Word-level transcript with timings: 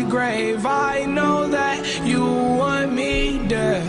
grave. 0.00 0.64
I 0.64 1.04
know 1.04 1.46
that 1.48 2.00
you 2.02 2.24
want 2.24 2.94
me 2.94 3.46
dead. 3.46 3.84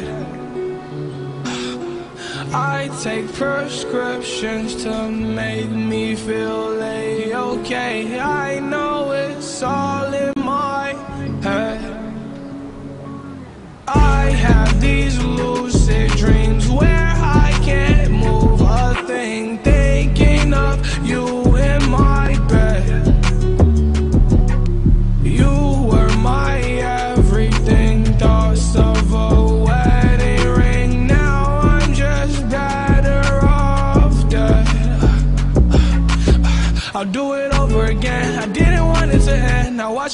I 2.54 2.90
take 3.02 3.32
prescriptions 3.32 4.84
to 4.84 5.10
make 5.10 5.70
me 5.70 6.16
feel 6.16 6.82
a-okay. 6.84 8.20
I 8.20 8.60
know 8.60 9.12
it's 9.12 9.64
all 9.64 10.14
in 10.14 10.34
my 10.36 10.90
head. 11.42 11.80
I 13.88 14.24
have 14.26 14.82
these 14.82 15.18
lucid 15.24 16.12
dreams 16.12 16.43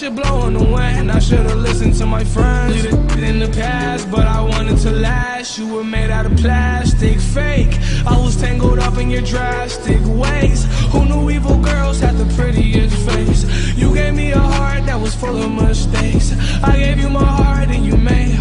end. 0.03 0.16
Now 0.16 0.21
watch 0.21 0.27
it 0.27 0.30
blow 0.30 0.48
in 0.48 0.53
the 0.53 0.63
wind. 0.63 1.12
I 1.12 1.20
should've 1.20 1.58
listened 1.58 1.95
to 1.95 2.05
my 2.05 2.23
friends. 2.23 2.85
In 3.20 3.40
the 3.40 3.49
past, 3.49 4.09
but 4.09 4.26
I 4.27 4.41
wanted 4.41 4.77
to 4.80 4.91
last. 4.91 5.57
You 5.57 5.67
were 5.73 5.84
made 5.84 6.09
out 6.09 6.26
of 6.26 6.38
plastic, 6.38 7.20
fake. 7.20 7.77
I 8.05 8.17
was 8.17 8.35
tangled 8.38 8.80
up 8.80 8.98
in 8.98 9.09
your 9.09 9.21
drastic 9.21 10.02
ways. 10.05 10.66
Who 10.91 11.05
knew 11.05 11.30
evil 11.30 11.57
girls 11.57 11.99
had 11.99 12.16
the 12.17 12.26
prettiest 12.35 12.95
face? 13.09 13.45
You 13.76 13.93
gave 13.93 14.13
me 14.13 14.31
a 14.31 14.40
heart 14.40 14.85
that 14.85 14.99
was 14.99 15.16
full 15.16 15.38
of 15.41 15.52
mistakes. 15.52 16.34
I 16.63 16.77
gave 16.77 16.99
you 16.99 17.09
my 17.09 17.26
heart 17.26 17.70
and 17.70 17.85
you 17.85 17.98
made 17.98 18.35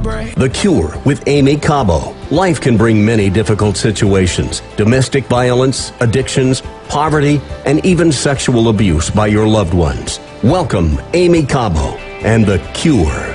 heartbreak. 0.00 0.34
The 0.34 0.48
Cure 0.48 0.96
with 1.04 1.26
Aimee 1.26 1.56
Cabo. 1.56 2.14
Life 2.30 2.60
can 2.60 2.76
bring 2.76 3.04
many 3.04 3.30
difficult 3.30 3.76
situations 3.76 4.62
domestic 4.76 5.24
violence, 5.26 5.92
addictions, 6.00 6.62
poverty, 6.88 7.40
and 7.66 7.84
even 7.84 8.12
sexual 8.12 8.68
abuse 8.68 9.10
by 9.10 9.26
your 9.26 9.46
loved 9.46 9.74
ones. 9.74 10.20
Welcome, 10.42 10.98
Aimee 11.12 11.46
Cabo 11.46 11.96
and 12.22 12.46
The 12.46 12.58
Cure. 12.74 13.26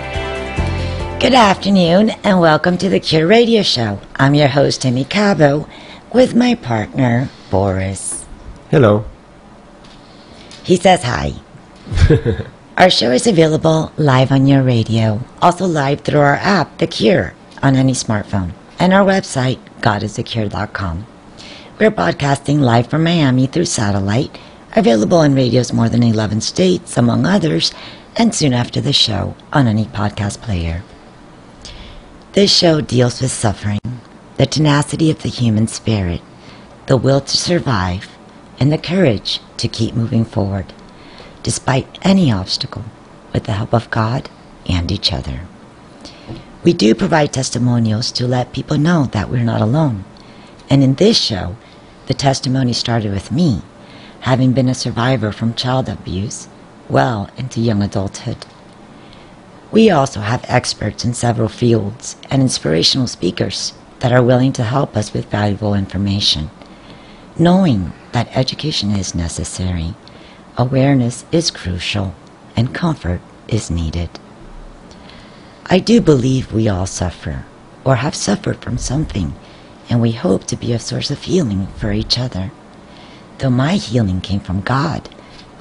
Good 1.19 1.33
afternoon 1.33 2.11
and 2.23 2.39
welcome 2.39 2.77
to 2.77 2.89
the 2.89 2.99
Cure 2.99 3.25
Radio 3.25 3.63
Show. 3.63 3.99
I'm 4.15 4.35
your 4.35 4.47
host, 4.47 4.85
Aimee 4.85 5.05
Cabo, 5.05 5.67
with 6.13 6.35
my 6.35 6.55
partner, 6.55 7.29
Boris. 7.49 8.25
Hello. 8.69 9.05
He 10.63 10.77
says 10.77 11.03
hi. 11.03 11.33
our 12.77 12.89
show 12.89 13.11
is 13.11 13.25
available 13.25 13.93
live 13.95 14.33
on 14.33 14.45
your 14.45 14.61
radio, 14.61 15.21
also 15.41 15.65
live 15.65 16.01
through 16.01 16.19
our 16.19 16.35
app, 16.35 16.77
The 16.77 16.87
Cure, 16.87 17.33
on 17.63 17.77
any 17.77 17.93
smartphone, 17.93 18.51
and 18.77 18.91
our 18.91 19.05
website, 19.05 19.59
godisthecure.com. 19.79 21.05
We're 21.79 21.91
broadcasting 21.91 22.59
live 22.59 22.87
from 22.87 23.05
Miami 23.05 23.47
through 23.47 23.65
satellite, 23.65 24.37
available 24.75 25.21
in 25.21 25.35
radios 25.35 25.71
more 25.71 25.87
than 25.87 26.03
11 26.03 26.41
states, 26.41 26.97
among 26.97 27.25
others, 27.25 27.73
and 28.17 28.35
soon 28.35 28.53
after 28.53 28.81
the 28.81 28.93
show 28.93 29.35
on 29.53 29.67
any 29.67 29.85
podcast 29.85 30.41
player. 30.41 30.83
This 32.33 32.53
show 32.53 32.81
deals 32.81 33.21
with 33.21 33.31
suffering, 33.31 33.79
the 34.35 34.45
tenacity 34.45 35.09
of 35.09 35.23
the 35.23 35.29
human 35.29 35.67
spirit, 35.67 36.21
the 36.87 36.97
will 36.97 37.21
to 37.21 37.37
survive, 37.37 38.09
and 38.59 38.69
the 38.69 38.77
courage 38.77 39.39
to 39.55 39.69
keep 39.69 39.95
moving 39.95 40.25
forward, 40.25 40.73
despite 41.45 41.99
any 42.01 42.31
obstacle, 42.31 42.83
with 43.31 43.43
the 43.43 43.51
help 43.51 43.71
of 43.71 43.91
God 43.91 44.31
and 44.67 44.91
each 44.91 45.13
other. 45.13 45.41
We 46.63 46.73
do 46.73 46.95
provide 46.95 47.33
testimonials 47.33 48.11
to 48.13 48.27
let 48.27 48.51
people 48.51 48.79
know 48.79 49.05
that 49.11 49.29
we're 49.29 49.43
not 49.43 49.61
alone. 49.61 50.05
And 50.71 50.81
in 50.81 50.95
this 50.95 51.21
show, 51.21 51.55
the 52.07 52.15
testimony 52.15 52.73
started 52.73 53.11
with 53.11 53.31
me, 53.31 53.61
having 54.21 54.53
been 54.53 54.67
a 54.67 54.73
survivor 54.73 55.31
from 55.31 55.53
child 55.53 55.87
abuse 55.87 56.47
well 56.89 57.29
into 57.37 57.61
young 57.61 57.83
adulthood. 57.83 58.47
We 59.71 59.91
also 59.91 60.21
have 60.21 60.43
experts 60.47 61.05
in 61.05 61.13
several 61.13 61.49
fields 61.49 62.17
and 62.31 62.41
inspirational 62.41 63.05
speakers 63.05 63.73
that 63.99 64.11
are 64.11 64.23
willing 64.23 64.53
to 64.53 64.63
help 64.63 64.97
us 64.97 65.13
with 65.13 65.29
valuable 65.29 65.75
information. 65.75 66.49
Knowing 67.37 67.93
that 68.13 68.35
education 68.35 68.89
is 68.89 69.13
necessary, 69.13 69.93
awareness 70.57 71.25
is 71.31 71.51
crucial, 71.51 72.15
and 72.55 72.73
comfort 72.73 73.21
is 73.47 73.69
needed. 73.69 74.09
I 75.65 75.79
do 75.79 75.99
believe 75.99 76.53
we 76.53 76.69
all 76.69 76.85
suffer 76.85 77.45
or 77.83 77.97
have 77.97 78.15
suffered 78.15 78.57
from 78.61 78.77
something, 78.77 79.33
and 79.89 80.01
we 80.01 80.11
hope 80.11 80.45
to 80.45 80.55
be 80.55 80.73
a 80.73 80.79
source 80.79 81.11
of 81.11 81.23
healing 81.23 81.67
for 81.77 81.91
each 81.91 82.17
other. 82.17 82.51
Though 83.37 83.49
my 83.49 83.75
healing 83.75 84.21
came 84.21 84.39
from 84.39 84.61
God, 84.61 85.09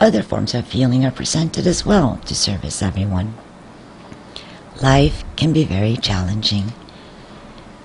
other 0.00 0.22
forms 0.22 0.54
of 0.54 0.70
healing 0.70 1.04
are 1.04 1.10
presented 1.10 1.66
as 1.66 1.84
well 1.84 2.20
to 2.26 2.34
service 2.34 2.82
everyone. 2.82 3.34
Life 4.82 5.24
can 5.36 5.52
be 5.52 5.64
very 5.64 5.96
challenging, 5.96 6.72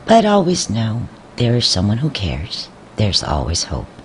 but 0.06 0.25
always 0.25 0.69
know 0.69 1.08
there 1.36 1.56
is 1.56 1.66
someone 1.66 2.00
who 2.00 2.09
cares. 2.09 2.69
There's 2.96 3.24
always 3.24 3.66
hope. 3.66 3.99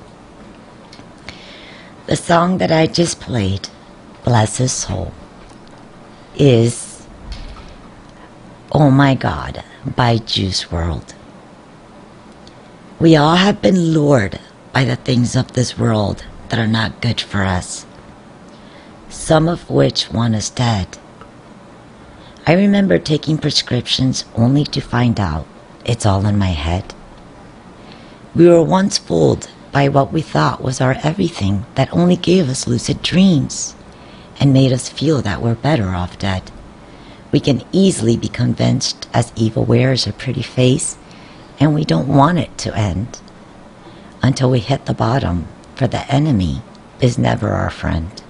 The 2.06 2.16
song 2.16 2.59
that 2.59 2.70
I 2.70 2.87
just 2.87 3.19
played, 3.19 3.70
Bless 4.25 4.59
His 4.59 4.72
Soul, 4.72 5.15
is 6.37 7.06
Oh 8.72 8.91
My 8.91 9.15
God 9.15 9.65
by 9.97 10.19
Juice 10.19 10.64
WRLD. 10.64 11.14
We 13.00 13.16
all 13.16 13.37
have 13.37 13.62
been 13.62 13.94
lured 13.94 14.38
by 14.70 14.84
the 14.84 14.97
things 14.97 15.34
of 15.34 15.54
this 15.54 15.78
world 15.78 16.26
that 16.50 16.59
are 16.59 16.66
not 16.66 17.00
good 17.00 17.22
for 17.22 17.43
us, 17.43 17.87
some 19.09 19.48
of 19.48 19.70
which 19.70 20.12
want 20.12 20.34
us 20.34 20.50
dead. 20.50 20.98
I 22.47 22.53
remember 22.53 22.98
taking 22.98 23.38
prescriptions 23.38 24.26
only 24.34 24.64
to 24.64 24.82
find 24.82 25.19
out 25.19 25.47
it's 25.87 26.04
all 26.04 26.26
in 26.26 26.37
my 26.37 26.53
head. 26.53 26.93
We 28.34 28.47
were 28.47 28.62
once 28.62 28.98
fooled 28.98 29.48
by 29.75 29.89
what 29.89 30.12
we 30.12 30.23
thought 30.23 30.62
was 30.62 30.81
our 30.81 30.97
everything 31.03 31.67
that 31.75 31.93
only 31.93 32.15
gave 32.15 32.49
us 32.49 32.69
lucid 32.69 33.03
dreams 33.03 33.75
and 34.39 34.53
made 34.53 34.73
us 34.73 34.89
feel 34.89 35.21
that 35.21 35.43
we're 35.43 35.57
better 35.57 35.89
off 35.89 36.17
dead. 36.17 36.53
We 37.33 37.41
can 37.41 37.65
easily 37.73 38.17
be 38.17 38.29
convinced 38.29 39.09
as 39.12 39.33
evil 39.35 39.65
wears 39.65 40.07
a 40.07 40.12
pretty 40.12 40.43
face 40.43 40.97
and 41.59 41.75
we 41.75 41.85
don't 41.85 42.07
want 42.07 42.39
it 42.39 42.57
to 42.59 42.77
end 42.77 43.19
until 44.23 44.49
we 44.49 44.61
hit 44.61 44.87
the 44.87 44.95
bottom, 44.95 45.49
for 45.75 45.89
the 45.89 46.09
enemy 46.09 46.62
is 47.01 47.19
never 47.19 47.49
our 47.49 47.69
friend. 47.69 48.23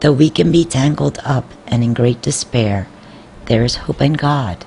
Though 0.00 0.12
we 0.12 0.28
can 0.28 0.50
be 0.50 0.64
tangled 0.64 1.20
up 1.24 1.48
and 1.68 1.84
in 1.84 1.94
great 1.94 2.20
despair, 2.20 2.88
there 3.44 3.62
is 3.62 3.76
hope 3.76 4.02
in 4.02 4.14
God, 4.14 4.64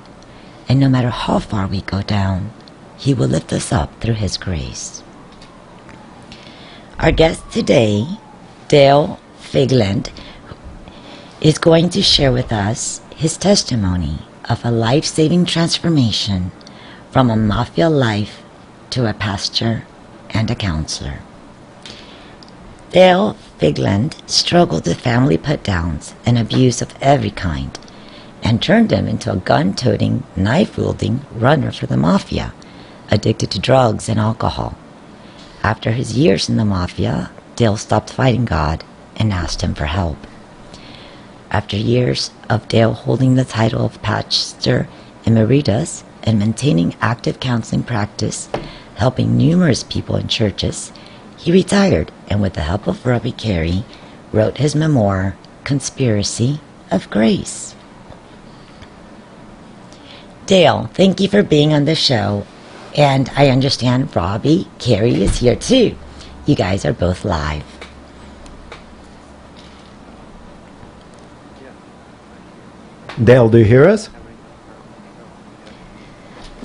and 0.70 0.80
no 0.80 0.88
matter 0.88 1.10
how 1.10 1.38
far 1.38 1.66
we 1.66 1.82
go 1.82 2.00
down, 2.00 2.50
He 2.96 3.12
will 3.12 3.28
lift 3.28 3.52
us 3.52 3.72
up 3.72 4.00
through 4.00 4.14
His 4.14 4.38
grace. 4.38 5.02
Our 7.00 7.12
guest 7.12 7.50
today, 7.50 8.06
Dale 8.68 9.18
Fiegland, 9.40 10.10
is 11.40 11.56
going 11.56 11.88
to 11.90 12.02
share 12.02 12.30
with 12.30 12.52
us 12.52 13.00
his 13.16 13.38
testimony 13.38 14.18
of 14.50 14.62
a 14.66 14.70
life 14.70 15.06
saving 15.06 15.46
transformation 15.46 16.52
from 17.10 17.30
a 17.30 17.36
mafia 17.36 17.88
life 17.88 18.42
to 18.90 19.08
a 19.08 19.14
pastor 19.14 19.86
and 20.28 20.50
a 20.50 20.54
counselor. 20.54 21.20
Dale 22.90 23.34
Fiegland 23.58 24.20
struggled 24.28 24.86
with 24.86 25.00
family 25.00 25.38
put 25.38 25.64
downs 25.64 26.14
and 26.26 26.36
abuse 26.36 26.82
of 26.82 26.94
every 27.00 27.30
kind 27.30 27.78
and 28.42 28.62
turned 28.62 28.90
him 28.90 29.08
into 29.08 29.32
a 29.32 29.36
gun 29.36 29.72
toting, 29.72 30.24
knife 30.36 30.76
wielding 30.76 31.24
runner 31.32 31.72
for 31.72 31.86
the 31.86 31.96
mafia, 31.96 32.52
addicted 33.10 33.50
to 33.52 33.58
drugs 33.58 34.06
and 34.06 34.20
alcohol. 34.20 34.76
After 35.62 35.92
his 35.92 36.16
years 36.16 36.48
in 36.48 36.56
the 36.56 36.64
mafia, 36.64 37.30
Dale 37.56 37.76
stopped 37.76 38.10
fighting 38.10 38.44
God 38.44 38.82
and 39.16 39.32
asked 39.32 39.60
him 39.60 39.74
for 39.74 39.84
help. 39.84 40.16
After 41.50 41.76
years 41.76 42.30
of 42.48 42.68
Dale 42.68 42.92
holding 42.94 43.34
the 43.34 43.44
title 43.44 43.84
of 43.84 44.00
Pastor 44.02 44.88
Emeritus 45.24 46.04
and 46.22 46.38
maintaining 46.38 46.94
active 47.00 47.40
counseling 47.40 47.82
practice, 47.82 48.48
helping 48.96 49.36
numerous 49.36 49.82
people 49.82 50.16
in 50.16 50.28
churches, 50.28 50.92
he 51.36 51.52
retired 51.52 52.12
and, 52.28 52.40
with 52.40 52.54
the 52.54 52.62
help 52.62 52.86
of 52.86 53.04
Robbie 53.04 53.32
Carey, 53.32 53.84
wrote 54.32 54.58
his 54.58 54.74
memoir, 54.74 55.36
Conspiracy 55.64 56.60
of 56.90 57.10
Grace. 57.10 57.74
Dale, 60.46 60.90
thank 60.94 61.20
you 61.20 61.28
for 61.28 61.42
being 61.42 61.72
on 61.72 61.84
the 61.84 61.94
show. 61.94 62.46
And 62.96 63.30
I 63.36 63.48
understand 63.48 64.14
Robbie 64.14 64.68
Carey 64.78 65.22
is 65.22 65.38
here 65.38 65.56
too. 65.56 65.96
You 66.46 66.56
guys 66.56 66.84
are 66.84 66.92
both 66.92 67.24
live. 67.24 67.64
Dale, 73.22 73.48
do 73.48 73.58
you 73.58 73.64
hear 73.64 73.86
us? 73.86 74.08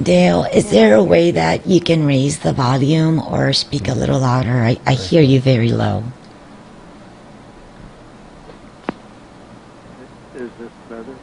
Dale, 0.01 0.43
is 0.53 0.71
there 0.71 0.95
a 0.95 1.03
way 1.03 1.31
that 1.31 1.65
you 1.67 1.79
can 1.79 2.05
raise 2.05 2.39
the 2.39 2.53
volume 2.53 3.19
or 3.19 3.53
speak 3.53 3.87
a 3.87 3.93
little 3.93 4.19
louder? 4.19 4.63
I, 4.63 4.77
I 4.85 4.93
hear 4.93 5.21
you 5.21 5.39
very 5.39 5.69
low. 5.69 6.03
Is 10.35 10.49
this 10.59 10.71
better? 10.89 11.15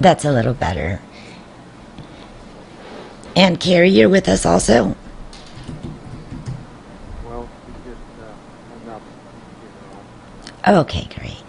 That's 0.00 0.24
a 0.24 0.32
little 0.32 0.54
better. 0.54 1.00
And 3.38 3.60
Carrie, 3.60 3.90
you're 3.90 4.08
with 4.08 4.28
us 4.28 4.44
also? 4.44 4.96
Well, 7.24 7.48
she 7.64 7.72
just 7.88 8.02
uh, 8.20 8.32
hung 8.68 8.96
up, 8.96 9.02
you 10.66 10.72
know. 10.72 10.80
Okay, 10.80 11.06
great. 11.16 11.44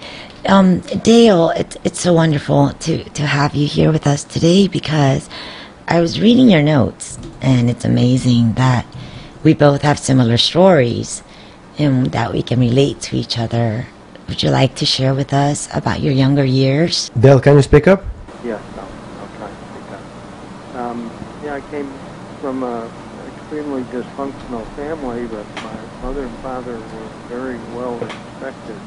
Um, 0.46 0.82
Dale, 1.02 1.50
it's 1.50 1.78
it's 1.84 2.00
so 2.00 2.14
wonderful 2.14 2.74
to 2.74 3.04
to 3.04 3.24
have 3.24 3.56
you 3.56 3.66
here 3.66 3.92
with 3.92 4.06
us 4.06 4.24
today 4.24 4.68
because 4.68 5.28
I 5.88 6.00
was 6.00 6.22
reading 6.22 6.48
your 6.48 6.62
notes 6.62 7.18
and 7.42 7.72
it's 7.72 7.86
amazing 7.86 8.54
that 8.54 8.86
we 9.42 9.56
both 9.56 9.82
have 9.82 9.98
similar 9.98 10.38
stories 10.38 11.24
and 11.80 12.12
that 12.12 12.32
we 12.32 12.44
can 12.44 12.60
relate 12.60 13.02
to 13.10 13.16
each 13.18 13.40
other. 13.40 13.88
Would 14.28 14.44
you 14.44 14.52
like 14.52 14.76
to 14.76 14.86
share 14.86 15.16
with 15.16 15.34
us 15.34 15.68
about 15.74 16.02
your 16.02 16.14
younger 16.14 16.46
years? 16.46 17.10
Dale, 17.20 17.40
can 17.42 17.56
you 17.56 17.64
speak 17.64 17.88
up? 17.88 18.04
Yes, 18.46 18.62
I'll, 18.78 18.82
I'll 19.22 19.38
try 19.38 19.50
to 19.50 19.56
speak 19.72 19.92
up. 19.92 20.76
Um, 20.76 21.12
yeah, 21.44 21.56
I 21.56 21.62
came 21.72 21.92
from 22.42 22.64
a 22.64 22.90
extremely 23.36 23.84
dysfunctional 23.84 24.66
family, 24.76 25.26
but 25.28 25.46
my 25.64 25.76
mother 26.02 26.24
and 26.24 26.38
father 26.38 26.74
were 26.74 27.10
very 27.28 27.58
well 27.76 27.98
respected 27.98 28.78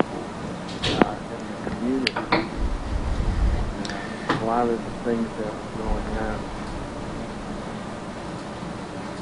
uh, 1.04 1.16
in 1.34 1.64
the 1.64 1.70
community. 1.70 2.12
And, 2.12 2.48
uh, 3.88 4.42
a 4.42 4.44
lot 4.46 4.68
of 4.68 4.78
the 4.78 4.90
things 5.04 5.28
that 5.38 5.52
were 5.52 5.84
going 5.84 6.06
on, 6.18 6.38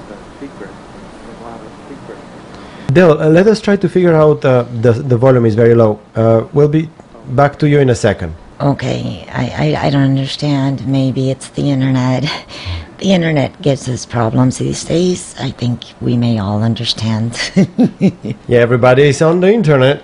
the 0.08 0.16
secret, 0.38 0.70
a 0.70 1.42
lot 1.42 1.60
of 1.60 1.72
secrets. 1.88 2.20
Dale, 2.92 3.12
uh, 3.20 3.28
let 3.28 3.46
us 3.46 3.60
try 3.60 3.76
to 3.76 3.88
figure 3.88 4.14
out 4.14 4.44
uh, 4.44 4.64
the 4.80 4.92
the 4.92 5.16
volume 5.16 5.46
is 5.46 5.54
very 5.54 5.74
low. 5.74 5.98
Uh, 6.14 6.46
we'll 6.52 6.68
be 6.68 6.88
back 7.30 7.58
to 7.60 7.68
you 7.68 7.80
in 7.80 7.90
a 7.90 7.94
second. 7.94 8.34
Okay, 8.60 9.26
I, 9.32 9.74
I, 9.74 9.86
I 9.86 9.90
don't 9.90 10.02
understand. 10.02 10.86
Maybe 10.86 11.30
it's 11.30 11.48
the 11.50 11.70
internet. 11.70 12.24
The 13.00 13.12
internet 13.12 13.62
gives 13.62 13.88
us 13.88 14.04
problems 14.04 14.58
these 14.58 14.84
days. 14.84 15.34
I 15.40 15.50
think 15.52 15.84
we 16.02 16.16
may 16.18 16.38
all 16.38 16.62
understand. 16.62 17.32
Yeah, 18.46 18.58
everybody's 18.60 19.22
on 19.22 19.40
the 19.40 19.50
internet, 19.52 20.02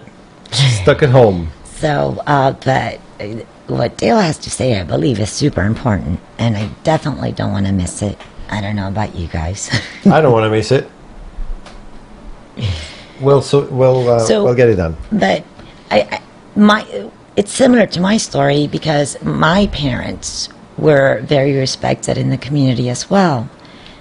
stuck 0.50 1.02
at 1.02 1.10
home. 1.10 1.50
so, 1.64 2.22
uh, 2.26 2.52
but 2.64 3.00
uh, 3.20 3.26
what 3.66 3.96
Dale 3.98 4.18
has 4.18 4.38
to 4.38 4.50
say, 4.50 4.80
I 4.80 4.84
believe, 4.84 5.18
is 5.20 5.30
super 5.30 5.62
important, 5.64 6.20
and 6.38 6.56
I 6.56 6.70
definitely 6.84 7.32
don't 7.32 7.52
want 7.52 7.66
to 7.66 7.72
miss 7.72 8.00
it. 8.02 8.16
I 8.48 8.60
don't 8.60 8.76
know 8.76 8.88
about 8.88 9.14
you 9.14 9.26
guys. 9.28 9.68
I 10.06 10.20
don't 10.20 10.32
want 10.32 10.44
to 10.44 10.50
miss 10.50 10.70
it. 10.72 10.88
We'll 13.20 13.42
so 13.42 13.66
we'll 13.66 14.08
uh, 14.08 14.18
So- 14.20 14.44
we'll 14.44 14.54
get 14.54 14.68
it 14.68 14.76
done. 14.76 14.96
but 15.12 15.44
I, 15.90 16.00
I 16.02 16.22
my 16.54 16.86
it's 17.36 17.52
similar 17.52 17.86
to 17.86 18.00
my 18.00 18.16
story 18.16 18.66
because 18.66 19.20
my 19.22 19.66
parents 19.68 20.48
were 20.78 21.20
very 21.22 21.54
respected 21.56 22.18
in 22.18 22.30
the 22.30 22.38
community 22.38 22.88
as 22.88 23.08
well. 23.10 23.48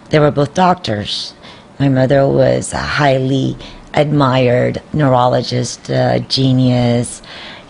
They 0.09 0.19
were 0.19 0.31
both 0.31 0.53
doctors. 0.53 1.33
My 1.79 1.89
mother 1.89 2.27
was 2.27 2.73
a 2.73 2.77
highly 2.77 3.57
admired 3.93 4.81
neurologist, 4.93 5.89
uh, 5.89 6.19
genius, 6.19 7.21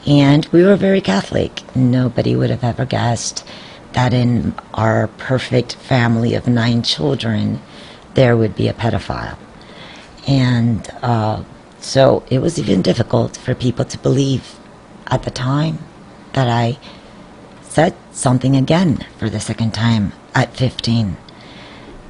and 0.06 0.46
we 0.48 0.63
were 0.63 0.75
very 0.75 1.02
Catholic. 1.02 1.63
Nobody 1.75 2.36
would 2.36 2.50
have 2.50 2.63
ever 2.63 2.86
guessed 2.86 3.48
that 3.94 4.13
in 4.13 4.54
our 4.74 5.07
perfect 5.18 5.75
family 5.75 6.36
of 6.36 6.48
nine 6.48 6.84
children, 6.84 7.62
there 8.13 8.36
would 8.36 8.56
be 8.56 8.68
a 8.68 8.74
pedophile. 8.74 9.38
And 10.28 10.88
uh, 11.02 11.44
so 11.80 12.24
it 12.30 12.40
was 12.40 12.60
even 12.60 12.81
difficult 12.81 13.38
for 13.38 13.56
people 13.56 13.86
to 13.86 13.98
believe 14.00 14.60
at 15.07 15.24
the 15.24 15.31
time 15.31 15.80
that 16.34 16.48
I 16.48 16.78
said 17.62 17.96
something 18.16 18.56
again 18.56 19.06
for 19.18 19.30
the 19.30 19.40
second 19.40 19.74
time 19.74 20.14
at 20.34 20.56
15. 20.56 21.18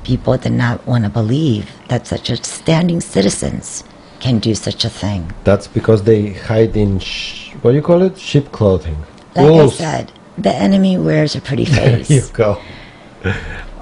People 0.04 0.38
did 0.38 0.52
not 0.54 0.86
want 0.86 1.04
to 1.04 1.10
believe 1.10 1.72
that 1.88 2.06
such 2.07 2.30
a 2.30 2.38
standing 2.44 3.02
citizens 3.02 3.84
can 4.19 4.40
do 4.40 4.54
such 4.56 4.86
a 4.86 4.90
thing. 4.90 5.31
That's 5.44 5.68
because 5.68 6.04
they 6.04 6.34
hide 6.34 6.78
in 6.78 7.00
sh- 7.00 7.52
what 7.62 7.72
do 7.72 7.78
you 7.78 7.81
call 7.81 8.04
it? 8.04 8.18
Sheep 8.18 8.52
clothing. 8.52 8.98
Like 9.36 9.46
Wolves. 9.50 9.81
I 9.81 9.84
said, 9.84 10.12
the 10.38 10.54
enemy 10.54 10.98
wears 10.98 11.36
a 11.36 11.42
pretty 11.42 11.66
face. 11.80 12.10
you 12.10 12.22
go. 12.34 12.62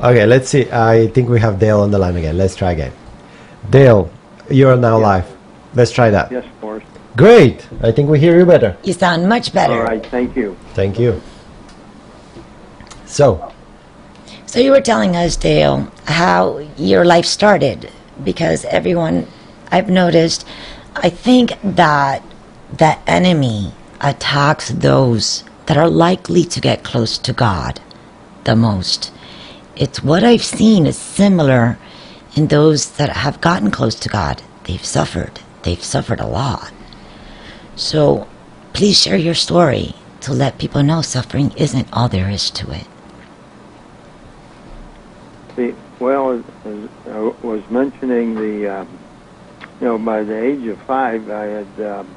Okay, 0.02 0.26
let's 0.26 0.50
see. 0.50 0.70
I 0.70 1.08
think 1.08 1.30
we 1.30 1.40
have 1.40 1.60
Dale 1.60 1.80
on 1.80 1.92
the 1.92 1.98
line 2.00 2.18
again. 2.18 2.38
Let's 2.38 2.56
try 2.58 2.72
again. 2.74 2.92
Dale, 3.70 4.12
you're 4.50 4.76
now 4.76 5.00
live. 5.00 5.26
Let's 5.76 5.92
try 5.92 6.10
that. 6.10 6.30
Yes, 6.30 6.44
of 6.44 6.60
course. 6.60 6.84
Great. 7.16 7.66
I 7.82 7.92
think 7.94 8.10
we 8.10 8.20
hear 8.20 8.38
you 8.38 8.46
better. 8.46 8.76
You 8.84 8.92
sound 8.92 9.30
much 9.30 9.54
better. 9.54 9.74
All 9.76 9.84
right, 9.84 10.06
thank 10.08 10.36
you. 10.36 10.58
Thank 10.74 11.00
you. 11.00 11.22
So, 13.14 13.54
So 14.48 14.60
you 14.60 14.72
were 14.72 14.82
telling 14.82 15.16
us, 15.16 15.36
Dale, 15.36 15.92
how 16.06 16.58
your 16.78 17.06
life 17.06 17.26
started 17.26 17.92
because 18.24 18.66
everyone 18.66 19.28
I've 19.72 19.88
noticed, 19.88 20.48
I 20.96 21.10
think 21.12 21.52
that 21.64 22.24
the 22.76 22.98
enemy 23.08 23.72
attacks 24.02 24.70
those 24.70 25.44
that 25.68 25.78
are 25.78 25.92
likely 25.92 26.44
to 26.46 26.60
get 26.60 26.84
close 26.84 27.20
to 27.20 27.34
God 27.34 27.80
the 28.46 28.56
most. 28.56 29.12
It's 29.76 30.04
what 30.04 30.24
I've 30.24 30.44
seen 30.44 30.88
is 30.88 30.98
similar 30.98 31.78
in 32.36 32.48
those 32.48 32.94
that 32.94 33.12
have 33.18 33.42
gotten 33.42 33.70
close 33.70 33.94
to 34.00 34.10
God. 34.10 34.42
They've 34.64 34.84
suffered. 34.84 35.40
They've 35.62 35.84
suffered 35.84 36.20
a 36.20 36.26
lot. 36.26 36.74
So 37.76 38.28
please 38.74 39.00
share 39.00 39.18
your 39.18 39.36
story 39.36 39.94
to 40.22 40.34
let 40.34 40.58
people 40.58 40.82
know 40.82 41.04
suffering 41.04 41.52
isn't 41.56 41.94
all 41.94 42.10
there 42.10 42.32
is 42.32 42.50
to 42.50 42.72
it. 42.72 42.88
Well, 46.00 46.44
as, 46.66 46.90
I 47.06 47.20
was 47.44 47.62
mentioning 47.70 48.36
the, 48.36 48.72
um, 48.72 49.00
you 49.80 49.88
know, 49.88 49.98
by 50.00 50.24
the 50.24 50.36
age 50.36 50.68
of 50.68 50.80
five, 50.88 51.30
I 51.30 51.46
had 51.46 51.80
um, 51.80 52.16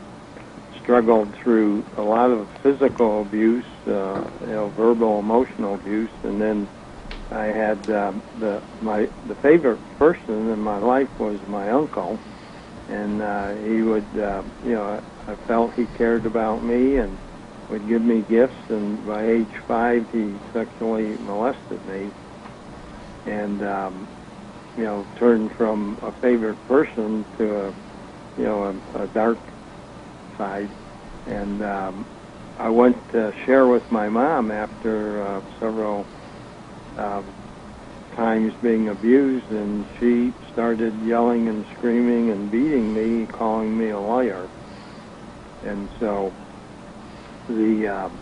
struggled 0.82 1.34
through 1.42 1.84
a 1.98 2.02
lot 2.02 2.30
of 2.30 2.48
physical 2.62 3.20
abuse, 3.22 3.64
uh, 3.86 4.24
you 4.40 4.46
know, 4.46 4.72
verbal, 4.74 5.18
emotional 5.18 5.74
abuse, 5.74 6.10
and 6.22 6.40
then 6.40 6.68
I 7.30 7.44
had 7.44 7.78
um, 7.90 8.22
the 8.40 8.62
my 8.80 9.06
the 9.28 9.34
favorite 9.42 9.80
person 9.98 10.50
in 10.50 10.58
my 10.58 10.78
life 10.78 11.08
was 11.18 11.38
my 11.46 11.70
uncle, 11.70 12.18
and 12.88 13.20
uh, 13.20 13.52
he 13.54 13.82
would, 13.82 14.08
uh, 14.18 14.42
you 14.64 14.72
know, 14.72 15.02
I 15.28 15.36
felt 15.46 15.74
he 15.74 15.86
cared 15.98 16.24
about 16.24 16.64
me 16.64 16.96
and 16.96 17.18
would 17.68 17.86
give 17.86 18.00
me 18.00 18.22
gifts, 18.22 18.54
and 18.70 19.04
by 19.06 19.26
age 19.26 19.52
five, 19.68 20.06
he 20.10 20.40
sexually 20.54 21.16
molested 21.18 21.84
me 21.86 22.12
and 23.26 23.62
um, 23.62 24.08
you 24.76 24.84
know 24.84 25.06
turned 25.18 25.50
from 25.56 25.98
a 26.02 26.12
favorite 26.20 26.58
person 26.66 27.26
to 27.38 27.56
a 27.56 27.74
you 28.36 28.44
know 28.44 28.82
a, 28.94 29.02
a 29.04 29.06
dark 29.08 29.38
side. 30.38 30.70
And 31.26 31.62
um, 31.62 32.06
I 32.56 32.68
went 32.68 32.96
to 33.12 33.32
share 33.44 33.66
with 33.66 33.82
my 33.90 34.08
mom 34.08 34.50
after 34.50 35.38
uh, 35.38 35.40
several 35.58 36.06
um, 36.96 37.34
times 38.14 38.52
being 38.62 38.88
abused 38.88 39.50
and 39.50 39.86
she 39.98 40.32
started 40.52 40.94
yelling 41.02 41.48
and 41.48 41.66
screaming 41.76 42.30
and 42.30 42.50
beating 42.50 42.94
me 42.94 43.26
calling 43.26 43.76
me 43.76 43.90
a 43.90 43.98
liar. 43.98 44.48
And 45.62 45.90
so 45.98 46.32
the 47.48 47.86
um, 47.88 48.20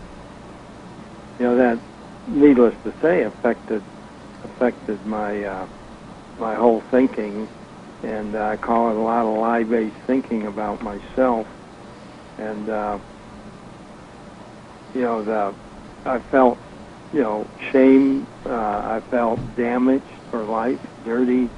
you 1.39 1.45
know 1.45 1.55
that 1.57 1.81
needless 2.27 2.73
to 2.83 2.93
say 3.01 3.23
affected 3.23 3.83
affected 4.45 5.03
my 5.05 5.43
uh, 5.43 5.67
my 6.39 6.55
whole 6.55 6.81
thinking, 6.91 7.47
and 8.03 8.35
I 8.35 8.57
call 8.57 8.89
it 8.91 8.95
a 8.95 8.99
lot 8.99 9.25
of 9.25 9.37
lie-based 9.37 9.95
thinking 10.07 10.47
about 10.47 10.81
myself. 10.81 11.47
And 12.37 12.69
uh, 12.69 12.99
you 14.93 15.01
know, 15.01 15.23
the 15.23 15.53
I 16.05 16.19
felt 16.19 16.57
you 17.13 17.21
know 17.21 17.47
shame. 17.71 18.25
Uh, 18.45 18.95
I 18.95 19.01
felt 19.09 19.39
damaged 19.55 20.05
for 20.29 20.43
life, 20.43 20.79
dirty, 21.03 21.49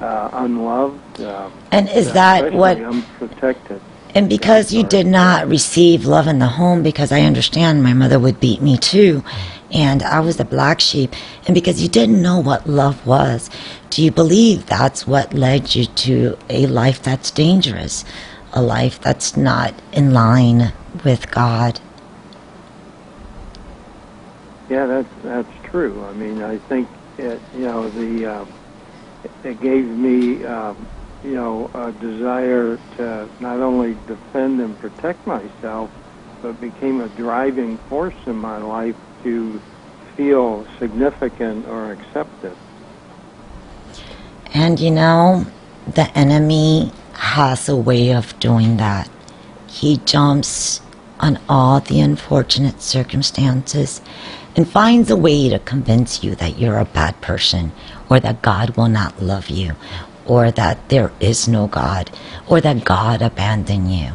uh, 0.00 0.30
unloved. 0.32 1.20
Uh, 1.20 1.50
And 1.70 1.88
is 1.90 2.12
that 2.12 2.44
especially 2.44 2.58
what 2.58 2.80
unprotected? 2.80 3.80
And 4.14 4.28
because 4.28 4.72
you 4.72 4.82
did 4.82 5.06
not 5.06 5.48
receive 5.48 6.04
love 6.04 6.26
in 6.26 6.38
the 6.38 6.46
home, 6.46 6.82
because 6.82 7.12
I 7.12 7.22
understand 7.22 7.82
my 7.82 7.94
mother 7.94 8.18
would 8.18 8.40
beat 8.40 8.60
me 8.60 8.76
too, 8.76 9.24
and 9.72 10.02
I 10.02 10.20
was 10.20 10.36
the 10.36 10.44
black 10.44 10.80
sheep, 10.80 11.14
and 11.46 11.54
because 11.54 11.82
you 11.82 11.88
didn't 11.88 12.20
know 12.20 12.38
what 12.38 12.68
love 12.68 13.06
was, 13.06 13.48
do 13.90 14.02
you 14.02 14.10
believe 14.10 14.66
that's 14.66 15.06
what 15.06 15.32
led 15.32 15.74
you 15.74 15.86
to 15.86 16.38
a 16.48 16.66
life 16.66 17.02
that's 17.02 17.30
dangerous, 17.30 18.04
a 18.52 18.62
life 18.62 19.00
that's 19.00 19.36
not 19.36 19.74
in 19.92 20.12
line 20.12 20.72
with 21.04 21.30
God? 21.30 21.80
Yeah, 24.68 24.86
that's 24.86 25.08
that's 25.22 25.64
true. 25.64 26.04
I 26.04 26.12
mean, 26.12 26.42
I 26.42 26.58
think 26.58 26.88
it, 27.18 27.40
you 27.54 27.62
know 27.62 27.88
the 27.90 28.26
uh, 28.26 28.46
it 29.44 29.60
gave 29.60 29.86
me 29.86 30.44
um, 30.44 30.86
you 31.24 31.34
know 31.34 31.70
a 31.74 31.92
desire 31.92 32.78
to 32.96 33.28
not 33.40 33.60
only 33.60 33.96
defend 34.06 34.60
and 34.60 34.78
protect 34.78 35.26
myself, 35.26 35.90
but 36.42 36.60
became 36.60 37.00
a 37.00 37.08
driving 37.10 37.78
force 37.88 38.14
in 38.26 38.36
my 38.36 38.58
life 38.58 38.96
to 39.22 39.60
feel 40.16 40.66
significant 40.78 41.66
or 41.66 41.92
accepted. 41.92 42.56
And 44.54 44.78
you 44.78 44.90
know, 44.90 45.46
the 45.86 46.10
enemy 46.16 46.92
has 47.14 47.68
a 47.68 47.76
way 47.76 48.12
of 48.12 48.38
doing 48.38 48.76
that. 48.76 49.08
He 49.66 49.98
jumps 49.98 50.80
on 51.20 51.38
all 51.48 51.80
the 51.80 52.00
unfortunate 52.00 52.82
circumstances 52.82 54.02
and 54.54 54.68
finds 54.68 55.10
a 55.10 55.16
way 55.16 55.48
to 55.48 55.58
convince 55.60 56.22
you 56.22 56.34
that 56.34 56.58
you're 56.58 56.78
a 56.78 56.84
bad 56.84 57.18
person 57.20 57.72
or 58.10 58.20
that 58.20 58.42
God 58.42 58.76
will 58.76 58.88
not 58.88 59.22
love 59.22 59.48
you 59.48 59.74
or 60.26 60.50
that 60.50 60.88
there 60.88 61.12
is 61.20 61.48
no 61.48 61.66
God 61.66 62.10
or 62.46 62.60
that 62.60 62.84
God 62.84 63.22
abandoned 63.22 63.92
you. 63.92 64.12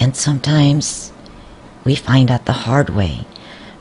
And 0.00 0.14
sometimes 0.14 1.12
we 1.84 1.94
find 1.94 2.30
out 2.30 2.46
the 2.46 2.52
hard 2.52 2.90
way. 2.90 3.24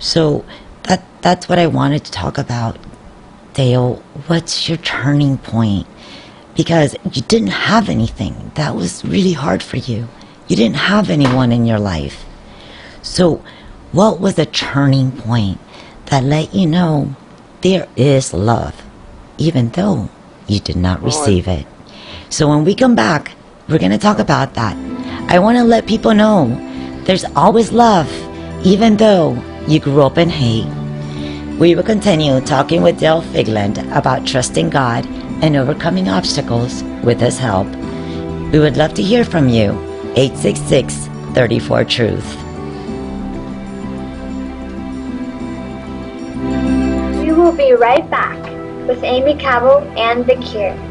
So 0.01 0.43
that 0.83 1.05
that's 1.21 1.47
what 1.47 1.59
I 1.59 1.67
wanted 1.67 2.03
to 2.03 2.11
talk 2.11 2.37
about. 2.37 2.77
Dale, 3.53 4.03
what's 4.27 4.67
your 4.67 4.79
turning 4.79 5.37
point? 5.37 5.87
Because 6.55 6.95
you 7.13 7.21
didn't 7.21 7.55
have 7.69 7.87
anything. 7.87 8.51
That 8.55 8.75
was 8.75 9.05
really 9.05 9.33
hard 9.33 9.61
for 9.61 9.77
you. 9.77 10.07
You 10.47 10.55
didn't 10.55 10.77
have 10.91 11.09
anyone 11.09 11.51
in 11.51 11.65
your 11.65 11.79
life. 11.79 12.25
So, 13.01 13.43
what 13.91 14.19
was 14.19 14.35
the 14.35 14.45
turning 14.45 15.11
point 15.11 15.59
that 16.07 16.23
let 16.23 16.53
you 16.53 16.67
know 16.67 17.15
there 17.61 17.87
is 17.95 18.33
love, 18.33 18.81
even 19.37 19.69
though 19.69 20.09
you 20.47 20.59
did 20.59 20.75
not 20.77 21.01
receive 21.03 21.47
it? 21.47 21.67
So, 22.29 22.49
when 22.49 22.65
we 22.65 22.73
come 22.73 22.95
back, 22.95 23.31
we're 23.69 23.79
going 23.79 23.91
to 23.91 23.97
talk 23.97 24.19
about 24.19 24.55
that. 24.55 24.75
I 25.29 25.39
want 25.39 25.57
to 25.57 25.63
let 25.63 25.87
people 25.87 26.13
know 26.13 26.49
there's 27.05 27.25
always 27.35 27.71
love, 27.71 28.09
even 28.65 28.97
though 28.97 29.35
you 29.67 29.79
grew 29.79 30.01
up 30.01 30.17
in 30.17 30.29
hate. 30.29 30.67
We 31.59 31.75
will 31.75 31.83
continue 31.83 32.39
talking 32.41 32.81
with 32.81 32.99
Dale 32.99 33.21
Fiegland 33.21 33.77
about 33.95 34.25
trusting 34.25 34.69
God 34.69 35.05
and 35.43 35.55
overcoming 35.55 36.09
obstacles 36.09 36.83
with 37.03 37.19
His 37.19 37.37
help. 37.37 37.67
We 38.51 38.59
would 38.59 38.77
love 38.77 38.93
to 38.95 39.03
hear 39.03 39.23
from 39.23 39.47
you. 39.47 39.71
866 40.15 41.07
34 41.35 41.85
Truth. 41.85 42.35
We 47.23 47.31
will 47.31 47.53
be 47.53 47.73
right 47.73 48.09
back 48.09 48.37
with 48.87 49.03
Aimee 49.03 49.35
Cabo 49.39 49.81
and 49.95 50.25
The 50.25 50.35
Cure. 50.37 50.90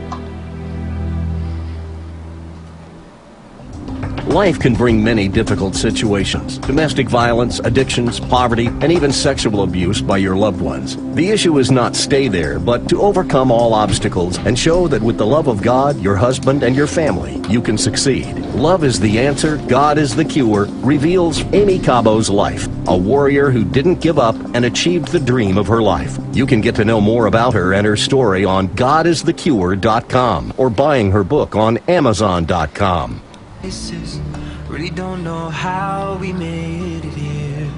Life 4.26 4.60
can 4.60 4.74
bring 4.74 5.02
many 5.02 5.28
difficult 5.28 5.74
situations 5.74 6.58
domestic 6.58 7.08
violence, 7.08 7.58
addictions, 7.60 8.20
poverty, 8.20 8.66
and 8.66 8.92
even 8.92 9.12
sexual 9.12 9.62
abuse 9.62 10.00
by 10.00 10.18
your 10.18 10.36
loved 10.36 10.60
ones. 10.60 10.96
The 11.14 11.30
issue 11.30 11.58
is 11.58 11.70
not 11.70 11.96
stay 11.96 12.28
there, 12.28 12.58
but 12.58 12.88
to 12.90 13.02
overcome 13.02 13.50
all 13.50 13.74
obstacles 13.74 14.38
and 14.38 14.58
show 14.58 14.86
that 14.88 15.02
with 15.02 15.16
the 15.16 15.26
love 15.26 15.48
of 15.48 15.62
God, 15.62 15.98
your 16.00 16.16
husband, 16.16 16.62
and 16.62 16.76
your 16.76 16.86
family, 16.86 17.40
you 17.48 17.60
can 17.62 17.78
succeed. 17.78 18.36
Love 18.54 18.84
is 18.84 19.00
the 19.00 19.18
answer, 19.18 19.56
God 19.68 19.98
is 19.98 20.14
the 20.14 20.24
cure, 20.24 20.66
reveals 20.82 21.42
Aimee 21.52 21.78
Cabo's 21.78 22.28
life, 22.28 22.68
a 22.88 22.96
warrior 22.96 23.50
who 23.50 23.64
didn't 23.64 24.00
give 24.00 24.18
up 24.18 24.36
and 24.54 24.64
achieved 24.64 25.08
the 25.08 25.20
dream 25.20 25.56
of 25.56 25.66
her 25.66 25.82
life. 25.82 26.18
You 26.32 26.46
can 26.46 26.60
get 26.60 26.74
to 26.76 26.84
know 26.84 27.00
more 27.00 27.26
about 27.26 27.54
her 27.54 27.72
and 27.74 27.86
her 27.86 27.96
story 27.96 28.44
on 28.44 28.68
godisthecure.com 28.68 30.54
or 30.56 30.70
buying 30.70 31.10
her 31.10 31.24
book 31.24 31.56
on 31.56 31.78
amazon.com. 31.88 33.22
places. 33.60 34.20
Really 34.68 34.90
don't 34.90 35.22
know 35.22 35.50
how 35.50 36.16
we 36.20 36.32
made 36.32 37.04
it 37.04 37.14
here. 37.14 37.70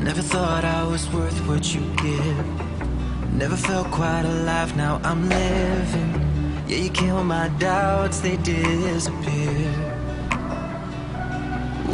Never 0.00 0.22
thought 0.22 0.64
I 0.64 0.86
was 0.86 1.08
worth 1.12 1.38
what 1.46 1.74
you 1.74 1.80
give. 1.96 2.46
Never 3.32 3.56
felt 3.56 3.90
quite 3.90 4.24
alive, 4.24 4.76
now 4.76 5.00
I'm 5.04 5.28
living. 5.28 6.10
Yeah, 6.66 6.78
you 6.78 6.90
kill 6.90 7.24
my 7.24 7.48
doubts, 7.58 8.20
they 8.20 8.36
disappear. 8.36 9.72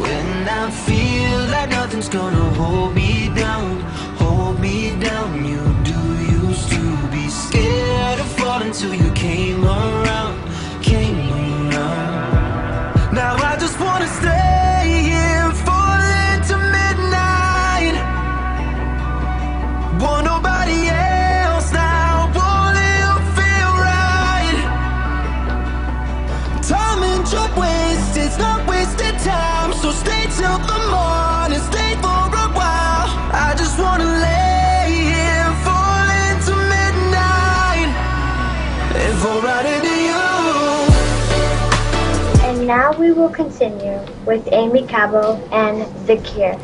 When 0.03 0.49
I 0.49 0.69
feel 0.69 1.39
like 1.53 1.69
nothing's 1.69 2.09
gonna 2.09 2.49
hold 2.55 2.93
me 2.95 3.29
down, 3.35 3.79
hold 4.17 4.59
me 4.59 4.95
down, 4.99 5.45
you 5.45 5.74
falling 8.55 8.71
till 8.71 8.93
you 8.93 9.11
came 9.11 9.65
around, 9.65 10.35
came 10.81 11.17
around. 11.73 13.13
Now 13.13 13.35
I 13.35 13.57
just 13.59 13.77
wanna 13.79 14.07
stay 14.07 14.44
will 43.15 43.29
continue 43.29 43.97
with 44.25 44.45
Aimee 44.51 44.85
Cabo 44.85 45.39
and 45.51 45.87
The 46.05 46.17
Cure. 46.17 46.59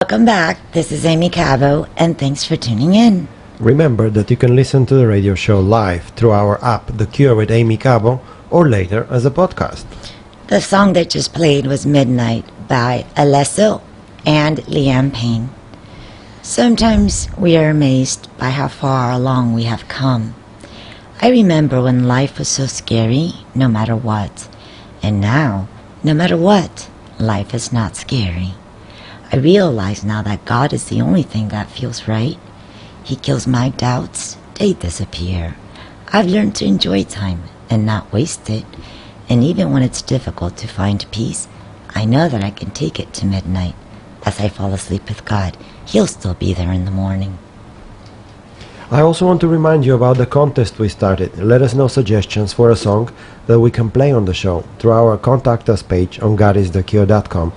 Welcome 0.00 0.24
back. 0.24 0.58
This 0.72 0.90
is 0.90 1.06
Aimee 1.06 1.30
Cabo, 1.30 1.86
and 1.96 2.18
thanks 2.18 2.42
for 2.42 2.56
tuning 2.56 2.94
in. 2.94 3.28
Remember 3.60 4.10
that 4.10 4.28
you 4.28 4.36
can 4.36 4.56
listen 4.56 4.86
to 4.86 4.96
the 4.96 5.06
radio 5.06 5.36
show 5.36 5.60
live 5.60 6.08
through 6.16 6.32
our 6.32 6.62
app, 6.64 6.96
The 6.96 7.06
Cure 7.06 7.36
with 7.36 7.52
Aimee 7.52 7.76
Cabo, 7.76 8.20
or 8.50 8.68
later 8.68 9.06
as 9.08 9.24
a 9.24 9.30
podcast. 9.30 9.84
The 10.48 10.60
song 10.60 10.94
that 10.94 11.10
just 11.10 11.32
played 11.32 11.66
was 11.66 11.86
Midnight 11.86 12.44
by 12.66 13.06
Alesso 13.14 13.80
and 14.26 14.58
Liam 14.66 15.14
Payne. 15.14 15.48
Sometimes 16.42 17.28
we 17.38 17.56
are 17.56 17.70
amazed 17.70 18.28
by 18.36 18.50
how 18.50 18.66
far 18.66 19.12
along 19.12 19.54
we 19.54 19.64
have 19.64 19.86
come. 19.86 20.34
I 21.22 21.30
remember 21.30 21.82
when 21.82 22.08
life 22.08 22.38
was 22.38 22.48
so 22.48 22.66
scary, 22.66 23.32
no 23.54 23.68
matter 23.68 23.94
what. 23.94 24.47
And 25.02 25.20
now, 25.20 25.68
no 26.02 26.14
matter 26.14 26.36
what, 26.36 26.88
life 27.18 27.54
is 27.54 27.72
not 27.72 27.96
scary. 27.96 28.54
I 29.32 29.36
realize 29.36 30.04
now 30.04 30.22
that 30.22 30.44
God 30.44 30.72
is 30.72 30.86
the 30.86 31.00
only 31.00 31.22
thing 31.22 31.48
that 31.48 31.70
feels 31.70 32.08
right. 32.08 32.38
He 33.04 33.16
kills 33.16 33.46
my 33.46 33.70
doubts, 33.70 34.36
they 34.54 34.72
disappear. 34.72 35.56
I've 36.12 36.26
learned 36.26 36.54
to 36.56 36.64
enjoy 36.64 37.04
time 37.04 37.42
and 37.68 37.84
not 37.84 38.12
waste 38.12 38.48
it. 38.48 38.64
And 39.28 39.44
even 39.44 39.72
when 39.72 39.82
it's 39.82 40.02
difficult 40.02 40.56
to 40.58 40.66
find 40.68 41.10
peace, 41.10 41.48
I 41.94 42.04
know 42.04 42.28
that 42.28 42.42
I 42.42 42.50
can 42.50 42.70
take 42.70 42.98
it 42.98 43.12
to 43.14 43.26
midnight. 43.26 43.74
As 44.24 44.40
I 44.40 44.48
fall 44.48 44.72
asleep 44.72 45.08
with 45.08 45.24
God, 45.24 45.56
He'll 45.84 46.06
still 46.06 46.34
be 46.34 46.54
there 46.54 46.72
in 46.72 46.84
the 46.84 46.90
morning. 46.90 47.38
I 48.90 49.02
also 49.02 49.26
want 49.26 49.42
to 49.42 49.48
remind 49.48 49.84
you 49.84 49.94
about 49.94 50.16
the 50.16 50.24
contest 50.24 50.78
we 50.78 50.88
started. 50.88 51.36
Let 51.36 51.60
us 51.60 51.74
know 51.74 51.88
suggestions 51.88 52.54
for 52.54 52.70
a 52.70 52.76
song 52.76 53.10
that 53.46 53.60
we 53.60 53.70
can 53.70 53.90
play 53.90 54.12
on 54.12 54.24
the 54.24 54.32
show 54.32 54.64
through 54.78 54.92
our 54.92 55.18
contact 55.18 55.68
us 55.68 55.82
page 55.82 56.18
on 56.20 56.38
godisthecure.com. 56.38 57.52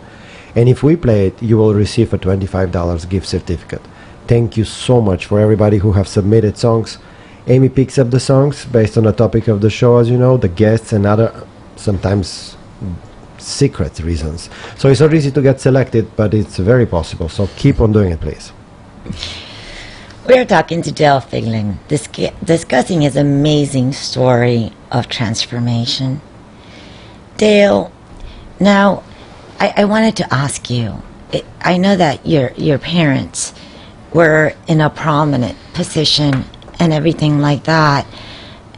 And 0.58 0.68
if 0.68 0.84
we 0.84 0.98
play 0.98 1.28
it, 1.28 1.42
you 1.42 1.56
will 1.56 1.74
receive 1.74 2.14
a 2.14 2.18
$25 2.18 3.08
gift 3.10 3.28
certificate. 3.28 3.82
Thank 4.28 4.58
you 4.58 4.66
so 4.66 5.00
much 5.00 5.26
for 5.26 5.40
everybody 5.40 5.78
who 5.78 5.94
have 5.94 6.06
submitted 6.06 6.58
songs. 6.58 6.98
Aimee 7.48 7.70
picks 7.70 7.98
up 7.98 8.10
the 8.10 8.20
songs 8.20 8.66
based 8.66 8.98
on 8.98 9.06
the 9.06 9.14
topic 9.14 9.48
of 9.48 9.62
the 9.62 9.70
show, 9.70 10.00
as 10.00 10.10
you 10.10 10.18
know, 10.18 10.36
the 10.36 10.50
guests 10.50 10.92
and 10.92 11.06
other 11.06 11.48
sometimes 11.78 12.58
secret 13.38 13.98
reasons. 14.02 14.50
So 14.78 14.90
it's 14.90 15.00
not 15.00 15.14
easy 15.14 15.32
to 15.32 15.42
get 15.42 15.62
selected, 15.62 16.14
but 16.18 16.34
it's 16.34 16.58
very 16.58 16.86
possible. 16.86 17.30
So 17.30 17.48
keep 17.56 17.80
on 17.80 17.94
doing 17.94 18.12
it, 18.12 18.20
please. 18.20 18.52
We're 20.32 20.46
talking 20.46 20.82
to 20.84 20.94
Dale 20.94 21.20
Fiegland, 21.20 21.76
disca- 21.90 22.34
discussing 22.42 23.02
his 23.02 23.18
amazing 23.18 23.92
story 23.92 24.72
of 24.90 25.10
transformation. 25.10 26.22
Dale, 27.36 27.92
now 28.58 29.04
I, 29.60 29.74
I 29.76 29.84
wanted 29.84 30.16
to 30.16 30.34
ask 30.34 30.70
you. 30.70 31.02
It, 31.34 31.44
I 31.60 31.76
know 31.76 31.98
that 31.98 32.26
your 32.26 32.54
your 32.56 32.80
parents 32.80 33.54
were 34.14 34.54
in 34.70 34.80
a 34.80 34.90
prominent 34.90 35.58
position 35.74 36.46
and 36.80 36.94
everything 36.94 37.40
like 37.40 37.66
that, 37.66 38.08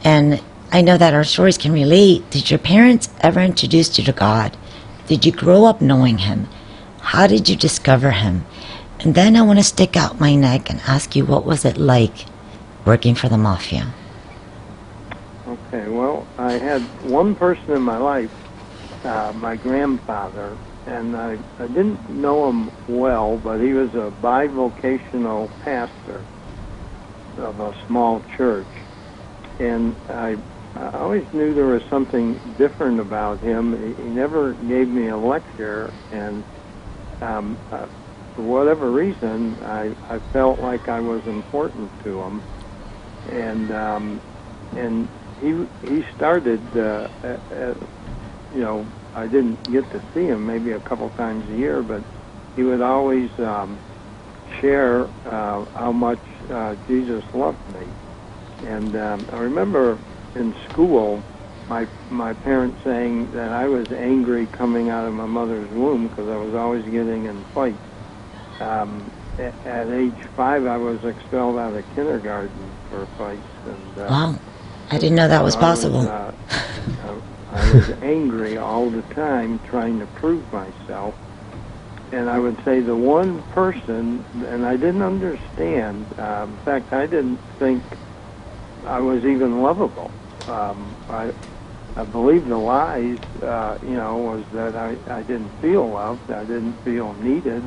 and 0.02 0.42
I 0.72 0.80
know 0.80 0.98
that 0.98 1.14
our 1.14 1.22
stories 1.22 1.56
can 1.56 1.70
relate. 1.70 2.28
Did 2.30 2.50
your 2.50 2.58
parents 2.58 3.10
ever 3.20 3.38
introduce 3.38 3.96
you 3.96 4.02
to 4.06 4.12
God? 4.12 4.56
Did 5.06 5.24
you 5.24 5.30
grow 5.30 5.66
up 5.66 5.80
knowing 5.80 6.18
Him? 6.18 6.48
How 7.04 7.26
did 7.28 7.48
you 7.48 7.54
discover 7.54 8.10
him? 8.10 8.46
And 9.04 9.14
then 9.14 9.36
I 9.36 9.42
want 9.42 9.58
to 9.58 9.62
stick 9.62 9.98
out 9.98 10.18
my 10.18 10.34
neck 10.34 10.70
and 10.70 10.80
ask 10.86 11.14
you 11.14 11.26
what 11.26 11.44
was 11.44 11.66
it 11.66 11.76
like 11.76 12.24
working 12.86 13.14
for 13.14 13.28
the 13.28 13.36
mafia? 13.36 13.86
Okay, 15.46 15.86
well, 15.90 16.26
I 16.38 16.52
had 16.52 16.80
one 17.10 17.34
person 17.34 17.72
in 17.72 17.82
my 17.82 17.98
life, 17.98 18.30
uh, 19.04 19.34
my 19.34 19.56
grandfather, 19.56 20.56
and 20.86 21.14
I, 21.14 21.36
I 21.58 21.66
didn't 21.66 22.08
know 22.08 22.48
him 22.48 22.70
well, 22.88 23.36
but 23.36 23.60
he 23.60 23.74
was 23.74 23.90
a 23.90 24.10
bivocational 24.22 25.50
pastor 25.60 26.22
of 27.36 27.60
a 27.60 27.74
small 27.86 28.22
church. 28.38 28.66
And 29.60 29.94
I, 30.08 30.38
I 30.76 30.96
always 30.96 31.26
knew 31.34 31.52
there 31.52 31.66
was 31.66 31.82
something 31.90 32.40
different 32.56 33.00
about 33.00 33.38
him. 33.40 33.96
He, 33.96 34.02
he 34.02 34.08
never 34.08 34.54
gave 34.54 34.88
me 34.88 35.08
a 35.08 35.16
lecture, 35.18 35.92
and 36.10 36.42
um, 37.20 37.58
uh, 37.70 37.84
for 38.34 38.42
whatever 38.42 38.90
reason, 38.92 39.58
I, 39.62 39.96
I 40.02 40.20
felt 40.32 40.60
like 40.60 40.88
I 40.88 41.00
was 41.00 41.22
important 41.26 41.92
to 42.04 42.20
him. 42.22 42.44
And 43.26 43.72
um, 43.72 44.22
and 44.76 45.08
he 45.40 45.66
he 45.82 46.02
started, 46.14 46.76
uh, 46.76 47.08
at, 47.22 47.42
at, 47.52 47.76
you 48.50 48.60
know, 48.60 48.88
I 49.14 49.26
didn't 49.26 49.70
get 49.72 49.90
to 49.92 50.02
see 50.14 50.26
him 50.26 50.46
maybe 50.46 50.72
a 50.72 50.80
couple 50.80 51.10
times 51.10 51.44
a 51.48 51.54
year, 51.54 51.82
but 51.82 52.04
he 52.56 52.62
would 52.62 52.82
always 52.82 53.30
um, 53.38 53.80
share 54.60 55.04
uh, 55.26 55.64
how 55.74 55.92
much 55.92 56.20
uh, 56.52 56.76
Jesus 56.86 57.24
loved 57.34 57.66
me. 57.68 57.94
And 58.62 58.96
um, 58.96 59.26
I 59.32 59.36
remember 59.36 60.00
in 60.34 60.54
school, 60.70 61.24
my 61.68 61.86
my 62.10 62.34
parents 62.34 62.78
saying 62.84 63.32
that 63.32 63.50
I 63.52 63.66
was 63.66 63.88
angry 63.96 64.48
coming 64.48 64.90
out 64.90 65.06
of 65.06 65.14
my 65.14 65.26
mother's 65.26 65.70
womb 65.72 66.08
because 66.08 66.28
I 66.28 66.36
was 66.36 66.54
always 66.54 66.84
getting 66.84 67.26
in 67.26 67.46
fights. 67.54 67.78
Um, 68.60 69.10
at, 69.38 69.54
at 69.66 69.88
age 69.88 70.14
five, 70.36 70.66
I 70.66 70.76
was 70.76 71.04
expelled 71.04 71.58
out 71.58 71.74
of 71.74 71.84
kindergarten 71.94 72.70
for 72.90 73.06
fights. 73.18 73.40
And, 73.66 73.98
uh, 73.98 74.08
Wow. 74.10 74.38
I 74.90 74.98
didn't 74.98 75.16
know 75.16 75.28
that 75.28 75.42
was 75.42 75.56
I 75.56 75.60
possible. 75.60 76.00
uh, 76.00 76.32
I 77.52 77.72
was 77.72 77.90
angry 78.02 78.56
all 78.56 78.90
the 78.90 79.02
time, 79.14 79.60
trying 79.68 79.98
to 80.00 80.06
prove 80.06 80.52
myself. 80.52 81.14
And 82.12 82.28
I 82.28 82.38
would 82.38 82.62
say 82.64 82.80
the 82.80 82.94
one 82.94 83.42
person, 83.52 84.24
and 84.46 84.64
I 84.64 84.76
didn't 84.76 85.02
understand. 85.02 86.06
Um, 86.18 86.50
in 86.50 86.56
fact, 86.58 86.92
I 86.92 87.06
didn't 87.06 87.38
think 87.58 87.82
I 88.86 89.00
was 89.00 89.24
even 89.24 89.62
lovable. 89.62 90.10
Um, 90.48 90.94
I, 91.08 91.32
I 91.96 92.04
believed 92.04 92.48
the 92.48 92.58
lies. 92.58 93.18
Uh, 93.42 93.78
you 93.82 93.94
know, 93.94 94.16
was 94.18 94.44
that 94.52 94.76
I, 94.76 94.96
I 95.08 95.22
didn't 95.22 95.50
feel 95.60 95.88
loved. 95.88 96.30
I 96.30 96.44
didn't 96.44 96.74
feel 96.84 97.14
needed. 97.14 97.62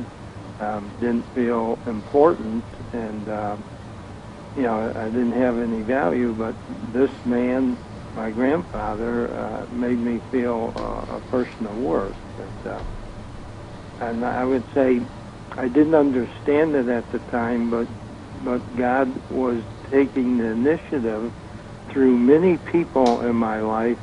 Um, 0.60 0.90
didn't 0.98 1.24
feel 1.34 1.78
important, 1.86 2.64
and 2.92 3.28
um, 3.28 3.64
you 4.56 4.62
know, 4.62 4.92
I 4.94 5.04
didn't 5.04 5.40
have 5.40 5.56
any 5.56 5.82
value, 5.82 6.34
but 6.34 6.54
this 6.92 7.10
man, 7.24 7.78
my 8.16 8.30
grandfather, 8.30 9.32
uh, 9.32 9.66
made 9.72 9.98
me 9.98 10.20
feel 10.32 10.72
uh, 10.74 11.16
a 11.16 11.20
person 11.30 11.66
of 11.66 11.76
worth. 11.76 12.16
And, 12.38 12.72
uh, 12.72 12.82
and 14.00 14.24
I 14.24 14.44
would 14.44 14.64
say 14.74 15.00
I 15.56 15.68
didn't 15.68 15.94
understand 15.94 16.74
it 16.74 16.88
at 16.88 17.10
the 17.12 17.18
time, 17.30 17.70
but 17.70 17.86
but 18.44 18.76
God 18.76 19.08
was 19.30 19.62
taking 19.90 20.38
the 20.38 20.46
initiative 20.46 21.32
through 21.92 22.16
many 22.16 22.56
people 22.72 23.20
in 23.22 23.34
my 23.34 23.60
life 23.60 23.98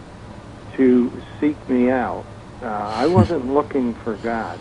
to 0.78 1.22
seek 1.40 1.70
me 1.70 1.90
out. 1.90 2.26
Uh, 2.62 2.66
I 2.66 3.06
wasn't 3.08 3.54
looking 3.54 3.94
for 4.04 4.16
God, 4.16 4.60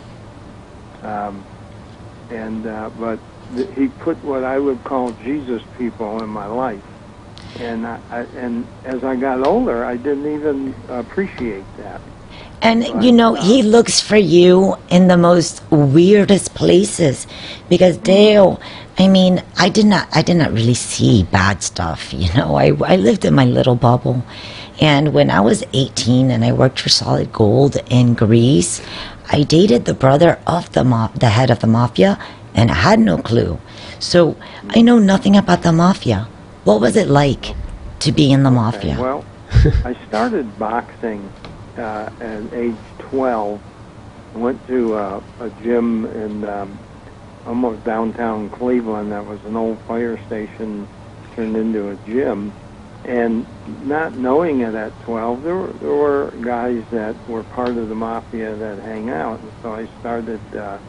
um, 1.01 1.45
and 2.29 2.65
uh, 2.65 2.89
but 2.99 3.19
th- 3.55 3.69
He 3.75 3.87
put 3.87 4.21
what 4.23 4.43
I 4.43 4.59
would 4.59 4.83
call 4.83 5.11
Jesus 5.11 5.61
people 5.77 6.21
in 6.23 6.29
my 6.29 6.45
life, 6.47 6.83
and 7.59 7.85
I, 7.85 7.99
I, 8.09 8.19
and 8.37 8.67
as 8.85 9.03
I 9.03 9.15
got 9.15 9.45
older, 9.45 9.83
I 9.85 9.97
didn't 9.97 10.31
even 10.33 10.75
appreciate 10.89 11.65
that. 11.77 12.01
And 12.61 12.83
you 13.03 13.11
know, 13.11 13.35
he 13.35 13.61
looks 13.61 14.01
for 14.01 14.17
you 14.17 14.75
in 14.89 15.07
the 15.07 15.17
most 15.17 15.61
weirdest 15.69 16.55
places 16.55 17.27
because 17.69 17.97
Dale, 17.97 18.59
I 18.97 19.07
mean, 19.07 19.43
I 19.57 19.69
did 19.69 19.85
not 19.85 20.07
I 20.13 20.21
did 20.21 20.37
not 20.37 20.51
really 20.51 20.73
see 20.73 21.23
bad 21.23 21.61
stuff, 21.61 22.13
you 22.21 22.33
know. 22.33 22.55
I 22.55 22.71
I 22.85 22.95
lived 22.95 23.25
in 23.25 23.35
my 23.35 23.45
little 23.45 23.75
bubble. 23.75 24.23
And 24.81 25.13
when 25.13 25.29
I 25.29 25.39
was 25.39 25.63
18 25.73 26.31
and 26.31 26.43
I 26.43 26.51
worked 26.51 26.79
for 26.79 26.89
Solid 26.89 27.31
Gold 27.31 27.77
in 27.89 28.13
Greece, 28.13 28.81
I 29.31 29.43
dated 29.43 29.85
the 29.85 29.93
brother 29.93 30.39
of 30.45 30.71
the 30.73 30.83
ma- 30.83 31.09
the 31.15 31.29
head 31.29 31.49
of 31.49 31.59
the 31.59 31.67
mafia 31.67 32.19
and 32.53 32.71
I 32.71 32.75
had 32.75 32.99
no 32.99 33.17
clue. 33.17 33.59
So, 33.99 34.37
I 34.69 34.81
know 34.81 34.99
nothing 34.99 35.35
about 35.35 35.63
the 35.63 35.71
mafia. 35.71 36.27
What 36.63 36.79
was 36.81 36.95
it 36.95 37.07
like 37.07 37.53
to 37.99 38.11
be 38.11 38.31
in 38.31 38.43
the 38.43 38.51
mafia? 38.51 38.93
Okay, 38.93 39.01
well, 39.01 39.25
I 39.85 39.95
started 40.07 40.57
boxing 40.57 41.29
uh, 41.77 42.09
at 42.19 42.53
age 42.53 42.75
12. 42.99 43.61
I 44.33 44.37
went 44.37 44.67
to 44.67 44.95
uh, 44.95 45.21
a 45.39 45.49
gym 45.63 46.05
in 46.05 46.43
um, 46.45 46.77
almost 47.45 47.83
downtown 47.83 48.49
Cleveland 48.49 49.11
that 49.11 49.25
was 49.25 49.39
an 49.45 49.55
old 49.55 49.79
fire 49.81 50.19
station 50.25 50.87
turned 51.35 51.55
into 51.55 51.89
a 51.89 51.95
gym. 52.07 52.53
And 53.07 53.45
not 53.85 54.17
knowing 54.17 54.61
it 54.61 54.73
at 54.73 54.91
12, 55.03 55.43
there 55.43 55.55
were, 55.55 55.73
there 55.73 55.93
were 55.93 56.33
guys 56.41 56.83
that 56.91 57.15
were 57.29 57.43
part 57.43 57.69
of 57.69 57.87
the 57.87 57.95
mafia 57.95 58.55
that 58.55 58.79
hang 58.79 59.09
out. 59.09 59.39
And 59.39 59.51
so 59.61 59.73
I 59.75 59.87
started 59.99 60.39
uh, 60.55 60.79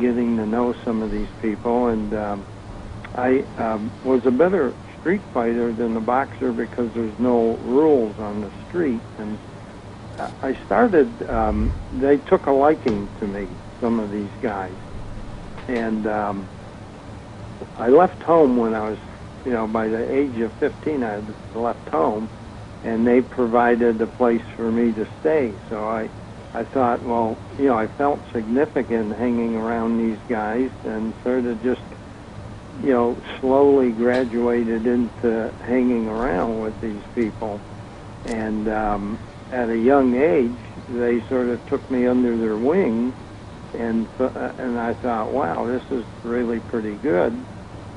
getting 0.00 0.38
to 0.38 0.46
know 0.46 0.74
some 0.84 1.02
of 1.02 1.10
these 1.10 1.28
people. 1.42 1.88
And 1.88 2.14
um, 2.14 2.46
I 3.14 3.44
um, 3.58 3.90
was 4.04 4.24
a 4.24 4.30
better 4.30 4.72
street 5.00 5.20
fighter 5.34 5.72
than 5.72 5.94
the 5.94 6.00
boxer 6.00 6.52
because 6.52 6.90
there's 6.94 7.18
no 7.18 7.56
rules 7.64 8.18
on 8.18 8.40
the 8.40 8.50
street. 8.68 9.00
And 9.18 9.38
I 10.42 10.56
started, 10.66 11.30
um, 11.30 11.72
they 12.00 12.16
took 12.16 12.46
a 12.46 12.52
liking 12.52 13.08
to 13.20 13.26
me, 13.26 13.46
some 13.80 14.00
of 14.00 14.10
these 14.10 14.30
guys. 14.42 14.72
And 15.68 16.06
um, 16.06 16.48
I 17.76 17.88
left 17.88 18.22
home 18.22 18.56
when 18.56 18.74
I 18.74 18.90
was, 18.90 18.98
you 19.44 19.52
know, 19.52 19.66
by 19.66 19.88
the 19.88 20.10
age 20.12 20.38
of 20.40 20.52
15, 20.54 21.02
I 21.02 21.10
had 21.20 21.34
left 21.54 21.88
home, 21.88 22.28
and 22.84 23.06
they 23.06 23.20
provided 23.20 24.00
a 24.00 24.06
place 24.06 24.42
for 24.56 24.70
me 24.70 24.92
to 24.92 25.06
stay. 25.20 25.52
So 25.68 25.84
I, 25.84 26.08
I 26.54 26.64
thought, 26.64 27.02
well, 27.02 27.36
you 27.58 27.66
know, 27.66 27.78
I 27.78 27.86
felt 27.86 28.20
significant 28.32 29.16
hanging 29.16 29.56
around 29.56 29.98
these 29.98 30.18
guys, 30.28 30.70
and 30.84 31.12
sort 31.22 31.44
of 31.44 31.62
just, 31.62 31.80
you 32.82 32.90
know, 32.90 33.16
slowly 33.40 33.92
graduated 33.92 34.86
into 34.86 35.52
hanging 35.64 36.08
around 36.08 36.60
with 36.60 36.80
these 36.80 37.02
people. 37.14 37.60
And 38.26 38.68
um, 38.68 39.18
at 39.52 39.68
a 39.68 39.78
young 39.78 40.14
age, 40.16 40.52
they 40.90 41.20
sort 41.28 41.48
of 41.48 41.64
took 41.68 41.88
me 41.90 42.06
under 42.06 42.36
their 42.36 42.56
wing, 42.56 43.12
and 43.74 44.08
th- 44.18 44.32
and 44.34 44.78
I 44.78 44.94
thought, 44.94 45.32
wow, 45.32 45.66
this 45.66 45.82
is 45.90 46.04
really 46.24 46.60
pretty 46.60 46.94
good. 46.96 47.36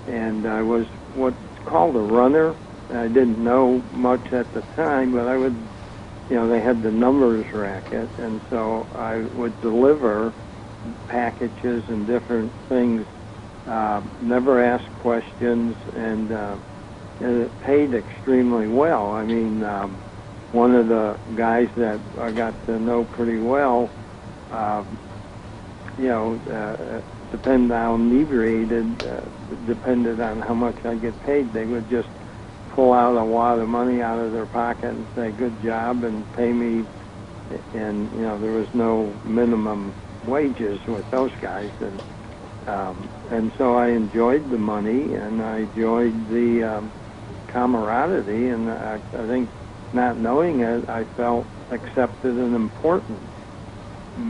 And 0.08 0.46
I 0.46 0.62
was 0.62 0.88
what's 1.16 1.36
called 1.66 1.96
a 1.96 2.00
runner. 2.00 2.56
I 2.94 3.08
didn't 3.08 3.44
know 3.44 3.82
much 3.92 4.22
at 4.34 4.54
the 4.54 4.62
time, 4.76 5.14
but 5.14 5.28
I 5.28 5.38
would, 5.38 5.56
you 6.30 6.36
know, 6.36 6.50
they 6.50 6.60
had 6.62 6.84
the 6.84 6.92
numbers 6.92 7.46
racket, 7.54 8.10
and 8.18 8.42
so 8.50 8.88
I 8.96 9.26
would 9.38 9.60
deliver 9.62 10.34
packages 11.08 11.84
and 11.88 12.06
different 12.06 12.52
things. 12.70 13.06
Uh, 13.68 14.02
never 14.22 14.64
ask 14.64 14.84
questions, 15.02 15.76
and, 15.96 16.32
uh, 16.32 16.58
and 17.20 17.44
it 17.44 17.52
paid 17.66 17.94
extremely 17.94 18.68
well. 18.68 19.12
I 19.12 19.24
mean. 19.24 19.64
Um, 19.64 19.98
one 20.52 20.76
of 20.76 20.88
the 20.88 21.18
guys 21.38 21.68
that 21.78 22.00
I 22.20 22.32
got 22.32 22.54
to 22.66 22.80
know 22.80 23.06
pretty 23.06 23.40
well, 23.40 23.90
um, 24.52 24.98
you 25.98 26.08
know, 26.08 26.40
uh, 26.52 27.02
depended 27.32 27.72
on 27.72 27.78
how 27.78 27.96
inebriated, 27.96 28.86
uh, 29.04 29.22
depended 29.68 30.20
on 30.20 30.42
how 30.42 30.54
much 30.54 30.76
I 30.86 30.96
get 30.96 31.20
paid. 31.26 31.54
They 31.54 31.66
would 31.66 31.90
just 31.90 32.08
pull 32.76 32.94
out 32.94 33.18
a 33.18 33.26
wad 33.26 33.60
of 33.60 33.68
money 33.68 34.02
out 34.02 34.20
of 34.20 34.32
their 34.32 34.46
pocket 34.46 34.86
and 34.86 35.06
say, 35.16 35.32
good 35.32 35.62
job, 35.64 36.04
and 36.04 36.26
pay 36.34 36.52
me. 36.52 36.86
And, 37.74 38.12
you 38.14 38.22
know, 38.22 38.40
there 38.40 38.52
was 38.52 38.68
no 38.74 39.14
minimum 39.26 39.94
wages 40.26 40.80
with 40.88 41.06
those 41.12 41.32
guys. 41.42 41.70
And, 41.80 42.00
um, 42.68 43.10
and 43.30 43.52
so 43.58 43.76
I 43.76 43.90
enjoyed 43.90 44.50
the 44.52 44.58
money 44.58 45.14
and 45.14 45.42
I 45.42 45.60
enjoyed 45.60 46.14
the 46.30 46.78
um, 46.78 46.92
camaraderie. 47.52 48.50
And 48.50 48.70
I, 48.70 49.02
I 49.18 49.28
think 49.28 49.50
not 49.94 50.18
knowing 50.18 50.62
it, 50.62 50.90
I 50.90 51.06
felt 51.18 51.46
accepted 51.72 52.38
and 52.38 52.56
important. 52.56 53.20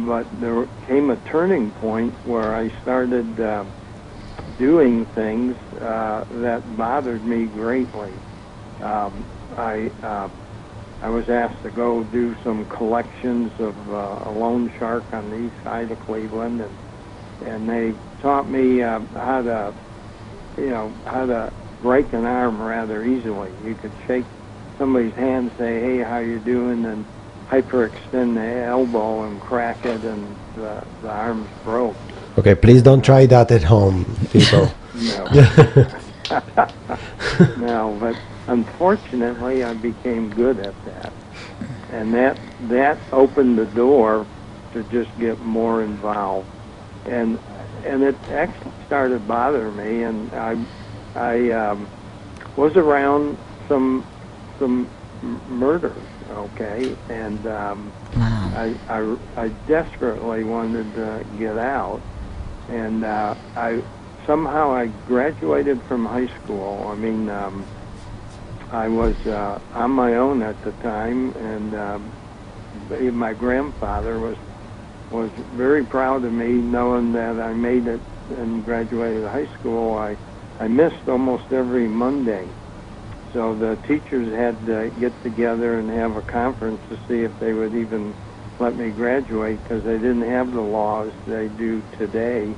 But 0.07 0.25
there 0.39 0.67
came 0.88 1.10
a 1.10 1.17
turning 1.31 1.71
point 1.71 2.13
where 2.25 2.55
I 2.55 2.69
started 2.81 3.39
uh, 3.39 3.65
doing 4.62 5.08
things 5.15 5.56
uh, 5.82 6.24
that 6.30 6.62
bothered 6.78 7.26
me 7.26 7.47
greatly. 7.47 8.13
Um, 8.80 9.26
I 9.58 9.89
uh, 10.04 10.30
I 11.02 11.10
was 11.10 11.26
asked 11.30 11.63
to 11.63 11.71
go 11.71 12.04
do 12.04 12.36
some 12.43 12.65
collections 12.65 13.52
of 13.58 13.76
uh, 13.89 14.30
a 14.30 14.32
loan 14.32 14.71
shark 14.78 15.06
on 15.13 15.32
the 15.32 15.38
east 15.38 15.56
side 15.63 15.91
of 15.91 16.00
Cleveland, 16.00 16.62
and 16.62 16.78
and 17.45 17.67
they 17.67 17.93
taught 18.21 18.50
me 18.50 18.84
uh, 18.84 19.00
how 19.15 19.41
to, 19.41 19.74
you 20.62 20.69
know, 20.69 20.93
how 21.06 21.26
to 21.26 21.52
break 21.82 22.13
an 22.13 22.26
arm 22.26 22.62
rather 22.62 23.04
easily. 23.04 23.50
You 23.63 23.74
could 23.74 23.93
shake 24.06 24.26
somebody's 24.78 25.15
hand, 25.15 25.52
say, 25.58 25.82
"Hey, 25.82 26.04
how 26.04 26.19
you 26.19 26.39
doing?" 26.39 26.86
and 26.86 27.08
hyperextend 27.52 28.36
the 28.36 28.67
elbow 28.69 29.28
and 29.28 29.41
crack 29.41 29.86
it, 29.86 30.04
and 30.04 30.38
the, 30.56 30.82
the 31.02 31.10
arm's 31.10 31.50
broke. 31.63 32.11
Okay, 32.38 32.56
please 32.56 32.82
don't 32.82 33.04
try 33.04 33.26
that 33.26 33.52
at 33.52 33.63
home, 33.63 34.06
people. 34.32 34.72
No. 34.96 35.26
no, 37.58 37.98
but 38.00 38.15
unfortunately, 38.48 39.63
I 39.63 39.74
became 39.74 40.30
good 40.30 40.60
at 40.60 40.86
that, 40.86 41.13
and 41.91 42.13
that 42.13 42.39
that 42.70 42.98
opened 43.12 43.58
the 43.58 43.65
door 43.65 44.26
to 44.74 44.84
just 44.84 45.10
get 45.20 45.39
more 45.39 45.84
involved, 45.84 46.48
and 47.06 47.38
and 47.84 48.04
it 48.04 48.15
actually 48.30 48.72
started 48.86 49.28
bothering 49.28 49.76
me, 49.76 50.04
and 50.04 50.32
I 50.34 50.65
I 51.15 51.50
um, 51.52 51.88
was 52.56 52.78
around 52.78 53.38
some 53.67 54.06
some 54.58 54.89
murders, 55.50 55.98
okay, 56.30 56.96
and 57.10 57.46
um, 57.48 57.91
Wow. 58.15 58.52
I, 58.56 58.76
I 58.89 59.17
I 59.46 59.48
desperately 59.67 60.44
wanted 60.44 60.94
to 60.96 61.26
get 61.39 61.58
out, 61.58 62.02
and 62.71 63.03
uh, 63.03 63.36
I 63.55 63.81
somehow 64.25 64.73
I 64.73 64.88
graduated 65.05 65.81
from 65.88 66.05
high 66.05 66.29
school. 66.41 66.88
I 66.88 66.95
mean, 66.95 67.29
um, 67.29 67.65
I 68.71 68.88
was 68.88 69.15
uh, 69.25 69.60
on 69.73 69.91
my 69.91 70.15
own 70.15 70.41
at 70.41 70.62
the 70.63 70.71
time, 70.73 71.34
and 71.36 71.75
um, 71.75 72.13
my 73.13 73.34
grandfather 73.34 74.19
was 74.19 74.38
was 75.10 75.29
very 75.53 75.84
proud 75.84 76.23
of 76.23 76.31
me, 76.31 76.53
knowing 76.53 77.12
that 77.13 77.39
I 77.39 77.53
made 77.53 77.88
it 77.88 78.01
and 78.29 78.63
graduated 78.63 79.25
high 79.25 79.49
school. 79.60 79.97
I 79.97 80.17
I 80.60 80.67
missed 80.67 81.07
almost 81.07 81.51
every 81.51 81.88
Monday, 81.88 82.47
so 83.34 83.55
the 83.55 83.77
teachers 83.88 84.34
had 84.34 84.65
to 84.67 84.91
get 84.99 85.21
together 85.23 85.77
and 85.77 85.89
have 85.89 86.15
a 86.15 86.21
conference 86.21 86.81
to 86.88 86.95
see 87.07 87.23
if 87.23 87.38
they 87.39 87.51
would 87.51 87.75
even 87.75 88.15
let 88.62 88.78
me 88.78 88.91
graduate 88.91 89.62
because 89.63 89.84
they 89.84 89.97
didn't 89.97 90.30
have 90.30 90.54
the 90.54 90.62
laws 90.62 91.12
they 91.26 91.47
do 91.47 91.82
today. 91.97 92.54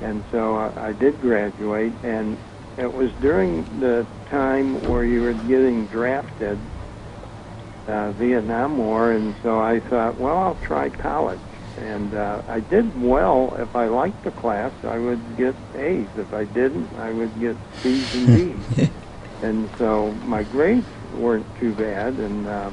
And 0.00 0.24
so 0.32 0.56
I, 0.56 0.88
I 0.88 0.92
did 0.92 1.20
graduate, 1.20 1.92
and 2.02 2.38
it 2.78 2.92
was 2.92 3.10
during 3.20 3.78
the 3.78 4.06
time 4.30 4.88
where 4.88 5.04
you 5.04 5.20
were 5.20 5.34
getting 5.34 5.86
drafted, 5.86 6.58
uh, 7.86 8.12
Vietnam 8.12 8.78
War, 8.78 9.12
and 9.12 9.34
so 9.42 9.60
I 9.60 9.80
thought, 9.80 10.18
well, 10.18 10.38
I'll 10.38 10.58
try 10.66 10.88
college. 10.88 11.40
And 11.76 12.14
uh, 12.14 12.40
I 12.48 12.60
did 12.60 13.00
well. 13.00 13.54
If 13.58 13.76
I 13.76 13.86
liked 13.86 14.24
the 14.24 14.30
class, 14.30 14.72
I 14.84 14.96
would 14.96 15.36
get 15.36 15.54
A's. 15.74 16.08
If 16.16 16.32
I 16.32 16.44
didn't, 16.44 16.96
I 16.96 17.10
would 17.10 17.38
get 17.38 17.56
C's 17.82 18.14
and 18.14 18.26
D's. 18.28 18.88
and 19.42 19.68
so 19.76 20.12
my 20.22 20.42
grades 20.44 20.86
weren't 21.12 21.46
too 21.56 21.74
bad, 21.74 22.14
and 22.14 22.46
uh, 22.46 22.70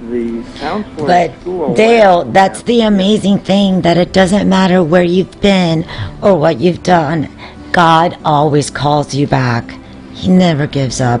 the 0.00 0.44
counselor 0.58 1.06
But. 1.06 1.76
Dale, 1.76 2.24
that's 2.24 2.62
the 2.62 2.82
amazing 2.82 3.38
thing 3.38 3.82
that 3.82 3.96
it 3.96 4.12
doesn't 4.12 4.48
matter 4.48 4.82
where 4.82 5.02
you've 5.02 5.40
been 5.40 5.86
or 6.22 6.38
what 6.38 6.60
you've 6.60 6.82
done. 6.82 7.28
God 7.72 8.18
always 8.24 8.70
calls 8.70 9.14
you 9.14 9.26
back. 9.26 9.78
He 10.12 10.28
never 10.28 10.66
gives 10.66 11.00
up. 11.00 11.20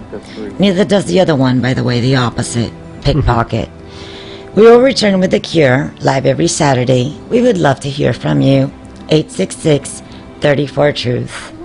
Neither 0.58 0.84
does 0.84 1.04
the 1.04 1.20
other 1.20 1.36
one, 1.36 1.60
by 1.60 1.74
the 1.74 1.84
way, 1.84 2.00
the 2.00 2.16
opposite, 2.16 2.72
pickpocket. 3.02 3.68
we 4.54 4.62
will 4.62 4.80
return 4.80 5.20
with 5.20 5.30
The 5.30 5.40
Cure 5.40 5.92
live 6.00 6.24
every 6.24 6.48
Saturday. 6.48 7.18
We 7.28 7.42
would 7.42 7.58
love 7.58 7.80
to 7.80 7.90
hear 7.90 8.12
from 8.12 8.40
you. 8.40 8.72
866 9.08 10.02
34 10.40 10.92
Truth. 10.92 11.55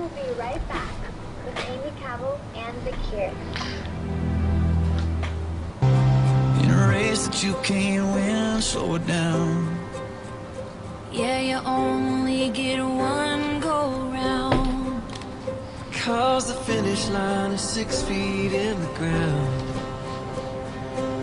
Slow 8.72 8.96
it 8.96 9.06
down. 9.06 9.78
Yeah, 11.12 11.40
you 11.42 11.58
only 11.66 12.50
get 12.52 12.80
one 12.82 13.60
go 13.60 13.90
round. 14.14 15.04
Cause 15.92 16.48
the 16.48 16.54
finish 16.72 17.10
line 17.10 17.52
is 17.52 17.60
six 17.60 18.02
feet 18.02 18.54
in 18.54 18.80
the 18.80 18.94
ground. 19.00 19.64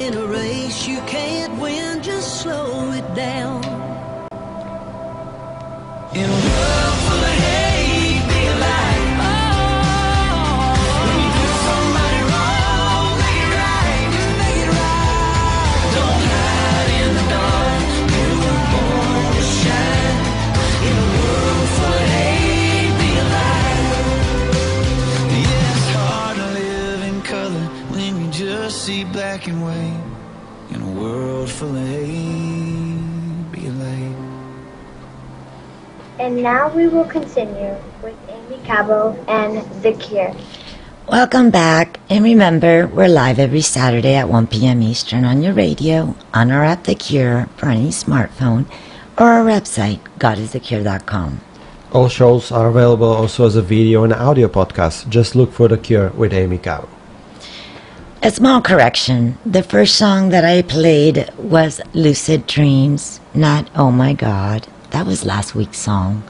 In 0.03 0.13
a 0.13 0.27
race 0.27 0.87
you 0.87 1.01
can't 1.07 1.59
win, 1.59 2.03
just 2.03 2.43
slow 2.43 2.93
it 2.93 3.15
down. 3.15 3.88
See 29.44 29.53
black 29.53 29.62
and. 29.62 30.74
In 30.74 30.83
a 30.83 31.01
world 31.01 31.51
full 31.51 31.77
of 31.77 31.87
hate, 31.87 33.53
be 33.53 33.66
a. 33.66 34.14
And 36.18 36.42
now 36.42 36.68
we 36.74 36.88
will 36.88 37.05
continue 37.05 37.77
with 38.03 38.16
Aimee 38.29 38.62
Cabo 38.64 39.12
and 39.29 39.64
The 39.83 39.92
Cure. 39.92 40.35
Welcome 41.09 41.51
back. 41.51 42.01
And 42.11 42.24
remember, 42.24 42.87
we're 42.87 43.09
live 43.09 43.38
every 43.38 43.61
Saturday 43.61 44.14
at 44.14 44.29
1 44.29 44.48
p.m. 44.48 44.83
Eastern 44.83 45.24
on 45.24 45.42
your 45.42 45.53
radio, 45.55 46.14
on 46.35 46.51
our 46.51 46.64
app 46.64 46.85
The 46.85 46.94
Cure 46.94 47.48
for 47.57 47.68
any 47.68 47.88
smartphone, 47.88 48.66
or 49.16 49.27
our 49.27 49.44
website, 49.44 50.01
godisthecure.com. 50.18 51.40
All 51.92 52.09
shows 52.09 52.53
are 52.53 52.68
available 52.68 53.09
also 53.09 53.46
as 53.46 53.57
a 53.57 53.62
video 53.62 54.05
and 54.05 54.12
audio 54.12 54.48
podcast. 54.48 55.09
Just 55.09 55.35
look 55.35 55.53
for 55.53 55.68
The 55.68 55.79
Cure 55.79 56.11
with 56.11 56.33
Aimee 56.33 56.59
Cabo. 56.59 56.98
A 58.20 58.33
small 58.33 58.61
correction. 58.61 59.38
The 59.46 59.62
first 59.62 59.94
song 59.94 60.31
that 60.31 60.44
I 60.44 60.62
played 60.62 61.31
was 61.38 61.81
Lucid 61.94 62.48
Dreams, 62.48 63.20
not 63.33 63.70
Oh 63.76 63.92
My 63.92 64.12
God. 64.12 64.66
That 64.90 65.07
was 65.07 65.24
last 65.24 65.54
week's 65.54 65.78
song. 65.78 66.24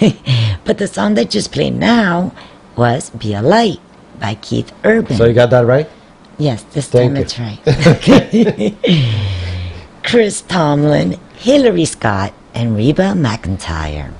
but 0.64 0.78
the 0.78 0.86
song 0.86 1.14
that 1.14 1.30
just 1.30 1.50
played 1.50 1.74
now 1.74 2.32
was 2.76 3.10
Be 3.10 3.34
a 3.34 3.42
Light 3.42 3.80
by 4.20 4.36
Keith 4.36 4.72
Urban. 4.84 5.16
So 5.16 5.24
you 5.24 5.34
got 5.34 5.50
that 5.50 5.66
right? 5.66 5.90
Yes, 6.38 6.62
this 6.72 6.88
Thank 6.88 7.10
time 7.10 7.16
you. 7.16 7.22
it's 7.22 7.38
right. 7.40 7.60
Okay. 7.96 8.76
Chris 10.04 10.40
Tomlin, 10.42 11.18
Hillary 11.34 11.84
Scott, 11.84 12.32
and 12.54 12.76
Reba 12.76 13.14
McEntire. 13.16 14.12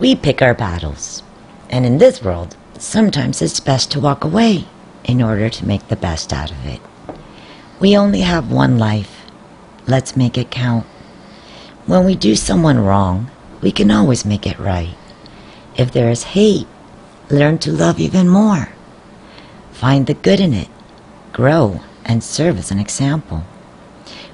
We 0.00 0.16
pick 0.16 0.40
our 0.40 0.54
battles. 0.54 1.22
And 1.68 1.84
in 1.84 1.98
this 1.98 2.22
world, 2.22 2.56
sometimes 2.78 3.42
it's 3.42 3.60
best 3.60 3.90
to 3.92 4.00
walk 4.00 4.24
away 4.24 4.66
in 5.04 5.22
order 5.22 5.48
to 5.48 5.66
make 5.66 5.88
the 5.88 5.96
best 5.96 6.32
out 6.32 6.50
of 6.50 6.66
it. 6.66 6.80
We 7.80 7.96
only 7.96 8.20
have 8.20 8.50
one 8.50 8.78
life. 8.78 9.26
Let's 9.86 10.16
make 10.16 10.38
it 10.38 10.50
count. 10.50 10.86
When 11.86 12.04
we 12.04 12.14
do 12.14 12.36
someone 12.36 12.78
wrong, 12.78 13.30
we 13.60 13.72
can 13.72 13.90
always 13.90 14.24
make 14.24 14.46
it 14.46 14.58
right. 14.58 14.96
If 15.76 15.92
there 15.92 16.10
is 16.10 16.22
hate, 16.22 16.66
learn 17.30 17.58
to 17.58 17.72
love 17.72 17.98
even 17.98 18.28
more. 18.28 18.68
Find 19.72 20.06
the 20.06 20.14
good 20.14 20.38
in 20.38 20.52
it, 20.54 20.68
grow, 21.32 21.80
and 22.04 22.22
serve 22.22 22.58
as 22.58 22.70
an 22.70 22.78
example. 22.78 23.44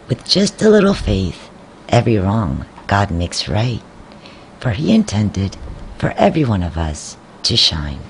With 0.09 0.26
just 0.26 0.61
a 0.62 0.68
little 0.68 0.94
faith, 0.94 1.48
every 1.88 2.18
wrong 2.18 2.66
God 2.87 3.11
makes 3.11 3.48
right. 3.48 3.83
For 4.61 4.70
He 4.72 4.94
intended 4.94 5.57
for 5.96 6.12
every 6.16 6.44
one 6.44 6.62
of 6.62 6.76
us 6.76 7.16
to 7.44 7.57
shine. 7.57 8.00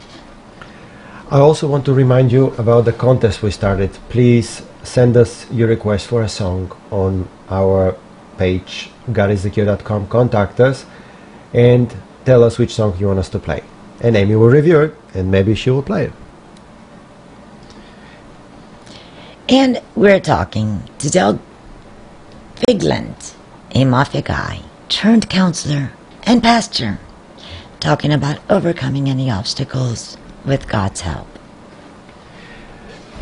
I 1.31 1.41
also 1.41 1.69
want 1.69 1.85
to 1.85 1.93
remind 1.93 2.33
you 2.33 2.55
about 2.57 2.87
the 2.87 2.93
contest 2.93 3.43
we 3.43 3.51
started. 3.51 3.91
Please 4.09 4.63
send 4.83 5.15
us 5.15 5.51
your 5.51 5.69
request 5.69 6.07
for 6.07 6.23
a 6.23 6.29
song 6.29 6.73
on 6.91 7.29
our 7.51 7.97
page, 8.39 8.91
godisthecure.com. 9.11 10.09
Contact 10.09 10.59
us 10.59 10.87
and 11.53 11.95
tell 12.25 12.43
us 12.43 12.57
which 12.57 12.75
song 12.75 12.97
you 12.99 13.09
want 13.09 13.19
us 13.19 13.29
to 13.29 13.39
play. 13.39 13.63
And 14.01 14.17
Aimee 14.17 14.37
will 14.37 14.49
review 14.49 14.81
it 14.81 14.95
and 15.13 15.31
maybe 15.31 15.55
she 15.55 15.69
will 15.69 15.83
play 15.83 16.05
it. 16.05 16.13
And 19.51 19.83
we're 19.95 20.21
talking 20.21 20.83
to 20.99 21.11
Del 21.11 21.41
Fiegland, 22.57 23.35
a 23.75 23.85
mafia 23.85 24.23
guy, 24.23 24.63
turned 24.89 25.29
counselor 25.29 25.93
and 26.23 26.43
pastor, 26.43 26.99
talking 27.81 28.13
about 28.13 28.39
overcoming 28.49 29.11
any 29.11 29.31
obstacles 29.31 30.18
with 30.49 30.69
God's 30.69 31.03
help. 31.03 31.29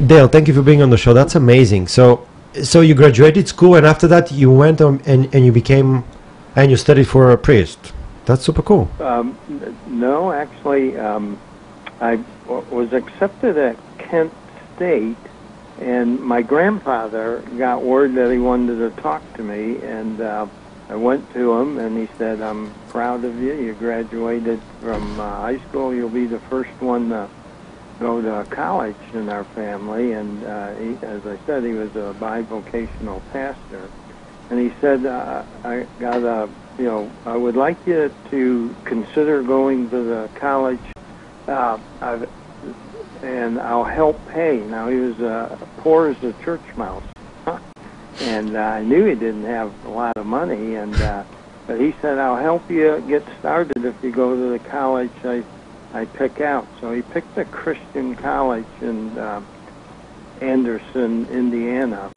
Dale, 0.05 0.29
thank 0.29 0.47
you 0.49 0.55
for 0.55 0.63
being 0.63 0.83
on 0.83 0.91
the 0.91 0.97
show. 0.97 1.13
That's 1.13 1.35
amazing. 1.35 1.89
So, 1.89 2.27
so 2.63 2.81
you 2.81 2.95
graduated 2.95 3.49
school, 3.49 3.75
and 3.75 3.87
after 3.87 4.07
that, 4.09 4.31
you 4.31 4.51
went 4.51 4.81
on 4.81 5.01
and, 5.07 5.35
and 5.35 5.45
you 5.45 5.53
became, 5.53 6.05
and 6.55 6.71
you 6.71 6.77
studied 6.77 7.09
for 7.09 7.31
a 7.31 7.39
priest. 7.39 7.93
That's 8.27 8.43
super 8.43 8.63
cool. 8.63 8.91
Um, 9.01 9.39
no, 9.87 10.33
actually, 10.33 10.99
um, 10.99 11.39
I 12.01 12.17
w- 12.47 12.67
was 12.71 12.93
accepted 12.93 13.57
at 13.57 13.77
Kent 13.99 14.33
State, 14.75 15.17
and 15.81 16.21
my 16.21 16.43
grandfather 16.43 17.43
got 17.57 17.83
word 17.83 18.15
that 18.15 18.31
he 18.31 18.39
wanted 18.39 18.79
to 18.79 19.01
talk 19.01 19.23
to 19.35 19.43
me, 19.43 19.79
and 19.83 20.21
uh, 20.21 20.47
I 20.89 20.97
went 20.97 21.33
to 21.35 21.53
him, 21.53 21.79
and 21.79 21.99
he 21.99 22.09
said, 22.19 22.41
"I'm 22.41 22.73
proud 22.89 23.25
of 23.25 23.41
you. 23.41 23.55
You 23.55 23.75
graduated 23.75 24.61
from 24.81 25.19
uh, 25.19 25.41
high 25.41 25.59
school. 25.69 25.95
You'll 25.95 26.09
be 26.09 26.27
the 26.27 26.41
first 26.51 26.71
one 26.81 27.09
to 27.11 27.29
go 28.01 28.21
to 28.21 28.45
college 28.51 28.97
in 29.13 29.29
our 29.29 29.45
family." 29.45 30.13
And 30.13 30.45
uh, 30.45 30.75
he, 30.75 30.91
as 31.03 31.27
I 31.27 31.39
said, 31.47 31.65
he 31.65 31.73
was 31.73 31.91
a 31.91 32.15
bivocational 32.21 33.21
pastor, 33.33 33.89
and 34.51 34.61
he 34.61 34.73
said, 34.81 35.05
uh, 35.07 35.43
"I 35.65 35.87
got 35.99 36.23
a." 36.23 36.49
you 36.79 36.85
know, 36.85 37.11
I 37.25 37.37
would 37.37 37.57
like 37.57 37.79
you 37.87 38.13
to 38.31 38.77
consider 38.85 39.43
going 39.43 39.89
to 39.91 40.05
the 40.05 40.31
college, 40.35 40.79
uh, 41.49 41.79
I've, 42.03 42.29
and 43.23 43.59
I'll 43.59 43.85
help 43.85 44.21
pay. 44.29 44.59
Now 44.59 44.89
he 44.89 44.97
was 44.97 45.19
uh, 45.19 45.57
poor 45.79 46.09
as 46.09 46.23
a 46.23 46.33
church 46.45 46.65
mouse, 46.77 47.03
and 48.21 48.57
uh, 48.57 48.61
I 48.61 48.83
knew 48.83 49.05
he 49.05 49.15
didn't 49.15 49.45
have 49.45 49.73
a 49.87 49.91
lot 49.91 50.17
of 50.17 50.27
money, 50.27 50.75
and 50.77 50.95
uh, 51.01 51.25
but 51.67 51.81
he 51.81 51.95
said 52.01 52.19
I'll 52.19 52.37
help 52.37 52.71
you 52.71 53.03
get 53.09 53.25
started 53.41 53.85
if 53.85 53.95
you 54.03 54.13
go 54.13 54.35
to 54.35 54.51
the 54.51 54.59
college 54.71 55.11
I 55.25 55.43
I 55.95 56.05
pick 56.05 56.41
out. 56.41 56.67
So 56.81 56.93
he 56.93 57.03
picked 57.03 57.37
a 57.39 57.45
Christian 57.47 58.15
college 58.17 58.67
in 58.83 59.17
uh, 59.19 59.41
Anderson, 60.41 61.27
Indiana. 61.31 62.11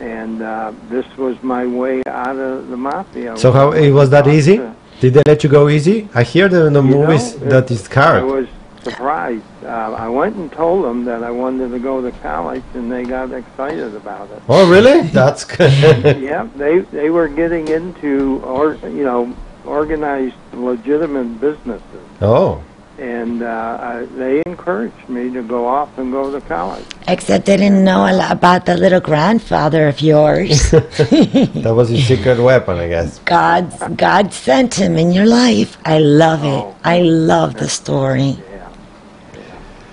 And 0.00 0.42
uh, 0.42 0.72
this 0.90 1.06
was 1.16 1.42
my 1.42 1.66
way 1.66 2.02
out 2.06 2.36
of 2.36 2.68
the 2.68 2.76
mafia. 2.76 3.36
So 3.38 3.50
how 3.52 3.72
it 3.72 3.90
was 3.90 4.10
that 4.10 4.26
easy? 4.26 4.58
to- 4.58 4.74
Did 5.00 5.14
they 5.14 5.22
let 5.26 5.42
you 5.44 5.50
go 5.50 5.68
easy? 5.68 6.08
I 6.14 6.22
hear 6.22 6.48
that 6.48 6.66
in 6.66 6.72
the 6.74 6.82
know, 6.82 6.98
movies 7.06 7.34
it- 7.34 7.48
that 7.48 7.70
is 7.70 7.88
I 7.90 7.94
hard. 7.94 8.24
was 8.24 8.46
surprised. 8.90 9.44
Uh, 9.62 9.94
I 10.06 10.08
went 10.08 10.36
and 10.36 10.50
told 10.50 10.84
them 10.84 11.04
that 11.06 11.22
I 11.22 11.30
wanted 11.30 11.70
to 11.70 11.78
go 11.78 12.00
to 12.00 12.12
college, 12.20 12.62
and 12.74 12.90
they 12.90 13.04
got 13.04 13.32
excited 13.32 13.94
about 13.94 14.30
it. 14.30 14.42
Oh, 14.48 14.68
really? 14.70 15.02
That's 15.20 15.44
good. 15.44 16.20
yeah, 16.20 16.48
they 16.56 16.80
they 17.00 17.10
were 17.10 17.28
getting 17.28 17.68
into 17.68 18.40
or 18.44 18.74
you 18.84 19.04
know 19.04 19.34
organized 19.64 20.36
legitimate 20.52 21.40
businesses, 21.40 22.06
oh, 22.20 22.62
and 22.98 23.42
uh, 23.42 23.78
I, 23.80 24.04
they 24.16 24.42
encouraged 24.46 25.08
me 25.08 25.30
to 25.32 25.42
go 25.42 25.66
off 25.66 25.98
and 25.98 26.12
go 26.12 26.30
to 26.30 26.40
college. 26.46 26.84
Except 27.08 27.46
they 27.46 27.56
didn't 27.56 27.84
know 27.84 28.06
a 28.06 28.14
lot 28.14 28.32
about 28.32 28.66
the 28.66 28.76
little 28.76 29.00
grandfather 29.00 29.88
of 29.88 30.00
yours. 30.00 30.70
that 30.70 31.72
was 31.74 31.88
his 31.88 32.06
secret 32.06 32.38
weapon, 32.40 32.78
I 32.78 32.88
guess. 32.88 33.18
God, 33.20 33.96
God 33.96 34.32
sent 34.32 34.74
him 34.74 34.96
in 34.96 35.12
your 35.12 35.26
life. 35.26 35.76
I 35.84 35.98
love 35.98 36.42
it. 36.44 36.62
Oh. 36.64 36.76
I 36.84 37.02
love 37.02 37.54
the 37.54 37.68
story. 37.68 38.38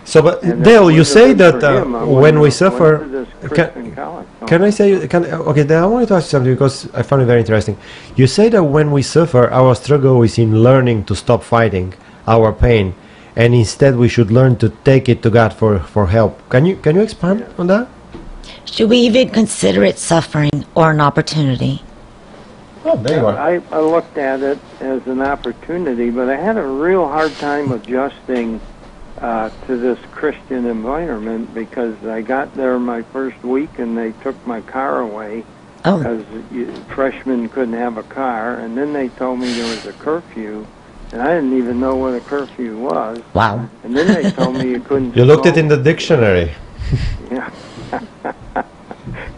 Yeah. 0.03 0.09
So, 0.09 0.21
but 0.21 0.43
And 0.43 0.63
Dale, 0.63 0.91
you 0.91 1.03
say 1.03 1.33
that 1.33 1.63
uh, 1.63 1.81
him, 1.81 2.09
when 2.09 2.39
we 2.39 2.51
suffer, 2.51 2.97
went 2.97 3.03
to 3.03 3.25
this 3.25 3.29
can, 3.39 3.71
Christian 3.71 3.95
college. 3.95 4.27
Can 4.47 4.63
I 4.63 4.69
say? 4.69 5.07
Can 5.07 5.25
okay? 5.25 5.63
Then 5.63 5.83
I 5.83 5.85
wanted 5.85 6.07
to 6.09 6.15
ask 6.15 6.27
you 6.27 6.31
something 6.31 6.53
because 6.53 6.93
I 6.93 7.01
found 7.03 7.21
it 7.21 7.25
very 7.25 7.39
interesting. 7.39 7.77
You 8.15 8.27
say 8.27 8.49
that 8.49 8.63
when 8.63 8.91
we 8.91 9.01
suffer, 9.01 9.49
our 9.49 9.75
struggle 9.75 10.21
is 10.23 10.37
in 10.37 10.61
learning 10.61 11.05
to 11.05 11.15
stop 11.15 11.43
fighting 11.43 11.93
our 12.27 12.51
pain, 12.51 12.95
and 13.35 13.55
instead 13.55 13.95
we 13.95 14.09
should 14.09 14.31
learn 14.31 14.57
to 14.57 14.69
take 14.83 15.07
it 15.09 15.23
to 15.23 15.29
God 15.29 15.53
for, 15.53 15.79
for 15.79 16.07
help. 16.07 16.37
Can 16.49 16.65
you 16.65 16.75
can 16.75 16.95
you 16.95 17.01
expand 17.01 17.45
on 17.57 17.67
that? 17.67 17.87
Should 18.65 18.89
we 18.89 18.97
even 18.97 19.29
consider 19.29 19.83
it 19.83 19.99
suffering 19.99 20.65
or 20.75 20.91
an 20.91 20.99
opportunity? 20.99 21.83
Oh, 22.85 22.97
there 22.97 23.19
you 23.19 23.25
are. 23.25 23.37
I, 23.37 23.61
I 23.71 23.79
looked 23.79 24.17
at 24.17 24.41
it 24.41 24.59
as 24.81 25.07
an 25.07 25.21
opportunity, 25.21 26.09
but 26.09 26.27
I 26.29 26.35
had 26.35 26.57
a 26.57 26.65
real 26.65 27.07
hard 27.07 27.31
time 27.35 27.71
adjusting 27.71 28.59
uh, 29.23 29.49
to 29.67 29.77
this 29.77 29.97
Christian 30.11 30.65
environment 30.65 31.53
because 31.53 31.95
I 32.05 32.21
got 32.21 32.53
there 32.55 32.77
my 32.77 33.01
first 33.03 33.41
week 33.43 33.79
and 33.79 33.97
they 33.97 34.11
took 34.21 34.35
my 34.45 34.59
car 34.61 34.99
away 34.99 35.43
Oh, 35.85 35.97
because 35.97 36.23
freshmen 36.93 37.49
couldn't 37.49 37.73
have 37.73 37.97
a 37.97 38.03
car, 38.03 38.55
and 38.55 38.77
then 38.77 38.93
they 38.93 39.09
told 39.09 39.39
me 39.39 39.51
there 39.53 39.65
was 39.69 39.85
a 39.85 39.91
curfew, 39.91 40.65
and 41.11 41.21
I 41.21 41.35
didn't 41.35 41.57
even 41.57 41.81
know 41.81 41.95
what 41.97 42.13
a 42.13 42.21
curfew 42.21 42.77
was, 42.77 43.21
wow. 43.33 43.67
and 43.83 43.93
then 43.93 44.07
they 44.07 44.31
told 44.31 44.55
me 44.55 44.69
you 44.69 44.79
couldn't. 44.87 45.13
You 45.13 45.25
looked 45.25 45.45
it 45.45 45.57
in 45.57 45.67
the 45.67 45.75
dictionary. 45.75 46.53
Yeah. 47.29 47.51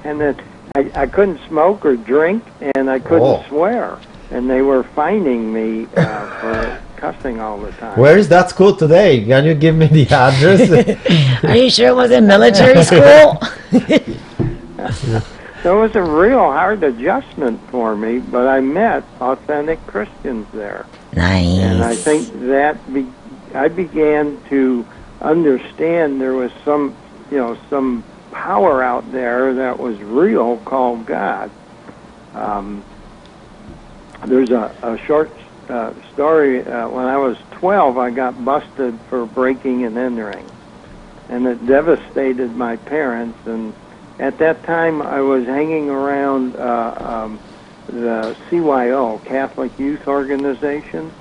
and 0.04 0.21
then 0.21 0.39
I, 0.76 0.91
I 0.93 1.08
couldn't 1.08 1.39
smoke 1.48 1.84
or 1.84 1.95
drink, 1.95 2.43
and 2.76 2.91
I 2.91 3.00
couldn't 3.00 3.24
Oh. 3.24 3.43
swear. 3.48 3.98
And 4.30 4.48
they 4.48 4.62
were 4.62 4.84
fining 4.84 5.52
me 5.52 5.88
uh, 5.98 6.41
for 6.41 6.82
cussing 7.05 7.39
all 7.39 7.59
the 7.59 7.71
time. 7.73 7.99
Where 7.99 8.17
is 8.17 8.29
that 8.29 8.49
school 8.49 8.75
today? 8.75 9.23
Can 9.25 9.45
you 9.45 9.53
give 9.53 9.75
me 9.75 9.87
the 9.87 10.07
address? 10.07 11.43
Are 11.43 11.55
you 11.55 11.69
sure 11.69 11.89
it 11.89 11.95
was 11.95 12.11
a 12.11 12.21
military 12.21 12.83
school? 12.83 13.41
So 15.63 15.79
it 15.79 15.81
was 15.81 15.95
a 15.95 16.03
real 16.03 16.37
hard 16.37 16.83
adjustment 16.83 17.59
for 17.71 17.95
me, 17.95 18.19
but 18.19 18.47
I 18.47 18.59
met 18.59 19.03
authentic 19.19 19.79
Christians 19.87 20.45
there. 20.53 20.85
nice. 21.13 21.57
And 21.57 21.83
I 21.83 21.95
think 21.95 22.31
that 22.41 22.93
be, 22.93 23.07
I 23.55 23.67
began 23.69 24.39
to 24.49 24.85
understand 25.21 26.21
there 26.21 26.35
was 26.35 26.51
some, 26.63 26.95
you 27.31 27.37
know, 27.37 27.57
some 27.67 28.03
power 28.31 28.83
out 28.83 29.11
there 29.11 29.55
that 29.55 29.79
was 29.79 29.97
real 30.03 30.57
called 30.57 31.07
God. 31.07 31.49
Um, 32.35 32.85
there's 34.27 34.51
a, 34.51 34.71
a 34.83 34.99
short 35.07 35.31
uh, 35.69 35.93
story. 36.13 36.65
Uh, 36.65 36.89
when 36.89 37.06
I 37.06 37.17
was 37.17 37.38
12, 37.51 37.97
I 37.97 38.12
got 38.12 38.43
busted 38.43 38.99
for 39.10 39.25
breaking 39.25 39.86
and 39.86 39.97
entering, 39.97 40.49
and 41.30 41.47
it 41.47 41.65
devastated 41.65 42.56
my 42.56 42.78
parents. 42.78 43.38
And 43.45 43.73
at 44.19 44.38
that 44.39 44.63
time, 44.63 45.01
I 45.01 45.21
was 45.21 45.45
hanging 45.45 45.89
around 45.89 46.56
uh, 46.56 46.95
um, 46.99 47.39
the 47.88 48.36
CYO, 48.49 49.23
Catholic 49.25 49.78
Youth 49.78 50.08
Organization, 50.08 51.12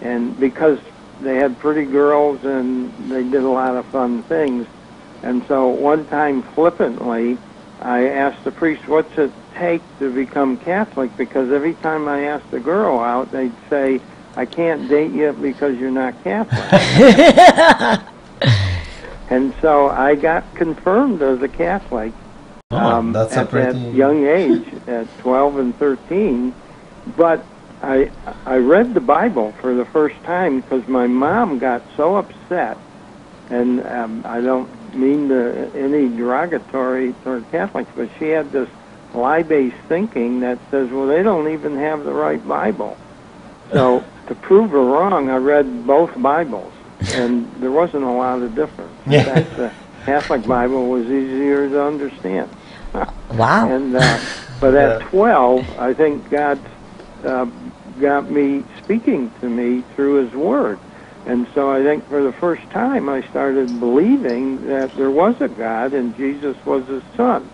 and 0.00 0.38
because 0.38 0.78
they 1.20 1.36
had 1.36 1.58
pretty 1.58 1.84
girls 1.84 2.44
and 2.44 2.92
they 3.10 3.22
did 3.22 3.42
a 3.42 3.48
lot 3.48 3.76
of 3.76 3.84
fun 3.86 4.22
things. 4.24 4.66
And 5.22 5.44
so 5.46 5.68
one 5.68 6.06
time, 6.06 6.42
flippantly, 6.42 7.38
I 7.80 8.08
asked 8.08 8.44
the 8.44 8.50
priest, 8.50 8.86
"What's 8.88 9.16
it 9.18 9.32
take 9.56 9.82
to 9.98 10.12
become 10.12 10.56
Catholic?" 10.56 11.16
Because 11.16 11.50
every 11.50 11.74
time 11.74 12.08
I 12.08 12.24
asked 12.24 12.52
a 12.52 12.60
girl 12.60 13.00
out, 13.00 13.30
they'd 13.32 13.52
say, 13.68 14.00
"I 14.36 14.46
can't 14.46 14.88
date 14.88 15.12
you 15.12 15.32
because 15.32 15.76
you're 15.78 15.90
not 15.90 16.14
Catholic." 16.24 16.60
and 19.30 19.52
so 19.60 19.88
I 19.88 20.14
got 20.14 20.44
confirmed 20.54 21.22
as 21.22 21.42
a 21.42 21.48
Catholic 21.48 22.12
um, 22.70 23.12
that's 23.12 23.36
a 23.36 23.40
at 23.40 23.50
pretty- 23.50 23.78
that 23.78 23.94
young 23.94 24.26
age, 24.26 24.66
at 24.86 25.06
12 25.18 25.58
and 25.58 25.78
13. 25.78 26.54
But 27.16 27.44
I 27.82 28.10
I 28.46 28.56
read 28.56 28.94
the 28.94 29.00
Bible 29.00 29.52
for 29.60 29.74
the 29.74 29.84
first 29.84 30.16
time 30.24 30.60
because 30.60 30.86
my 30.88 31.06
mom 31.06 31.58
got 31.58 31.82
so 31.96 32.16
upset, 32.16 32.78
and 33.50 33.84
um, 33.86 34.22
I 34.24 34.40
don't 34.40 34.68
mean 34.94 35.28
to, 35.28 35.70
any 35.74 36.08
derogatory 36.08 37.12
toward 37.24 37.50
Catholics, 37.50 37.90
but 37.96 38.08
she 38.18 38.28
had 38.28 38.50
this 38.52 38.68
lie-based 39.14 39.76
thinking 39.88 40.40
that 40.40 40.58
says, 40.70 40.90
well, 40.90 41.06
they 41.06 41.22
don't 41.22 41.48
even 41.52 41.76
have 41.76 42.04
the 42.04 42.12
right 42.12 42.46
Bible. 42.46 42.96
So 43.70 44.04
to 44.28 44.34
prove 44.34 44.70
her 44.70 44.84
wrong, 44.84 45.30
I 45.30 45.36
read 45.36 45.86
both 45.86 46.10
Bibles, 46.20 46.72
and 47.12 47.50
there 47.60 47.70
wasn't 47.70 48.04
a 48.04 48.10
lot 48.10 48.42
of 48.42 48.54
difference. 48.54 48.90
In 49.06 49.12
Yeah. 49.12 49.24
fact, 49.24 49.56
the 49.56 49.72
Catholic 50.06 50.46
Bible 50.46 50.88
was 50.88 51.04
easier 51.06 51.68
to 51.68 51.82
understand. 51.82 52.50
wow. 53.30 53.68
And 53.68 53.96
uh, 53.96 54.18
but 54.60 54.74
at 54.74 55.00
Yeah. 55.00 55.08
12, 55.08 55.78
I 55.78 55.94
think 55.94 56.30
God 56.30 56.58
uh, 57.24 57.46
got 58.00 58.30
me 58.30 58.64
speaking 58.82 59.30
to 59.40 59.48
me 59.48 59.82
through 59.94 60.24
His 60.26 60.34
Word, 60.34 60.78
and 61.26 61.46
so 61.54 61.70
I 61.70 61.82
think 61.82 62.08
for 62.08 62.22
the 62.22 62.34
first 62.40 62.62
time 62.70 63.08
I 63.08 63.22
started 63.30 63.80
believing 63.80 64.62
that 64.62 64.92
there 64.96 65.10
was 65.10 65.36
a 65.40 65.48
God 65.48 65.92
and 65.94 66.14
Jesus 66.16 66.56
was 66.66 66.86
His 66.88 67.02
Son. 67.16 67.50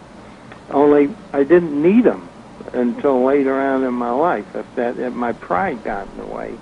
Only 0.71 1.17
I 1.33 1.45
didn't 1.45 1.81
need 1.83 2.05
Him 2.07 2.31
until 2.73 3.27
later 3.27 3.59
on 3.61 3.85
in 3.85 3.95
my 3.95 4.11
life. 4.13 4.47
If 4.55 4.67
that, 4.77 4.99
if 4.99 5.13
my 5.13 5.33
pride 5.33 5.83
got 5.85 6.09
in 6.11 6.19
the 6.19 6.27
way. 6.27 6.59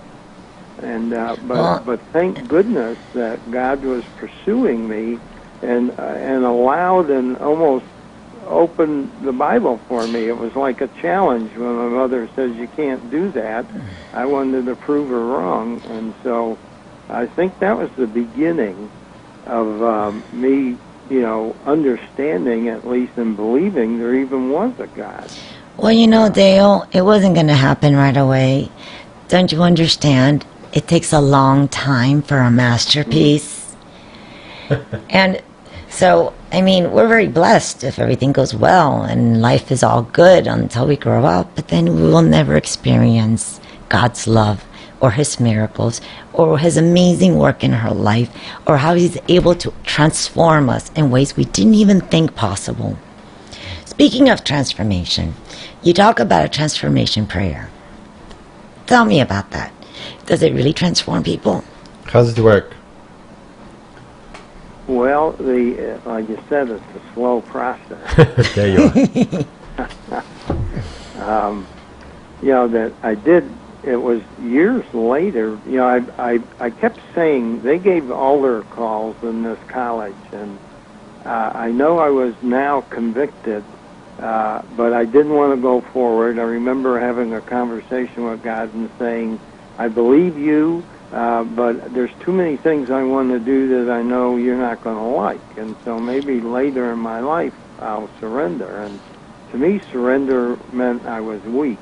And 0.83 1.13
uh, 1.15 1.37
but 1.41 1.57
Well- 1.59 1.83
but 1.85 2.01
thank 2.13 2.49
goodness 2.49 2.99
that 3.15 3.51
God 3.51 3.85
was 3.85 4.05
pursuing 4.17 4.89
me, 4.89 5.19
and 5.63 5.91
uh, 5.99 6.03
and 6.03 6.45
allowed 6.45 7.11
and 7.11 7.37
almost 7.39 7.85
opened 8.47 9.13
the 9.25 9.33
Bible 9.33 9.81
for 9.89 10.07
me. 10.07 10.29
It 10.29 10.37
was 10.37 10.53
like 10.57 10.81
a 10.81 10.89
challenge 11.03 11.51
when 11.57 11.75
my 11.75 11.89
mother 11.89 12.31
says 12.37 12.53
you 12.55 12.69
can't 12.69 13.11
do 13.11 13.33
that. 13.33 13.67
I 14.13 14.27
wanted 14.27 14.67
to 14.67 14.77
prove 14.77 15.11
her 15.11 15.27
wrong, 15.27 15.81
and 15.85 16.15
so 16.23 16.59
I 17.09 17.27
think 17.27 17.59
that 17.61 17.77
was 17.77 17.91
the 17.97 18.07
beginning 18.07 18.91
of 19.47 19.83
um, 19.83 20.23
me 20.33 20.77
you 21.11 21.21
know, 21.21 21.57
understanding 21.65 22.69
at 22.69 22.87
least 22.87 23.17
and 23.17 23.37
believing 23.37 23.99
there 23.99 24.15
even 24.15 24.51
was 24.51 24.79
a 24.79 24.87
God. 24.89 25.31
Well, 25.77 25.93
you 25.93 26.07
know, 26.07 26.29
Dale, 26.29 26.87
it 26.93 27.03
wasn't 27.03 27.35
going 27.35 27.47
to 27.47 27.55
happen 27.55 27.97
right 27.97 28.17
away. 28.17 28.71
Don't 29.29 29.51
you 29.53 29.63
understand? 29.63 30.45
It 30.73 30.87
takes 30.87 31.13
a 31.13 31.21
long 31.21 31.69
time 31.69 32.23
for 32.23 32.39
a 32.39 32.51
masterpiece. 32.51 33.75
and 35.11 35.43
so, 35.89 36.35
I 36.53 36.61
mean, 36.61 36.91
we're 36.93 37.09
very 37.09 37.29
blessed 37.29 37.85
if 37.85 37.99
everything 37.99 38.33
goes 38.33 38.55
well 38.55 39.03
and 39.03 39.41
life 39.41 39.71
is 39.71 39.83
all 39.83 40.03
good 40.03 40.47
until 40.47 40.87
we 40.87 40.97
grow 40.97 41.25
up, 41.25 41.55
but 41.55 41.69
then 41.69 41.95
we 41.95 42.03
will 42.03 42.23
never 42.23 42.57
experience 42.57 43.61
God's 43.89 44.27
love 44.27 44.65
or 45.01 45.13
His 45.13 45.39
miracles 45.41 46.01
or 46.33 46.59
His 46.59 46.77
amazing 46.77 47.39
work 47.39 47.63
in 47.63 47.73
her 47.73 47.91
life 47.91 48.31
or 48.67 48.79
how 48.79 48.95
He's 48.95 49.19
able 49.29 49.55
to 49.57 49.73
transform 49.85 50.69
us 50.69 50.91
in 50.93 51.11
ways 51.11 51.37
we 51.37 51.45
didn't 51.45 51.75
even 51.75 52.01
think 52.01 52.35
possible. 52.35 52.99
Speaking 53.85 54.29
of 54.29 54.45
transformation, 54.45 55.35
you 55.83 55.93
talk 55.93 56.21
about 56.21 56.45
a 56.45 56.49
transformation 56.49 57.27
prayer. 57.27 57.69
Tell 58.87 59.05
me 59.05 59.21
about 59.21 59.51
that. 59.51 59.73
Does 60.27 60.43
it 60.43 60.55
really 60.55 60.73
transform 60.73 61.23
people? 61.23 61.65
How 62.05 62.21
does 62.21 62.39
it 62.39 62.43
work? 62.43 62.75
Well, 64.87 65.33
the 65.33 65.97
uh, 65.97 66.11
like 66.11 66.29
you 66.29 66.43
said, 66.49 66.71
it's 66.71 66.83
a 66.83 67.15
slow 67.15 67.43
process. 67.43 68.55
there 68.55 68.69
you 68.69 69.45
are. 69.77 70.25
um, 71.19 71.67
you 72.41 72.49
know 72.49 72.69
that 72.69 72.93
I 73.03 73.15
did. 73.15 73.51
It 73.85 73.97
was 73.97 74.23
years 74.43 74.85
later. 74.93 75.59
You 75.67 75.77
know, 75.79 75.87
I 75.87 76.33
I 76.33 76.41
I 76.61 76.71
kept 76.71 77.01
saying 77.15 77.63
they 77.63 77.79
gave 77.79 78.11
all 78.11 78.43
their 78.43 78.63
calls 78.63 79.17
in 79.23 79.43
this 79.43 79.59
college, 79.69 80.17
and 80.33 80.59
uh, 81.25 81.53
I 81.55 81.71
know 81.71 81.99
I 81.99 82.11
was 82.11 82.35
now 82.43 82.81
convicted, 82.83 83.65
uh, 84.19 84.63
but 84.77 84.93
I 84.93 85.05
didn't 85.05 85.35
want 85.35 85.57
to 85.57 85.63
go 85.63 85.81
forward. 85.93 86.39
I 86.39 86.43
remember 86.43 86.99
having 86.99 87.35
a 87.35 87.41
conversation 87.41 88.25
with 88.25 88.43
God 88.43 88.75
and 88.75 88.91
saying, 88.99 89.39
"I 89.79 89.89
believe 89.89 90.37
you." 90.37 90.85
Uh, 91.13 91.43
but 91.45 91.95
there's 91.95 92.11
too 92.21 92.33
many 92.33 92.59
things 92.59 92.91
I 92.91 93.03
want 93.05 93.31
to 93.31 93.39
do 93.39 93.85
that 93.85 93.91
I 93.91 94.03
know 94.03 94.37
you're 94.37 94.59
not 94.59 94.83
going 94.83 94.97
to 94.97 95.03
like, 95.17 95.41
and 95.57 95.75
so 95.85 95.99
maybe 95.99 96.41
later 96.41 96.93
in 96.93 96.99
my 96.99 97.21
life 97.21 97.55
I'll 97.79 98.11
surrender. 98.21 98.83
And 98.83 99.01
to 99.53 99.57
me, 99.57 99.81
surrender 99.91 100.59
meant 100.73 101.07
I 101.07 101.21
was 101.21 101.43
weak. 101.45 101.79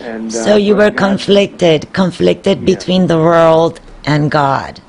And 0.00 0.28
uh, 0.28 0.30
So 0.30 0.56
you 0.56 0.76
were 0.76 0.90
conflicted, 0.90 1.92
conflicted 1.92 2.60
Yeah. 2.60 2.64
between 2.74 3.06
the 3.06 3.18
world 3.18 3.80
and 4.04 4.30
God. 4.30 4.80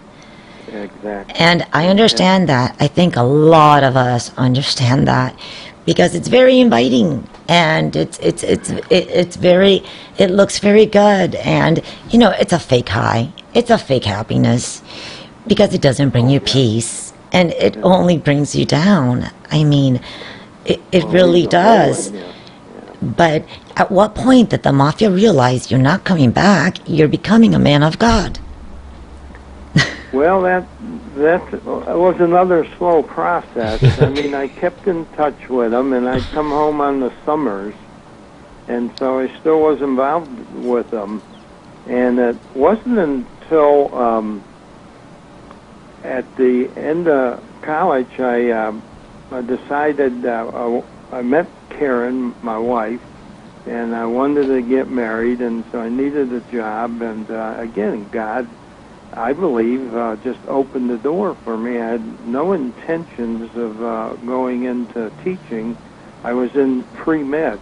Exactly. 0.67 1.35
And 1.37 1.65
I 1.73 1.87
understand 1.87 2.49
that. 2.49 2.75
I 2.79 2.87
think 2.87 3.15
a 3.15 3.23
lot 3.23 3.83
of 3.83 3.95
us 3.95 4.31
understand 4.37 5.07
that 5.07 5.37
because 5.85 6.15
it's 6.15 6.27
very 6.27 6.59
inviting 6.59 7.27
and 7.47 7.95
it's 7.95 8.17
it's 8.19 8.43
it's 8.43 8.71
it, 8.71 8.83
it's 8.89 9.35
very 9.35 9.83
it 10.17 10.31
looks 10.31 10.59
very 10.59 10.85
good 10.85 11.35
and 11.35 11.81
you 12.09 12.17
know 12.17 12.31
it's 12.31 12.51
a 12.53 12.59
fake 12.59 12.89
high. 12.89 13.31
It's 13.53 13.69
a 13.69 13.77
fake 13.77 14.03
happiness 14.05 14.81
because 15.47 15.73
it 15.73 15.81
doesn't 15.81 16.09
bring 16.09 16.29
you 16.29 16.39
peace 16.39 17.13
and 17.31 17.51
it 17.53 17.77
only 17.77 18.17
brings 18.17 18.55
you 18.55 18.65
down. 18.65 19.29
I 19.51 19.63
mean, 19.63 20.01
it, 20.65 20.81
it 20.91 21.05
really 21.05 21.47
does. 21.47 22.11
Yeah. 22.11 22.31
But 23.01 23.45
at 23.75 23.91
what 23.91 24.15
point 24.15 24.49
did 24.51 24.63
the 24.63 24.71
mafia 24.71 25.11
realize 25.11 25.69
you're 25.69 25.79
not 25.79 26.03
coming 26.03 26.31
back? 26.31 26.77
You're 26.88 27.07
becoming 27.07 27.53
a 27.53 27.59
man 27.59 27.83
of 27.83 27.99
God. 27.99 28.39
Well, 30.13 30.43
that 30.43 30.65
that 31.15 31.65
was 31.65 32.21
another 32.21 32.65
slow 32.77 33.03
process. 33.03 33.83
I 34.01 34.07
mean, 34.19 34.33
I 34.33 34.47
kept 34.47 34.88
in 34.88 35.05
touch 35.07 35.49
with 35.49 35.71
them, 35.71 35.91
and 35.91 36.07
I'd 36.07 36.21
come 36.31 36.51
home 36.51 36.79
on 36.79 37.01
the 37.01 37.11
summers, 37.25 37.73
and 38.69 38.97
so 38.97 39.19
I 39.19 39.27
still 39.39 39.59
was 39.59 39.81
involved 39.81 40.29
with 40.63 40.89
them. 40.89 41.21
And 41.88 42.17
it 42.17 42.38
wasn't 42.53 42.97
until 42.97 43.93
um, 43.93 44.41
at 46.05 46.23
the 46.38 46.69
end 46.77 47.07
of 47.09 47.43
college 47.61 48.19
I, 48.19 48.51
um 48.51 48.81
I 49.31 49.41
decided 49.41 50.25
uh, 50.25 50.83
I, 51.11 51.17
I 51.17 51.21
met 51.23 51.47
Karen, 51.71 52.33
my 52.43 52.57
wife, 52.57 53.01
and 53.65 53.95
I 53.95 54.06
wanted 54.06 54.47
to 54.47 54.62
get 54.62 54.89
married, 54.89 55.41
and 55.41 55.63
so 55.71 55.80
I 55.80 55.89
needed 55.89 56.32
a 56.34 56.41
job. 56.51 57.01
And 57.01 57.30
uh, 57.30 57.56
again, 57.58 58.08
God 58.10 58.47
I 59.15 59.32
believe, 59.32 59.95
uh, 59.95 60.17
just 60.17 60.39
opened 60.47 60.89
the 60.89 60.97
door 60.97 61.36
for 61.36 61.58
me. 61.58 61.80
I 61.80 61.91
had 61.91 62.28
no 62.28 62.51
intentions 62.51 63.56
of 63.56 63.82
uh, 63.82 64.13
going 64.25 64.63
into 64.63 65.10
teaching. 65.23 65.78
I 66.23 66.34
was 66.34 66.54
in 66.56 66.84
pre 66.95 67.23
med, 67.23 67.60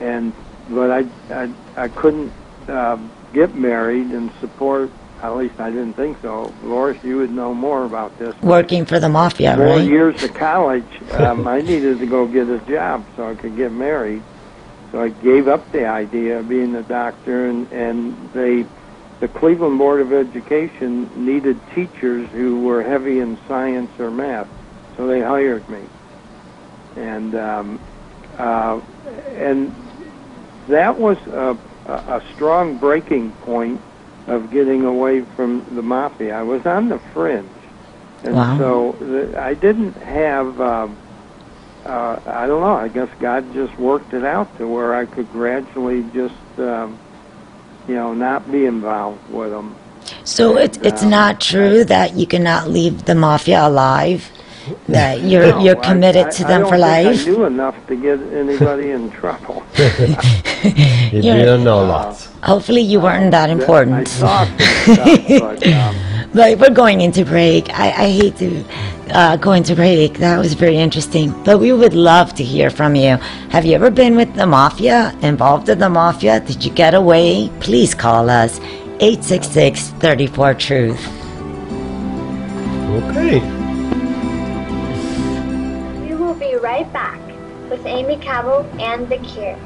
and 0.00 0.32
but 0.68 0.90
I 0.90 1.06
I, 1.30 1.50
I 1.76 1.88
couldn't 1.88 2.32
uh, 2.68 2.98
get 3.32 3.54
married 3.54 4.08
and 4.08 4.30
support. 4.40 4.90
At 5.22 5.36
least 5.36 5.58
I 5.58 5.70
didn't 5.70 5.94
think 5.94 6.20
so. 6.20 6.52
Boris, 6.62 7.02
you 7.02 7.16
would 7.16 7.30
know 7.30 7.54
more 7.54 7.86
about 7.86 8.18
this. 8.18 8.34
Working 8.42 8.84
for 8.84 9.00
the 9.00 9.08
mafia, 9.08 9.56
Four 9.56 9.64
right? 9.64 9.88
years 9.88 10.22
of 10.22 10.34
college, 10.34 10.84
um, 11.12 11.48
I 11.48 11.62
needed 11.62 11.98
to 12.00 12.06
go 12.06 12.26
get 12.26 12.46
a 12.50 12.58
job 12.58 13.06
so 13.16 13.26
I 13.26 13.34
could 13.34 13.56
get 13.56 13.72
married. 13.72 14.22
So 14.94 15.00
I 15.02 15.08
gave 15.08 15.48
up 15.48 15.72
the 15.72 15.86
idea 15.86 16.38
of 16.38 16.48
being 16.48 16.76
a 16.76 16.82
doctor, 16.84 17.48
and 17.50 17.66
and 17.72 18.30
they, 18.32 18.64
the 19.20 19.26
Cleveland 19.26 19.76
Board 19.76 20.00
of 20.00 20.12
Education 20.12 21.10
needed 21.16 21.56
teachers 21.74 22.28
who 22.30 22.60
were 22.62 22.80
heavy 22.80 23.18
in 23.18 23.36
science 23.48 23.90
or 23.98 24.12
math, 24.12 24.46
so 24.96 25.08
they 25.08 25.20
hired 25.20 25.68
me, 25.68 25.88
and 26.94 27.34
um, 27.34 27.80
uh, 28.38 28.80
and 29.36 29.74
that 30.68 30.96
was 30.96 31.16
a, 31.26 31.56
a 31.90 32.22
strong 32.36 32.78
breaking 32.78 33.32
point 33.44 33.80
of 34.28 34.48
getting 34.52 34.84
away 34.84 35.22
from 35.34 35.66
the 35.74 35.82
mafia. 35.82 36.34
I 36.36 36.42
was 36.42 36.62
on 36.66 36.88
the 36.88 37.00
fringe, 37.12 37.50
and 38.22 38.34
Wow. 38.36 38.58
so 38.58 38.96
the, 39.00 39.40
I 39.40 39.54
didn't 39.54 39.96
have. 40.00 40.60
Um, 40.60 40.98
uh, 41.84 42.18
I 42.26 42.46
don't 42.46 42.60
know. 42.60 42.74
I 42.76 42.88
guess 42.88 43.08
God 43.20 43.52
just 43.52 43.76
worked 43.78 44.14
it 44.14 44.24
out 44.24 44.48
to 44.58 44.66
where 44.68 44.94
I 44.94 45.06
could 45.06 45.30
gradually 45.32 46.02
just, 46.14 46.34
um, 46.58 46.98
you 47.88 47.94
know, 47.94 48.14
not 48.14 48.50
be 48.50 48.66
involved 48.66 49.20
with 49.30 49.50
them. 49.50 49.74
So 50.24 50.56
it's 50.56 50.78
it's 50.82 51.02
Um, 51.02 51.10
not 51.10 51.40
true 51.40 51.84
that 51.84 52.14
you 52.14 52.26
cannot 52.26 52.68
leave 52.70 53.04
the 53.06 53.14
mafia 53.14 53.66
alive. 53.66 54.30
That 54.88 55.20
you're 55.30 55.52
No, 55.52 55.58
you're 55.64 55.76
committed 55.76 56.26
I, 56.26 56.30
to 56.30 56.44
I 56.44 56.48
them 56.48 56.60
don't 56.62 56.70
for 56.70 56.78
think 56.78 57.04
life. 57.06 57.20
I 57.20 57.30
knew 57.30 57.44
enough 57.44 57.76
to 57.88 57.96
get 57.96 58.18
anybody 58.32 58.90
in 58.90 59.10
trouble. 59.10 59.62
You 61.12 61.20
Yeah. 61.20 61.34
didn't 61.34 61.64
know 61.64 61.82
lots. 61.84 62.28
Hopefully, 62.42 62.80
you 62.82 63.00
weren't 63.00 63.30
that 63.32 63.50
I 63.50 63.52
important. 63.52 64.08
thought 64.08 64.48
stuff, 64.86 65.26
but 65.38 65.66
um, 65.72 65.94
But 66.34 66.58
we're 66.58 66.70
going 66.70 67.00
into 67.00 67.24
break. 67.24 67.70
I, 67.70 67.86
I 68.06 68.08
hate 68.10 68.36
to 68.38 68.64
uh, 69.10 69.36
go 69.36 69.52
into 69.52 69.74
break. 69.74 70.18
That 70.18 70.38
was 70.38 70.54
very 70.54 70.76
interesting. 70.76 71.32
But 71.44 71.58
we 71.58 71.72
would 71.72 71.94
love 71.94 72.34
to 72.34 72.44
hear 72.44 72.70
from 72.70 72.94
you. 72.94 73.16
Have 73.50 73.64
you 73.64 73.74
ever 73.74 73.90
been 73.90 74.16
with 74.16 74.34
the 74.34 74.46
mafia? 74.46 75.16
Involved 75.22 75.68
in 75.68 75.78
the 75.78 75.88
mafia? 75.88 76.40
Did 76.40 76.64
you 76.64 76.70
get 76.72 76.94
away? 76.94 77.50
Please 77.60 77.94
call 77.94 78.30
us 78.30 78.58
866 79.00 79.90
34 79.90 80.54
Truth. 80.54 81.08
Okay. 82.94 83.40
We 86.00 86.14
will 86.14 86.34
be 86.34 86.54
right 86.56 86.90
back 86.92 87.20
with 87.68 87.84
Aimee 87.86 88.18
Cabo 88.18 88.62
and 88.78 89.08
The 89.08 89.18
Cure. 89.18 89.58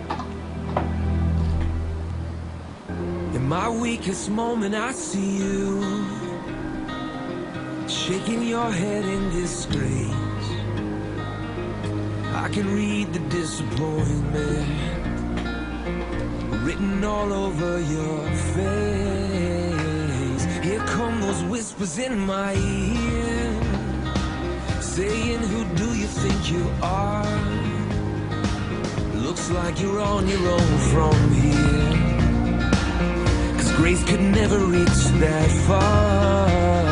In 3.35 3.47
my 3.47 3.69
weakest 3.69 4.31
moment, 4.31 4.75
I 4.75 4.93
see 4.93 5.37
you 5.39 6.08
shaking 7.89 8.43
your 8.43 8.71
head 8.71 9.05
in 9.05 9.31
disgrace. 9.31 10.15
I 12.35 12.49
can 12.53 12.75
read 12.75 13.13
the 13.13 13.21
disappointment 13.31 14.69
written 16.65 17.03
all 17.03 17.33
over 17.33 17.81
your 17.81 18.29
face. 18.57 19.79
Here 20.63 20.81
come 20.81 21.21
those 21.23 21.43
whispers 21.45 21.99
in 21.99 22.19
my 22.19 22.55
ear, 22.55 23.63
saying, 24.83 25.39
Who 25.39 25.65
do 25.75 25.95
you 25.97 26.07
think 26.07 26.51
you 26.51 26.71
are? 26.83 27.25
Looks 29.15 29.51
like 29.51 29.81
you're 29.81 30.01
on 30.01 30.29
your 30.29 30.47
own 30.47 30.79
from 30.93 31.33
here. 31.33 31.97
Cause 33.57 33.73
grace 33.77 34.05
could 34.05 34.21
never 34.21 34.59
reach 34.59 35.01
that 35.23 35.51
far. 35.67 36.88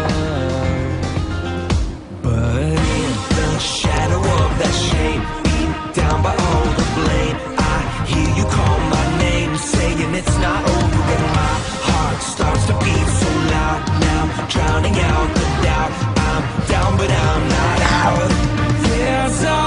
That 4.59 4.75
shame, 4.89 5.23
beat 5.45 5.71
down 5.95 6.23
by 6.23 6.35
all 6.35 6.67
the 6.81 6.87
blame, 6.99 7.37
I 7.59 7.77
hear 8.11 8.29
you 8.39 8.45
call 8.45 8.79
my 8.97 9.07
name, 9.19 9.57
saying 9.57 10.15
it's 10.15 10.37
not 10.39 10.63
over. 10.65 11.03
And 11.17 11.27
my 11.41 11.55
heart 11.89 12.21
starts 12.23 12.65
to 12.69 12.75
beat 12.85 13.09
so 13.21 13.31
loud 13.53 13.81
now, 14.01 14.23
drowning 14.49 14.97
out 15.13 15.29
the 15.35 15.47
doubt. 15.67 15.93
I'm 16.31 16.45
down, 16.73 16.93
but 16.97 17.11
I'm 17.11 17.43
not 17.49 17.81
out. 17.81 19.66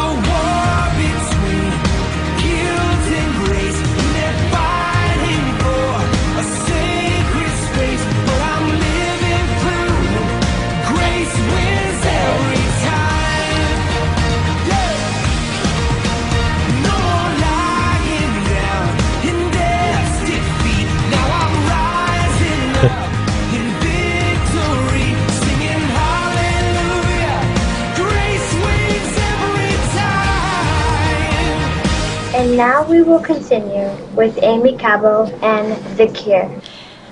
Now 32.59 32.83
we 32.83 33.01
will 33.01 33.21
continue 33.21 33.89
with 34.17 34.37
Aimee 34.43 34.75
Cabo 34.77 35.27
and 35.41 35.81
The 35.97 36.07
Cure. 36.07 36.51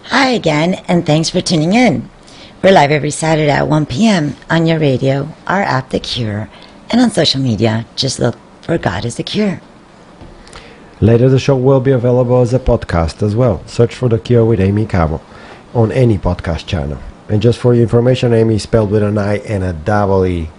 Hi 0.08 0.32
again, 0.32 0.74
and 0.90 1.06
thanks 1.06 1.30
for 1.30 1.40
tuning 1.40 1.72
in. 1.72 2.10
We're 2.62 2.74
live 2.74 2.92
every 2.92 3.12
Saturday 3.12 3.50
at 3.50 3.70
1 3.70 3.86
p.m. 3.86 4.36
on 4.50 4.66
your 4.66 4.78
radio, 4.78 5.30
our 5.48 5.62
app, 5.62 5.92
The 5.92 6.02
Cure, 6.02 6.50
and 6.90 7.00
on 7.00 7.12
social 7.12 7.40
media. 7.40 7.86
Just 7.96 8.20
look 8.20 8.36
for 8.60 8.78
God 8.78 9.06
is 9.06 9.16
the 9.16 9.24
Cure. 9.24 9.62
Later, 11.00 11.30
the 11.30 11.40
show 11.40 11.56
will 11.56 11.80
be 11.80 11.92
available 11.92 12.42
as 12.42 12.54
a 12.54 12.60
podcast 12.60 13.24
as 13.24 13.34
well. 13.34 13.66
Search 13.68 13.96
for 13.96 14.10
The 14.10 14.20
Cure 14.20 14.44
with 14.44 14.60
Aimee 14.60 14.86
Cabo 14.86 15.22
on 15.74 15.94
any 15.94 16.18
podcast 16.18 16.66
channel. 16.66 17.00
And 17.30 17.42
just 17.42 17.58
for 17.58 17.74
your 17.74 17.84
information, 17.84 18.34
Aimee 18.34 18.56
is 18.56 18.64
spelled 18.64 18.92
with 18.92 19.02
an 19.02 19.18
I 19.18 19.38
and 19.38 19.64
a 19.64 19.72
double 19.72 20.26
E. 20.26 20.50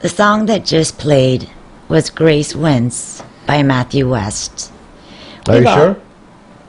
The 0.00 0.10
song 0.10 0.44
that 0.44 0.66
just 0.66 0.98
played 0.98 1.48
was 1.88 2.10
Grace 2.10 2.54
Wins 2.54 3.22
by 3.46 3.62
Matthew 3.62 4.08
West. 4.08 4.72
Are 5.48 5.54
you 5.54 5.58
We've 5.60 5.68
all- 5.68 5.76
sure? 5.76 5.96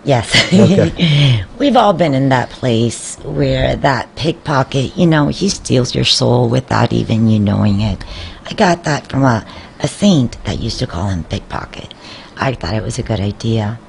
Yes. 0.04 0.30
Okay. 0.54 1.44
We've 1.60 1.76
all 1.76 1.94
been 1.94 2.14
in 2.14 2.30
that 2.30 2.52
place 2.52 3.16
where 3.24 3.76
that 3.78 4.16
pickpocket, 4.16 4.96
you 4.96 5.08
know, 5.08 5.30
he 5.30 5.50
steals 5.50 5.96
your 5.96 6.06
soul 6.06 6.48
without 6.48 6.94
even 6.94 7.28
you 7.28 7.40
knowing 7.40 7.82
it. 7.82 8.04
I 8.46 8.54
got 8.54 8.84
that 8.84 9.08
from 9.10 9.24
a, 9.24 9.44
a 9.80 9.88
saint 9.88 10.38
that 10.46 10.60
used 10.60 10.78
to 10.80 10.86
call 10.88 11.10
him 11.10 11.24
pickpocket. 11.24 11.92
I 12.38 12.54
thought 12.54 12.76
it 12.76 12.84
was 12.84 13.00
a 13.00 13.04
good 13.04 13.20
idea. 13.20 13.80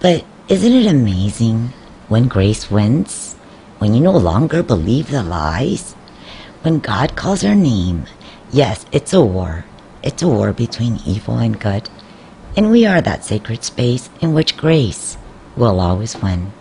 But 0.00 0.24
isn't 0.48 0.72
it 0.72 0.86
amazing 0.86 1.74
when 2.08 2.28
grace 2.28 2.70
wins? 2.70 3.34
When 3.78 3.92
you 3.92 4.00
no 4.00 4.16
longer 4.16 4.62
believe 4.62 5.10
the 5.10 5.22
lies? 5.22 5.92
When 6.62 6.78
God 6.78 7.14
calls 7.14 7.44
our 7.44 7.54
name? 7.54 8.06
Yes, 8.50 8.86
it's 8.90 9.12
a 9.12 9.20
war. 9.20 9.66
It's 10.02 10.22
a 10.22 10.28
war 10.28 10.54
between 10.54 11.00
evil 11.04 11.36
and 11.36 11.60
good. 11.60 11.90
And 12.56 12.70
we 12.70 12.86
are 12.86 13.00
that 13.00 13.24
sacred 13.24 13.62
space 13.62 14.10
in 14.20 14.34
which 14.34 14.56
grace 14.56 15.16
will 15.56 15.80
always 15.80 16.20
win. 16.20 16.52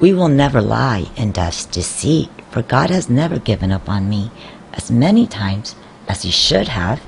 We 0.00 0.12
will 0.12 0.28
never 0.28 0.60
lie 0.60 1.10
and 1.16 1.34
thus 1.34 1.64
deceit, 1.64 2.30
for 2.50 2.62
God 2.62 2.90
has 2.90 3.08
never 3.08 3.38
given 3.38 3.72
up 3.72 3.88
on 3.88 4.08
me 4.08 4.30
as 4.74 4.90
many 4.90 5.26
times 5.26 5.74
as 6.06 6.22
He 6.22 6.30
should 6.30 6.68
have, 6.68 7.02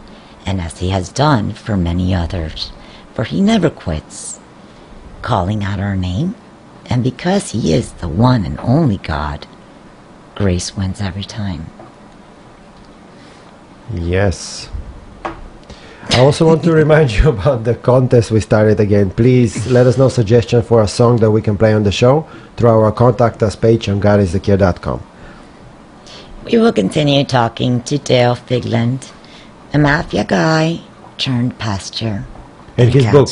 and 0.45 0.61
as 0.61 0.79
He 0.79 0.91
has 0.91 1.11
done 1.11 1.53
for 1.53 1.77
many 1.77 2.15
others. 2.15 2.73
For 3.15 3.25
He 3.25 3.41
never 3.41 3.71
quits 3.71 4.41
calling 5.23 5.63
out 5.63 5.81
our 5.81 5.97
name, 5.97 6.35
and 6.87 7.05
because 7.05 7.51
He 7.51 7.73
is 7.73 7.93
the 7.95 8.09
one 8.09 8.45
and 8.45 8.59
only 8.61 8.97
God, 8.99 9.47
grace 10.35 10.77
wins 10.77 11.01
every 11.01 11.25
time. 11.25 11.67
Yes. 13.93 14.69
I 16.09 16.21
also 16.21 16.47
want 16.47 16.63
to 16.65 16.73
remind 16.73 17.13
you 17.13 17.29
about 17.37 17.65
the 17.65 17.75
contest 17.75 18.31
we 18.31 18.41
started 18.41 18.81
again. 18.81 19.11
Please 19.11 19.67
let 19.67 19.87
us 19.87 19.99
know 19.99 20.09
suggestions 20.09 20.67
for 20.67 20.83
a 20.83 20.89
song 20.89 21.17
that 21.19 21.31
we 21.31 21.43
can 21.43 21.57
play 21.57 21.73
on 21.73 21.83
the 21.83 21.93
show 21.93 22.27
through 22.57 22.71
our 22.71 22.93
contact 22.93 23.43
us 23.43 23.57
page 23.57 23.89
on 23.89 24.01
godisthecure.com. 24.01 25.03
We 26.45 26.59
will 26.59 26.73
continue 26.73 27.25
talking 27.25 27.83
to 27.83 27.99
Dale 27.99 28.35
Fiegland, 28.35 29.13
a 29.73 29.79
mafia 29.79 30.25
guy 30.25 30.81
turned 31.19 31.59
pastor. 31.59 32.25
And 32.77 32.93
his 32.93 33.07
book. 33.07 33.29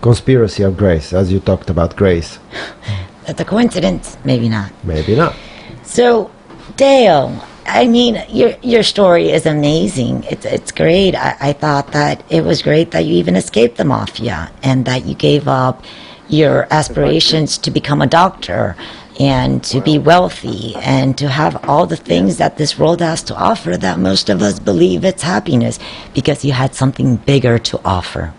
Conspiracy 0.00 0.62
of 0.62 0.76
Grace, 0.76 1.12
as 1.12 1.32
you 1.32 1.40
talked 1.40 1.70
about 1.70 1.96
grace. 1.96 2.38
That's 3.26 3.40
a 3.40 3.44
coincidence? 3.44 4.16
Maybe 4.24 4.48
not. 4.48 4.72
Maybe 4.84 5.16
not. 5.16 5.34
So, 5.82 6.30
Dale, 6.76 7.44
I 7.68 7.86
mean, 7.86 8.24
your 8.30 8.54
your 8.62 8.82
story 8.82 9.30
is 9.30 9.44
amazing. 9.44 10.24
It's 10.24 10.46
it's 10.46 10.72
great. 10.72 11.14
I, 11.14 11.36
I 11.40 11.52
thought 11.52 11.92
that 11.92 12.24
it 12.30 12.42
was 12.42 12.62
great 12.62 12.90
that 12.92 13.04
you 13.04 13.14
even 13.16 13.36
escaped 13.36 13.76
the 13.76 13.84
mafia 13.84 14.50
and 14.62 14.86
that 14.86 15.04
you 15.04 15.14
gave 15.14 15.46
up 15.46 15.84
your 16.28 16.66
aspirations 16.70 17.58
to 17.58 17.70
become 17.70 18.00
a 18.00 18.06
doctor 18.06 18.74
and 19.20 19.62
to 19.64 19.80
be 19.80 19.98
wealthy 19.98 20.74
and 20.76 21.18
to 21.18 21.28
have 21.28 21.68
all 21.68 21.86
the 21.86 21.96
things 21.96 22.38
that 22.38 22.56
this 22.56 22.78
world 22.78 23.00
has 23.00 23.22
to 23.24 23.34
offer 23.36 23.76
that 23.76 23.98
most 23.98 24.30
of 24.30 24.40
us 24.40 24.58
believe 24.58 25.04
it's 25.04 25.22
happiness 25.22 25.78
because 26.14 26.44
you 26.44 26.52
had 26.52 26.74
something 26.74 27.16
bigger 27.16 27.58
to 27.58 27.80
offer. 27.84 28.32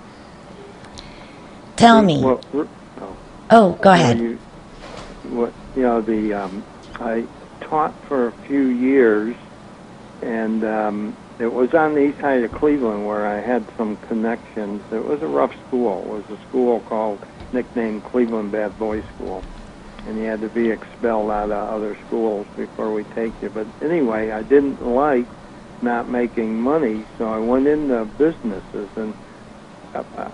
Tell 1.75 2.01
me. 2.01 2.23
Well, 2.23 2.41
oh. 3.49 3.73
Go 3.81 3.91
ahead. 3.91 4.19
You, 4.19 4.37
what, 5.29 5.53
you 5.75 5.83
know, 5.83 6.01
the 6.01 6.33
um, 6.33 6.63
I 6.95 7.25
taught 7.69 7.93
for 8.07 8.27
a 8.27 8.33
few 8.47 8.67
years, 8.67 9.35
and 10.21 10.63
um, 10.63 11.17
it 11.39 11.53
was 11.53 11.73
on 11.73 11.93
the 11.93 12.09
east 12.09 12.19
side 12.19 12.43
of 12.43 12.51
Cleveland 12.51 13.07
where 13.07 13.25
I 13.27 13.41
had 13.41 13.65
some 13.77 13.97
connections. 14.07 14.81
It 14.91 15.05
was 15.05 15.21
a 15.21 15.27
rough 15.27 15.53
school. 15.67 16.01
It 16.01 16.29
was 16.29 16.39
a 16.39 16.47
school 16.49 16.79
called 16.81 17.23
nicknamed 17.53 18.03
Cleveland 18.03 18.51
Bad 18.51 18.77
Boy 18.77 19.03
School, 19.15 19.43
and 20.05 20.17
you 20.17 20.25
had 20.25 20.41
to 20.41 20.49
be 20.49 20.69
expelled 20.69 21.31
out 21.31 21.51
of 21.51 21.69
other 21.69 21.97
schools 22.07 22.45
before 22.57 22.93
we 22.93 23.03
take 23.15 23.33
you. 23.41 23.49
But 23.49 23.67
anyway, 23.81 24.31
I 24.31 24.43
didn't 24.43 24.85
like 24.85 25.25
not 25.81 26.09
making 26.09 26.59
money, 26.59 27.05
so 27.17 27.25
I 27.25 27.37
went 27.39 27.67
into 27.67 28.05
businesses 28.17 28.89
and. 28.95 29.13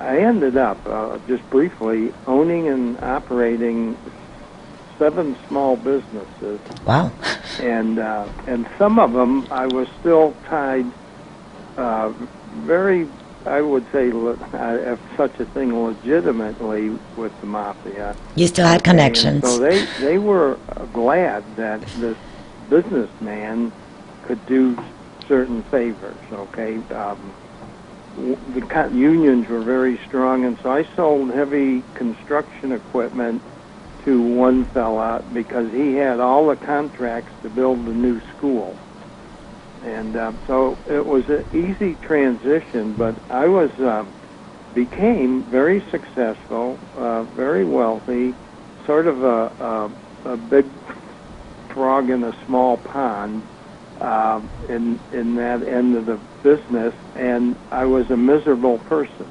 I 0.02 0.18
ended 0.18 0.58
up, 0.58 0.78
uh, 0.86 1.18
just 1.30 1.50
briefly, 1.50 2.12
owning 2.28 2.68
and 2.68 3.02
operating 3.02 3.98
seven 4.98 5.38
small 5.48 5.76
businesses, 5.76 6.60
Wow. 6.86 7.12
and 7.62 8.00
uh, 8.00 8.28
and 8.48 8.68
some 8.78 9.00
of 9.00 9.14
them 9.14 9.48
I 9.52 9.66
was 9.68 9.88
still 10.00 10.34
tied, 10.50 10.86
uh, 11.78 12.12
very, 12.66 13.08
I 13.46 13.62
would 13.62 13.86
say, 13.92 14.12
le- 14.12 14.34
uh, 14.54 14.94
if 14.94 15.00
such 15.18 15.40
a 15.40 15.46
thing, 15.46 15.76
legitimately 15.84 16.90
with 17.18 17.32
the 17.42 17.48
mafia. 17.48 18.16
You 18.36 18.48
still 18.48 18.68
had 18.68 18.84
connections. 18.84 19.44
And 19.44 19.44
so 19.44 19.60
they 19.60 19.86
they 20.06 20.18
were 20.18 20.58
uh, 20.76 20.86
glad 20.86 21.44
that 21.58 21.82
this 22.00 22.18
businessman 22.70 23.72
could 24.24 24.46
do 24.48 24.78
certain 25.28 25.64
favors. 25.64 26.16
Okay, 26.32 26.78
um, 26.94 27.34
the 28.18 28.90
unions 28.94 29.48
were 29.50 29.62
very 29.62 30.00
strong, 30.08 30.46
and 30.46 30.58
so 30.64 30.72
I 30.72 30.86
sold 30.96 31.32
heavy 31.32 31.84
construction 31.96 32.72
equipment 32.72 33.42
to 34.06 34.22
one 34.22 34.70
fella 34.74 35.24
because 35.34 35.72
he 35.72 35.96
had 35.96 36.20
all 36.20 36.48
the 36.48 36.56
contracts 36.56 37.32
to 37.42 37.50
build 37.50 37.80
the 37.86 37.92
new 37.92 38.20
school. 38.36 38.78
And 39.84 40.16
uh, 40.16 40.32
so 40.48 40.78
it 40.88 41.06
was 41.06 41.24
an 41.28 41.46
easy 41.52 41.96
transition, 41.96 42.96
but 42.98 43.16
I 43.30 43.46
was 43.46 43.70
um, 43.80 44.16
became 44.74 45.46
very 45.50 45.84
successful, 45.92 46.80
uh, 46.98 47.24
very 47.36 47.66
wealthy, 47.66 48.34
sort 48.86 49.08
of 49.08 49.24
a, 49.24 49.54
a, 49.60 49.92
a 50.26 50.38
big 50.38 50.66
frog 51.74 52.10
in 52.10 52.24
a 52.24 52.32
small 52.46 52.78
pond 52.78 53.44
um, 54.02 54.50
in 54.68 55.00
in 55.12 55.36
that 55.36 55.62
end 55.68 55.96
of 55.96 56.06
the 56.06 56.20
business, 56.44 56.94
and 57.16 57.56
I 57.72 57.86
was 57.86 58.06
a 58.10 58.18
miserable 58.18 58.80
person. 58.80 59.28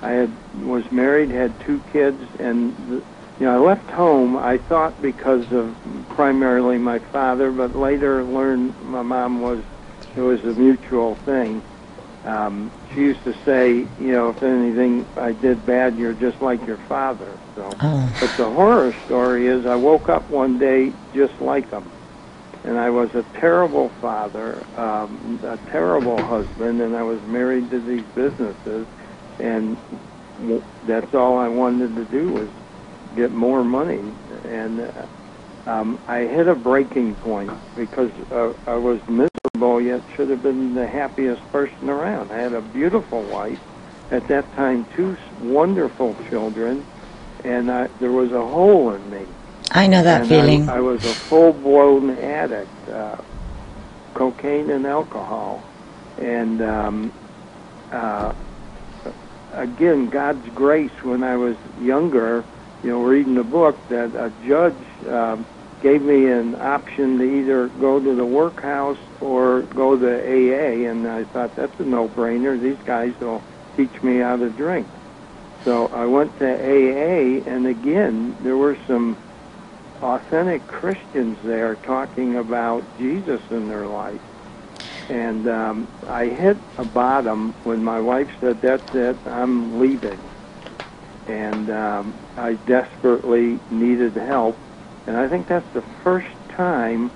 I 0.00 0.10
had 0.10 0.36
was 0.54 0.84
married, 0.90 1.30
had 1.30 1.54
two 1.66 1.80
kids, 1.92 2.20
and 2.38 3.02
you 3.38 3.46
know 3.46 3.62
I 3.62 3.74
left 3.74 3.90
home. 3.90 4.36
I 4.36 4.58
thought 4.68 5.00
because 5.00 5.44
of 5.52 5.76
primarily 6.08 6.78
my 6.78 7.00
father, 7.12 7.52
but 7.52 7.76
later 7.76 8.24
learned 8.24 8.74
my 8.80 9.02
mom 9.02 9.40
was 9.40 9.62
it 10.16 10.20
was 10.20 10.40
a 10.40 10.54
mutual 10.58 11.18
thing. 11.24 11.62
Um, 12.24 12.72
she 12.92 13.00
used 13.00 13.22
to 13.24 13.32
say, 13.44 13.88
you 13.96 14.12
know, 14.12 14.30
if 14.30 14.42
anything 14.42 15.06
I 15.16 15.32
did 15.32 15.64
bad, 15.64 15.96
you're 15.96 16.14
just 16.14 16.42
like 16.42 16.60
your 16.66 16.80
father. 16.88 17.38
So, 17.54 17.78
Oh. 17.80 18.10
but 18.20 18.36
the 18.36 18.44
horror 18.44 18.94
story 19.04 19.46
is, 19.46 19.64
I 19.66 19.76
woke 19.76 20.08
up 20.08 20.28
one 20.28 20.58
day 20.58 20.92
just 21.14 21.40
like 21.40 21.70
him, 21.70 21.92
and 22.64 22.76
I 22.76 22.90
was 22.90 23.08
a 23.14 23.24
terrible 23.40 23.92
father, 24.00 24.66
um, 24.76 25.40
a 25.44 25.58
terrible 25.70 26.26
husband, 26.26 26.80
and 26.80 26.96
I 26.96 27.02
was 27.02 27.20
married 27.22 27.70
to 27.70 27.80
these 27.80 28.04
businesses, 28.14 28.88
and 29.38 29.78
that's 30.82 31.14
all 31.14 31.38
I 31.38 31.48
wanted 31.48 31.94
to 31.96 32.04
do 32.04 32.30
was 32.30 32.50
get 33.18 33.32
more 33.32 33.64
money, 33.64 34.00
and 34.44 34.80
uh, 34.80 35.70
um, 35.70 35.98
I 36.06 36.20
hit 36.20 36.46
a 36.46 36.54
breaking 36.54 37.16
point 37.16 37.50
because 37.76 38.10
uh, 38.30 38.52
I 38.66 38.76
was 38.76 39.00
miserable, 39.08 39.82
yet 39.82 40.02
should 40.16 40.30
have 40.30 40.42
been 40.42 40.74
the 40.74 40.86
happiest 40.86 41.42
person 41.52 41.90
around. 41.90 42.30
I 42.30 42.38
had 42.38 42.52
a 42.52 42.62
beautiful 42.62 43.22
wife, 43.24 43.58
at 44.10 44.26
that 44.28 44.50
time 44.54 44.86
two 44.96 45.16
wonderful 45.42 46.16
children, 46.30 46.84
and 47.44 47.70
I, 47.70 47.88
there 48.00 48.12
was 48.12 48.30
a 48.30 48.40
hole 48.40 48.94
in 48.94 49.10
me. 49.10 49.26
I 49.72 49.86
know 49.88 50.02
that 50.02 50.22
and 50.22 50.28
feeling. 50.28 50.68
I, 50.68 50.76
I 50.76 50.80
was 50.80 51.00
a 51.04 51.14
full-blown 51.28 52.10
addict, 52.18 52.88
uh, 52.88 53.16
cocaine 54.14 54.70
and 54.70 54.86
alcohol, 54.86 55.62
and 56.18 56.62
um, 56.62 57.12
uh, 57.92 58.32
again, 59.52 60.08
God's 60.08 60.48
grace. 60.54 60.90
When 61.02 61.22
I 61.22 61.36
was 61.36 61.56
younger, 61.82 62.44
you 62.82 62.90
know, 62.90 63.02
reading 63.02 63.34
the 63.34 63.44
book, 63.44 63.76
that 63.88 64.14
a 64.14 64.32
judge 64.46 64.74
um, 65.08 65.44
gave 65.82 66.02
me 66.02 66.26
an 66.26 66.54
option 66.56 67.18
to 67.18 67.24
either 67.24 67.68
go 67.68 68.00
to 68.00 68.14
the 68.14 68.24
workhouse 68.24 68.98
or 69.20 69.62
go 69.62 69.96
to 69.96 70.06
AA, 70.06 70.88
and 70.90 71.06
I 71.06 71.24
thought 71.24 71.54
that's 71.56 71.78
a 71.80 71.84
no-brainer. 71.84 72.60
These 72.60 72.78
guys 72.84 73.12
will 73.20 73.42
teach 73.76 74.02
me 74.02 74.18
how 74.18 74.36
to 74.36 74.50
drink. 74.50 74.86
So 75.64 75.88
I 75.88 76.06
went 76.06 76.36
to 76.38 76.46
AA, 76.46 77.42
and 77.48 77.66
again, 77.66 78.36
there 78.42 78.56
were 78.56 78.76
some 78.86 79.16
authentic 80.02 80.66
Christians 80.66 81.38
there 81.42 81.74
talking 81.76 82.36
about 82.36 82.84
Jesus 82.98 83.40
in 83.50 83.68
their 83.68 83.86
life. 83.86 84.20
And 85.08 85.48
um, 85.48 85.88
I 86.06 86.26
hit 86.26 86.56
a 86.76 86.84
bottom 86.84 87.52
when 87.64 87.82
my 87.82 88.00
wife 88.00 88.30
said, 88.40 88.60
That's 88.60 88.94
it, 88.94 89.16
I'm 89.26 89.80
leaving. 89.80 90.18
And 91.28 91.70
um, 91.70 92.14
I 92.36 92.54
desperately 92.54 93.60
needed 93.70 94.14
help. 94.14 94.56
And 95.06 95.16
I 95.16 95.28
think 95.28 95.46
that's 95.46 95.68
the 95.74 95.82
first 96.02 96.28
time, 96.50 97.10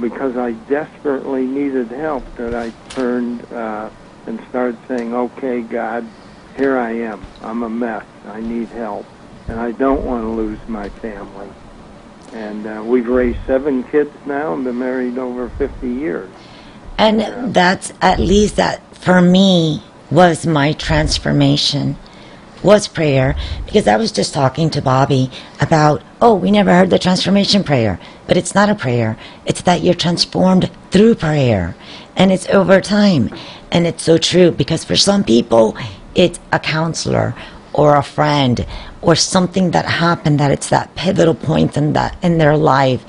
because 0.00 0.36
I 0.36 0.52
desperately 0.52 1.46
needed 1.46 1.88
help, 1.88 2.24
that 2.36 2.54
I 2.54 2.70
turned 2.90 3.44
uh, 3.52 3.90
and 4.26 4.40
started 4.48 4.78
saying, 4.88 5.14
Okay, 5.14 5.60
God, 5.62 6.06
here 6.56 6.78
I 6.78 6.92
am. 6.92 7.24
I'm 7.42 7.62
a 7.62 7.68
mess. 7.68 8.04
I 8.26 8.40
need 8.40 8.68
help. 8.68 9.06
And 9.48 9.60
I 9.60 9.72
don't 9.72 10.04
want 10.04 10.22
to 10.22 10.28
lose 10.28 10.58
my 10.68 10.88
family. 10.88 11.48
And 12.32 12.66
uh, 12.66 12.82
we've 12.84 13.08
raised 13.08 13.38
seven 13.46 13.84
kids 13.84 14.10
now 14.26 14.54
and 14.54 14.64
been 14.64 14.78
married 14.78 15.18
over 15.18 15.50
50 15.50 15.88
years. 15.88 16.30
And 16.98 17.54
that's 17.54 17.92
at 18.00 18.18
least 18.18 18.56
that 18.56 18.80
for 18.96 19.20
me 19.20 19.82
was 20.10 20.46
my 20.46 20.72
transformation 20.72 21.96
was 22.64 22.88
prayer 22.88 23.36
because 23.66 23.86
I 23.86 23.96
was 23.96 24.10
just 24.10 24.34
talking 24.34 24.70
to 24.70 24.82
Bobby 24.82 25.30
about, 25.60 26.02
oh, 26.20 26.34
we 26.34 26.50
never 26.50 26.72
heard 26.72 26.90
the 26.90 26.98
transformation 26.98 27.62
prayer, 27.62 28.00
but 28.26 28.36
it's 28.36 28.54
not 28.54 28.70
a 28.70 28.74
prayer. 28.74 29.16
It's 29.44 29.62
that 29.62 29.82
you're 29.82 29.94
transformed 29.94 30.70
through 30.90 31.16
prayer 31.16 31.76
and 32.16 32.32
it's 32.32 32.48
over 32.48 32.80
time. 32.80 33.30
And 33.70 33.86
it's 33.86 34.02
so 34.02 34.18
true 34.18 34.50
because 34.50 34.84
for 34.84 34.96
some 34.96 35.24
people, 35.24 35.76
it's 36.14 36.40
a 36.50 36.58
counselor 36.58 37.34
or 37.72 37.96
a 37.96 38.02
friend 38.02 38.66
or 39.02 39.14
something 39.14 39.72
that 39.72 39.84
happened 39.84 40.40
that 40.40 40.50
it's 40.50 40.70
that 40.70 40.94
pivotal 40.94 41.34
point 41.34 41.76
in 41.76 41.92
that 41.92 42.16
in 42.22 42.38
their 42.38 42.56
life 42.56 43.04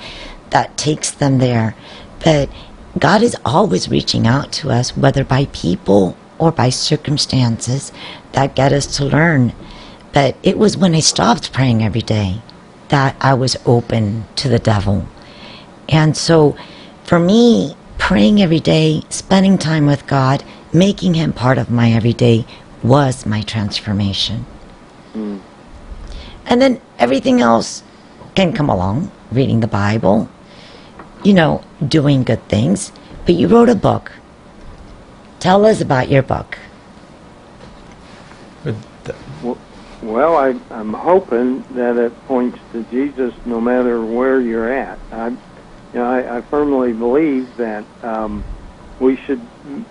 that 0.50 0.76
takes 0.76 1.10
them 1.10 1.38
there. 1.38 1.74
But 2.24 2.50
God 2.98 3.22
is 3.22 3.36
always 3.44 3.88
reaching 3.88 4.26
out 4.26 4.52
to 4.52 4.70
us, 4.70 4.96
whether 4.96 5.24
by 5.24 5.46
people 5.46 6.16
or 6.38 6.52
by 6.52 6.70
circumstances 6.70 7.92
that 8.32 8.54
get 8.54 8.72
us 8.72 8.86
to 8.96 9.04
learn. 9.04 9.52
But 10.12 10.36
it 10.42 10.58
was 10.58 10.76
when 10.76 10.94
I 10.94 11.00
stopped 11.00 11.52
praying 11.52 11.82
every 11.82 12.02
day 12.02 12.40
that 12.88 13.16
I 13.20 13.34
was 13.34 13.56
open 13.66 14.24
to 14.36 14.48
the 14.48 14.58
devil. 14.58 15.06
And 15.88 16.16
so 16.16 16.56
for 17.04 17.18
me, 17.18 17.76
praying 17.98 18.40
every 18.42 18.60
day, 18.60 19.02
spending 19.08 19.58
time 19.58 19.86
with 19.86 20.06
God, 20.06 20.44
making 20.72 21.14
him 21.14 21.32
part 21.32 21.58
of 21.58 21.70
my 21.70 21.92
everyday 21.92 22.46
was 22.82 23.26
my 23.26 23.42
transformation. 23.42 24.46
Mm. 25.14 25.40
And 26.46 26.62
then 26.62 26.80
everything 26.98 27.40
else 27.40 27.82
can 28.34 28.52
come 28.52 28.68
along, 28.68 29.10
reading 29.32 29.60
the 29.60 29.66
Bible, 29.66 30.28
you 31.24 31.34
know, 31.34 31.62
doing 31.86 32.22
good 32.22 32.46
things. 32.48 32.92
But 33.24 33.34
you 33.34 33.48
wrote 33.48 33.68
a 33.68 33.74
book. 33.74 34.12
Tell 35.46 35.64
us 35.64 35.80
about 35.80 36.08
your 36.08 36.24
book. 36.24 36.58
Well, 40.02 40.36
I, 40.36 40.58
I'm 40.72 40.92
hoping 40.92 41.62
that 41.74 41.96
it 41.96 42.26
points 42.26 42.58
to 42.72 42.82
Jesus 42.90 43.32
no 43.44 43.60
matter 43.60 44.04
where 44.04 44.40
you're 44.40 44.72
at. 44.72 44.98
I, 45.12 45.28
you 45.28 45.36
know, 45.94 46.04
I, 46.04 46.38
I 46.38 46.40
firmly 46.40 46.92
believe 46.92 47.56
that 47.58 47.84
um, 48.02 48.42
we 48.98 49.14
should 49.18 49.40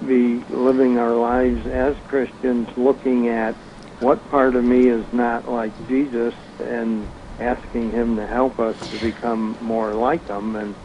be 0.05 0.43
living 0.53 0.99
our 0.99 1.15
lives 1.15 1.65
as 1.67 1.95
Christians, 2.09 2.67
looking 2.77 3.29
at 3.29 3.55
what 4.01 4.29
part 4.29 4.57
of 4.57 4.65
me 4.65 4.89
is 4.89 5.05
not 5.13 5.49
like 5.49 5.71
Jesus, 5.87 6.33
and 6.59 7.07
asking 7.39 7.91
Him 7.91 8.17
to 8.17 8.27
help 8.27 8.59
us 8.59 8.75
to 8.91 8.97
become 8.97 9.57
more 9.61 9.93
like 9.93 10.27
Him. 10.27 10.57
And 10.57 10.75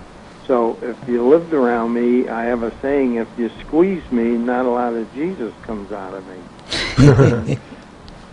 so, 0.50 0.76
if 0.82 0.96
you 1.08 1.28
lived 1.28 1.52
around 1.52 1.94
me, 1.94 2.26
I 2.26 2.42
have 2.46 2.64
a 2.64 2.72
saying: 2.82 3.14
if 3.14 3.28
you 3.36 3.48
squeeze 3.60 4.02
me, 4.10 4.30
not 4.30 4.66
a 4.66 4.68
lot 4.68 4.94
of 4.94 5.14
Jesus 5.14 5.54
comes 5.62 5.92
out 5.92 6.12
of 6.12 6.26
me. 6.26 7.56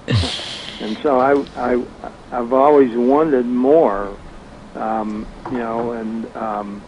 and 0.81 0.97
so 1.03 1.19
I, 1.19 1.45
I, 1.55 1.85
I've 2.31 2.53
always 2.53 2.89
wanted 2.97 3.45
more, 3.45 4.17
um, 4.73 5.27
you 5.51 5.59
know, 5.59 5.91
and 5.91 6.35
um, 6.35 6.83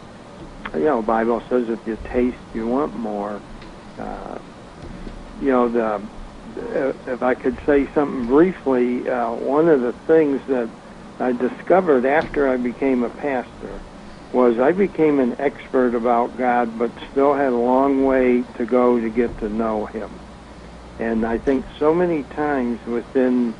you 0.74 0.86
know, 0.86 1.00
Bible 1.00 1.40
says 1.48 1.66
if 1.68 1.78
you 1.86 1.96
taste, 2.12 2.36
you 2.52 2.66
want 2.66 2.98
more. 2.98 3.40
Uh, 4.00 4.36
you 5.40 5.52
know, 5.52 5.68
the 5.68 6.02
if 7.06 7.22
I 7.22 7.34
could 7.34 7.56
say 7.66 7.86
something 7.94 8.26
briefly, 8.26 9.08
uh, 9.08 9.30
one 9.30 9.68
of 9.68 9.80
the 9.80 9.92
things 10.08 10.40
that 10.48 10.68
I 11.20 11.30
discovered 11.30 12.04
after 12.04 12.48
I 12.48 12.56
became 12.56 13.04
a 13.04 13.10
pastor 13.10 13.80
was 14.32 14.58
I 14.58 14.72
became 14.72 15.18
an 15.20 15.36
expert 15.38 15.94
about 15.94 16.36
God, 16.38 16.78
but 16.78 16.90
still 17.10 17.34
had 17.34 17.52
a 17.52 17.56
long 17.56 18.04
way 18.04 18.42
to 18.56 18.64
go 18.64 19.00
to 19.00 19.08
get 19.10 19.36
to 19.38 19.48
know 19.48 19.86
Him. 19.86 20.10
And 20.98 21.24
I 21.26 21.38
think 21.38 21.64
so 21.78 21.94
many 21.94 22.22
times 22.24 22.78
within 22.86 23.54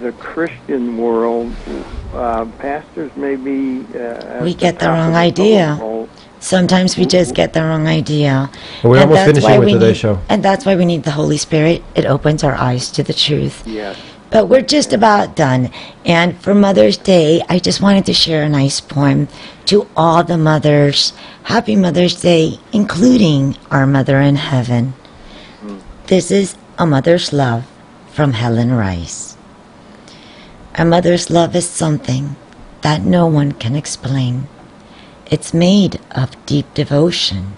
the 0.00 0.12
Christian 0.12 0.96
world, 0.98 1.52
uh, 2.14 2.44
pastors 2.58 3.10
may 3.16 3.36
be 3.36 3.80
uh, 3.98 4.40
We 4.42 4.54
get 4.54 4.78
the 4.78 4.86
top 4.86 4.98
of 4.98 5.06
wrong 5.06 5.14
idea. 5.16 5.76
pole. 5.78 6.08
Sometimes 6.40 6.96
we 6.96 7.04
just 7.04 7.34
get 7.34 7.52
the 7.52 7.62
wrong 7.62 7.88
idea. 7.88 8.48
We're 8.84 8.98
And 8.98 9.10
almost 9.10 9.14
that's 9.16 9.26
finishing 9.26 9.50
why 9.50 9.58
with 9.58 9.66
we 9.66 9.72
today's 9.72 9.88
need- 9.88 9.96
show. 9.96 10.18
And 10.28 10.42
that's 10.44 10.64
why 10.64 10.76
we 10.76 10.84
need 10.84 11.02
the 11.02 11.10
Holy 11.10 11.36
Spirit. 11.36 11.82
It 11.96 12.06
opens 12.06 12.44
our 12.44 12.54
eyes 12.54 12.92
to 12.92 13.02
the 13.02 13.12
truth. 13.12 13.66
Yes. 13.66 13.96
But 14.30 14.48
we're 14.48 14.62
just 14.62 14.92
about 14.92 15.36
done. 15.36 15.70
And 16.04 16.38
for 16.40 16.54
Mother's 16.54 16.98
Day, 16.98 17.42
I 17.48 17.58
just 17.58 17.80
wanted 17.80 18.04
to 18.06 18.12
share 18.12 18.42
a 18.42 18.48
nice 18.48 18.80
poem 18.80 19.28
to 19.66 19.88
all 19.96 20.22
the 20.22 20.36
mothers. 20.36 21.14
Happy 21.44 21.76
Mother's 21.76 22.20
Day, 22.20 22.58
including 22.72 23.56
our 23.70 23.86
mother 23.86 24.20
in 24.20 24.36
heaven. 24.36 24.92
This 26.08 26.30
is 26.30 26.56
A 26.78 26.86
Mother's 26.86 27.32
Love 27.32 27.66
from 28.12 28.32
Helen 28.32 28.72
Rice. 28.72 29.36
A 30.74 30.84
mother's 30.84 31.30
love 31.30 31.56
is 31.56 31.68
something 31.68 32.36
that 32.82 33.02
no 33.02 33.26
one 33.26 33.52
can 33.52 33.74
explain. 33.74 34.46
It's 35.26 35.52
made 35.52 36.00
of 36.12 36.46
deep 36.46 36.72
devotion 36.74 37.54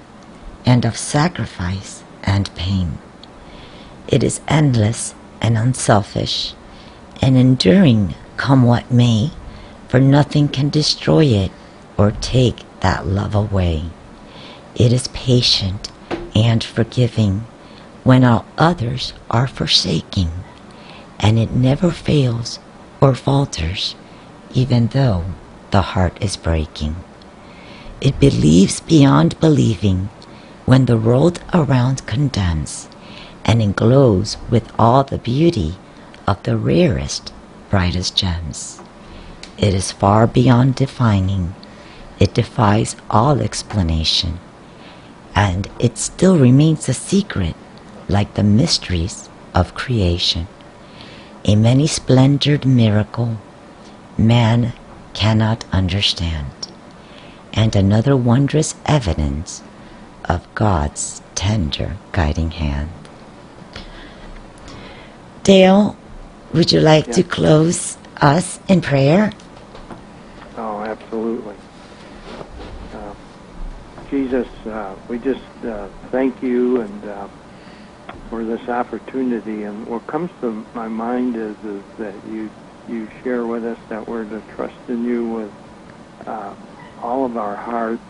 and 0.65 0.85
of 0.85 0.97
sacrifice 0.97 2.03
and 2.23 2.55
pain. 2.55 2.99
It 4.09 4.23
is 4.23 4.41
endless 4.49 5.15
and 5.41 5.59
unselfish 5.59 6.55
and 7.21 7.37
enduring 7.37 8.15
come 8.37 8.63
what 8.63 8.91
may, 8.91 9.31
for 9.89 10.01
nothing 10.01 10.49
can 10.49 10.69
destroy 10.69 11.25
it 11.25 11.51
or 11.97 12.13
take 12.21 12.65
that 12.81 13.07
love 13.07 13.35
away. 13.35 13.85
It 14.75 14.93
is 14.93 15.09
patient 15.09 15.91
and 16.35 16.65
forgiving 16.65 17.45
when 18.03 18.25
all 18.25 18.47
others 18.57 19.13
are 19.31 19.47
forsaking, 19.47 20.31
and 21.19 21.39
it 21.39 21.51
never 21.51 21.91
fails 21.91 22.59
or 23.01 23.15
falters, 23.15 23.95
even 24.55 24.89
though 24.89 25.25
the 25.71 25.83
heart 25.83 26.17
is 26.23 26.37
breaking. 26.37 26.97
It 28.01 28.19
believes 28.19 28.81
beyond 28.81 29.39
believing 29.41 30.09
when 30.65 30.87
the 30.87 30.97
world 30.97 31.41
around 31.53 32.07
condemns, 32.07 32.89
and 33.45 33.61
it 33.61 33.77
glows 33.77 34.39
with 34.49 34.73
all 34.79 35.05
the 35.05 35.19
beauty 35.19 35.77
of 36.31 36.41
the 36.45 36.57
rarest, 36.57 37.33
brightest 37.71 38.17
gems. 38.17 38.81
It 39.59 39.75
is 39.75 39.91
far 39.91 40.29
beyond 40.29 40.77
defining, 40.77 41.57
it 42.21 42.35
defies 42.35 42.95
all 43.11 43.41
explanation, 43.41 44.39
and 45.35 45.69
it 45.81 45.99
still 45.99 46.39
remains 46.39 46.89
a 46.89 46.95
secret 46.95 47.57
like 48.09 48.35
the 48.35 48.45
mysteries 48.45 49.29
of 49.57 49.75
creation. 49.75 50.47
A 51.45 51.57
many 51.57 51.89
splendored 51.89 52.65
miracle 52.65 53.37
man 54.17 54.73
cannot 55.15 55.65
understand, 55.73 56.53
and 57.53 57.75
another 57.75 58.17
wondrous 58.17 58.77
evidence 58.87 59.63
of 60.27 60.47
God's 60.55 61.23
tender 61.35 61.97
guiding 62.13 62.53
hand. 62.53 62.91
Dale, 65.43 65.97
would 66.53 66.73
you 66.73 66.81
like 66.81 67.11
to 67.13 67.23
close 67.23 67.97
us 68.21 68.61
in 68.69 68.81
prayer? 68.81 69.33
Oh, 70.57 70.81
absolutely. 70.81 71.55
Uh, 72.93 73.15
Jesus, 74.11 74.49
uh, 74.67 74.95
we 75.09 75.19
just 75.19 75.41
uh, 75.65 75.89
thank 76.11 76.43
you 76.43 76.81
and 76.81 77.05
uh, 77.05 77.29
for 78.29 78.45
this 78.45 78.69
opportunity. 78.69 79.63
And 79.63 79.87
what 79.87 80.07
comes 80.07 80.31
to 80.41 80.67
my 80.75 80.89
mind 80.89 81.37
is, 81.37 81.57
is 81.65 81.83
that 81.99 82.15
you 82.31 82.51
you 82.89 83.09
share 83.23 83.47
with 83.47 83.65
us 83.65 83.79
that 83.89 84.09
we're 84.09 84.25
to 84.25 84.43
trust 84.57 84.75
in 84.89 85.05
you 85.05 85.29
with 85.29 85.53
uh, 86.27 86.55
all 87.03 87.25
of 87.25 87.37
our 87.37 87.55
heart, 87.55 88.01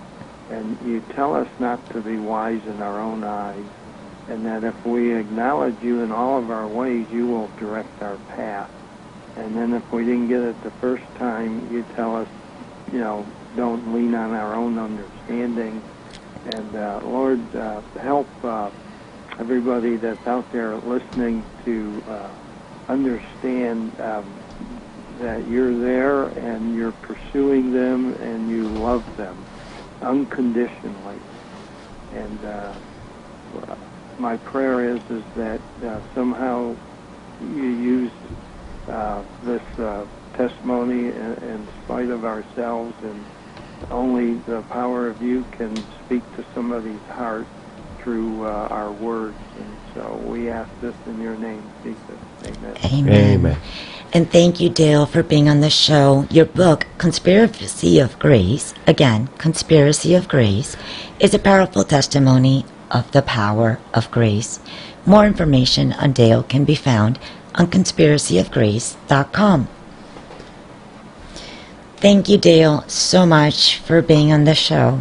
and 0.51 0.79
you 0.87 1.03
tell 1.15 1.35
us 1.35 1.49
not 1.59 1.79
to 1.91 2.01
be 2.01 2.17
wise 2.17 2.63
in 2.67 2.81
our 2.81 2.99
own 2.99 3.23
eyes, 3.23 3.65
and 4.31 4.47
that 4.47 4.63
if 4.63 4.87
we 4.87 5.15
acknowledge 5.17 5.75
you 5.83 6.03
in 6.03 6.13
all 6.13 6.39
of 6.39 6.51
our 6.51 6.69
ways, 6.69 7.05
you 7.11 7.27
will 7.27 7.49
direct 7.59 8.01
our 8.01 8.17
path. 8.29 8.71
And 9.37 9.57
then 9.57 9.75
if 9.75 9.93
we 9.93 10.05
didn't 10.05 10.29
get 10.29 10.41
it 10.41 10.63
the 10.63 10.71
first 10.81 11.03
time, 11.17 11.73
you 11.73 11.85
tell 11.97 12.15
us, 12.15 12.29
you 12.93 13.01
know, 13.01 13.27
don't 13.57 13.93
lean 13.93 14.15
on 14.15 14.31
our 14.31 14.55
own 14.55 14.79
understanding. 14.79 15.83
And 16.47 16.77
uh, 16.77 17.01
Lord, 17.03 17.57
uh, 17.57 17.81
help 18.01 18.29
uh, 18.45 18.71
everybody 19.41 19.97
that's 19.97 20.25
out 20.29 20.51
there 20.53 20.77
listening 20.77 21.45
to 21.65 22.03
uh, 22.09 22.31
understand 22.89 23.99
um, 24.01 24.33
that 25.19 25.47
you're 25.49 25.77
there 25.77 26.25
and 26.29 26.77
you're 26.77 26.93
pursuing 26.93 27.73
them 27.73 28.15
and 28.15 28.49
you 28.49 28.69
love 28.81 29.05
them 29.17 29.45
unconditionally. 30.03 31.19
And 32.15 32.45
uh, 32.45 32.75
my 34.21 34.37
prayer 34.37 34.85
is 34.85 35.03
is 35.11 35.25
that 35.35 35.61
uh, 35.85 35.99
somehow 36.15 36.77
you 37.55 37.65
use 37.65 38.13
uh, 38.89 39.23
this 39.45 39.63
uh, 39.79 40.07
testimony 40.35 41.07
in, 41.07 41.33
in 41.43 41.67
spite 41.85 42.11
of 42.11 42.25
ourselves 42.25 42.95
and 43.03 43.25
only 43.91 44.35
the 44.47 44.61
power 44.63 45.09
of 45.09 45.23
you 45.23 45.45
can 45.53 45.75
speak 46.05 46.23
to 46.37 46.45
somebody's 46.55 47.01
heart 47.09 47.47
through 47.99 48.45
uh, 48.45 48.69
our 48.71 48.93
words. 48.93 49.37
And 49.59 49.77
so 49.95 50.17
we 50.27 50.51
ask 50.51 50.71
this 50.81 50.95
in 51.07 51.21
your 51.21 51.37
name, 51.37 51.63
Jesus. 51.83 52.01
Amen. 52.45 52.77
Amen. 52.85 53.35
Amen. 53.35 53.59
And 54.13 54.31
thank 54.31 54.61
you, 54.61 54.69
Dale, 54.69 55.07
for 55.07 55.23
being 55.23 55.49
on 55.49 55.61
the 55.61 55.71
show. 55.71 56.27
Your 56.31 56.47
book, 56.47 56.87
Conspiracy 56.99 57.99
of 57.99 58.19
Grace, 58.19 58.75
again, 58.87 59.29
Conspiracy 59.39 60.15
of 60.15 60.29
Grace, 60.29 60.77
is 61.21 61.33
a 61.33 61.39
powerful 61.39 61.85
testimony 61.85 62.65
of 62.91 63.11
the 63.13 63.23
power 63.23 63.79
of 63.95 64.11
grace. 64.11 64.61
More 65.07 65.27
information 65.27 65.93
on 65.95 66.13
Dale 66.13 66.43
can 66.43 66.65
be 66.65 66.75
found 66.75 67.19
on 67.55 67.69
conspiracyofgrace.com. 67.69 69.69
Thank 71.97 72.29
you, 72.29 72.39
Dale, 72.39 72.85
so 72.89 73.27
much 73.27 73.79
for 73.79 74.01
being 74.01 74.33
on 74.33 74.45
the 74.45 74.55
show. 74.55 74.99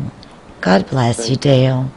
God 0.62 0.90
bless 0.90 1.30
you, 1.30 1.38
Dale. 1.38 1.90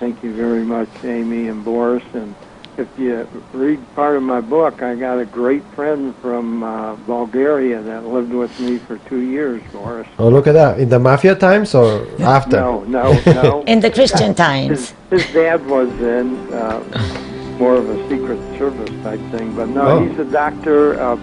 Thank 0.00 0.22
you 0.22 0.32
very 0.32 0.62
much, 0.62 0.88
Aimee 1.02 1.48
and 1.48 1.64
Boris. 1.64 2.04
And 2.14 2.34
if 2.78 2.88
you 2.98 3.26
read 3.52 3.78
part 3.94 4.16
of 4.16 4.22
my 4.22 4.40
book, 4.40 4.82
I 4.82 4.94
got 4.94 5.18
a 5.18 5.24
great 5.26 5.62
friend 5.74 6.14
from 6.22 6.62
uh, 6.62 6.94
Bulgaria 7.06 7.82
that 7.82 8.06
lived 8.06 8.32
with 8.32 8.58
me 8.60 8.78
for 8.78 8.96
two 9.08 9.20
years, 9.20 9.62
Boris. 9.72 10.08
Oh, 10.18 10.28
look 10.28 10.46
at 10.46 10.52
that. 10.52 10.78
In 10.80 10.88
the 10.88 10.98
mafia 10.98 11.34
times 11.34 11.74
or 11.74 12.06
after? 12.20 12.56
No, 12.56 12.84
no, 12.84 13.12
no. 13.26 13.62
In 13.66 13.80
the 13.80 13.90
Christian 13.90 14.34
times. 14.34 14.94
his 15.10 15.26
dad 15.32 15.64
was 15.66 15.90
in 16.00 16.52
uh, 16.52 16.80
more 17.58 17.74
of 17.76 17.88
a 17.88 18.08
secret 18.08 18.38
service 18.58 18.90
type 19.02 19.20
thing, 19.30 19.54
but 19.54 19.68
no, 19.68 19.82
Oh. 19.82 20.04
he's 20.04 20.18
a 20.18 20.24
doctor 20.24 20.98
uh, 21.00 21.16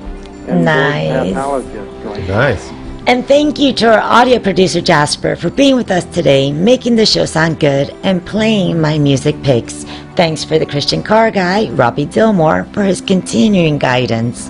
and 0.48 0.66
Nice. 0.66 1.34
pathologist. 1.34 2.06
Right? 2.06 2.28
Nice. 2.28 2.66
And 3.10 3.26
thank 3.28 3.58
you 3.58 3.74
to 3.74 3.92
our 3.92 4.00
audio 4.00 4.38
producer 4.38 4.82
Jasper 4.82 5.36
for 5.36 5.50
being 5.50 5.76
with 5.76 5.90
us 5.90 6.06
today, 6.14 6.52
making 6.54 6.96
the 6.96 7.08
show 7.08 7.26
sound 7.26 7.60
good, 7.60 7.90
and 8.04 8.24
playing 8.24 8.80
my 8.80 9.00
music 9.00 9.42
picks. 9.42 9.84
Thanks 10.16 10.44
for 10.44 10.60
the 10.60 10.66
Christian 10.68 11.02
car 11.02 11.32
guy, 11.32 11.72
Robby 11.72 12.06
Dilmore, 12.06 12.72
for 12.72 12.84
his 12.84 13.02
continuing 13.02 13.80
guidance. 13.80 14.50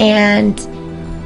And 0.00 0.58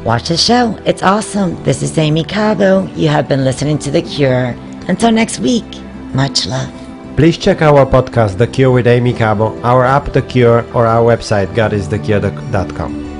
watch 0.04 0.28
the 0.28 0.36
show. 0.36 0.78
It's 0.84 1.02
awesome. 1.02 1.56
This 1.64 1.80
is 1.82 1.96
Aimee 1.96 2.24
Cabo. 2.24 2.84
You 2.88 3.08
have 3.08 3.26
been 3.26 3.42
listening 3.42 3.78
to 3.78 3.90
The 3.90 4.02
Cure. 4.02 4.54
Until 4.88 5.12
next 5.12 5.38
week, 5.38 5.64
much 6.12 6.44
love. 6.44 6.70
Please 7.16 7.38
check 7.38 7.62
our 7.62 7.86
podcast, 7.86 8.36
The 8.36 8.48
Cure 8.48 8.70
with 8.70 8.86
Aimee 8.86 9.14
Cabo, 9.14 9.58
our 9.62 9.82
app, 9.86 10.12
The 10.12 10.20
Cure, 10.20 10.62
or 10.74 10.86
our 10.86 11.02
website, 11.02 11.46
godisthecure.com. 11.54 13.11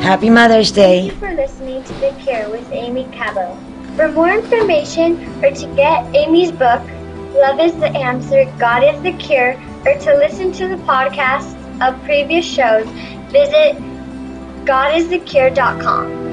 Happy 0.00 0.30
Mother's 0.30 0.72
Day. 0.72 1.10
Thank 1.10 1.12
you 1.12 1.18
for 1.18 1.34
listening 1.34 1.84
to 1.84 1.92
The 1.94 2.14
Cure 2.20 2.48
with 2.50 2.70
Aimee 2.72 3.08
Cabo. 3.12 3.56
For 3.96 4.10
more 4.10 4.30
information 4.30 5.44
or 5.44 5.50
to 5.50 5.66
get 5.74 6.04
Aimee's 6.14 6.52
book, 6.52 6.82
Love 7.34 7.60
is 7.60 7.74
the 7.74 7.90
Answer, 7.90 8.44
God 8.58 8.82
is 8.82 9.02
the 9.02 9.12
Cure, 9.12 9.52
or 9.84 9.98
to 9.98 10.16
listen 10.16 10.52
to 10.52 10.68
the 10.68 10.76
podcasts 10.84 11.54
of 11.86 12.02
previous 12.04 12.46
shows, 12.46 12.86
visit 13.30 13.76
godisthecure.com. 14.64 16.27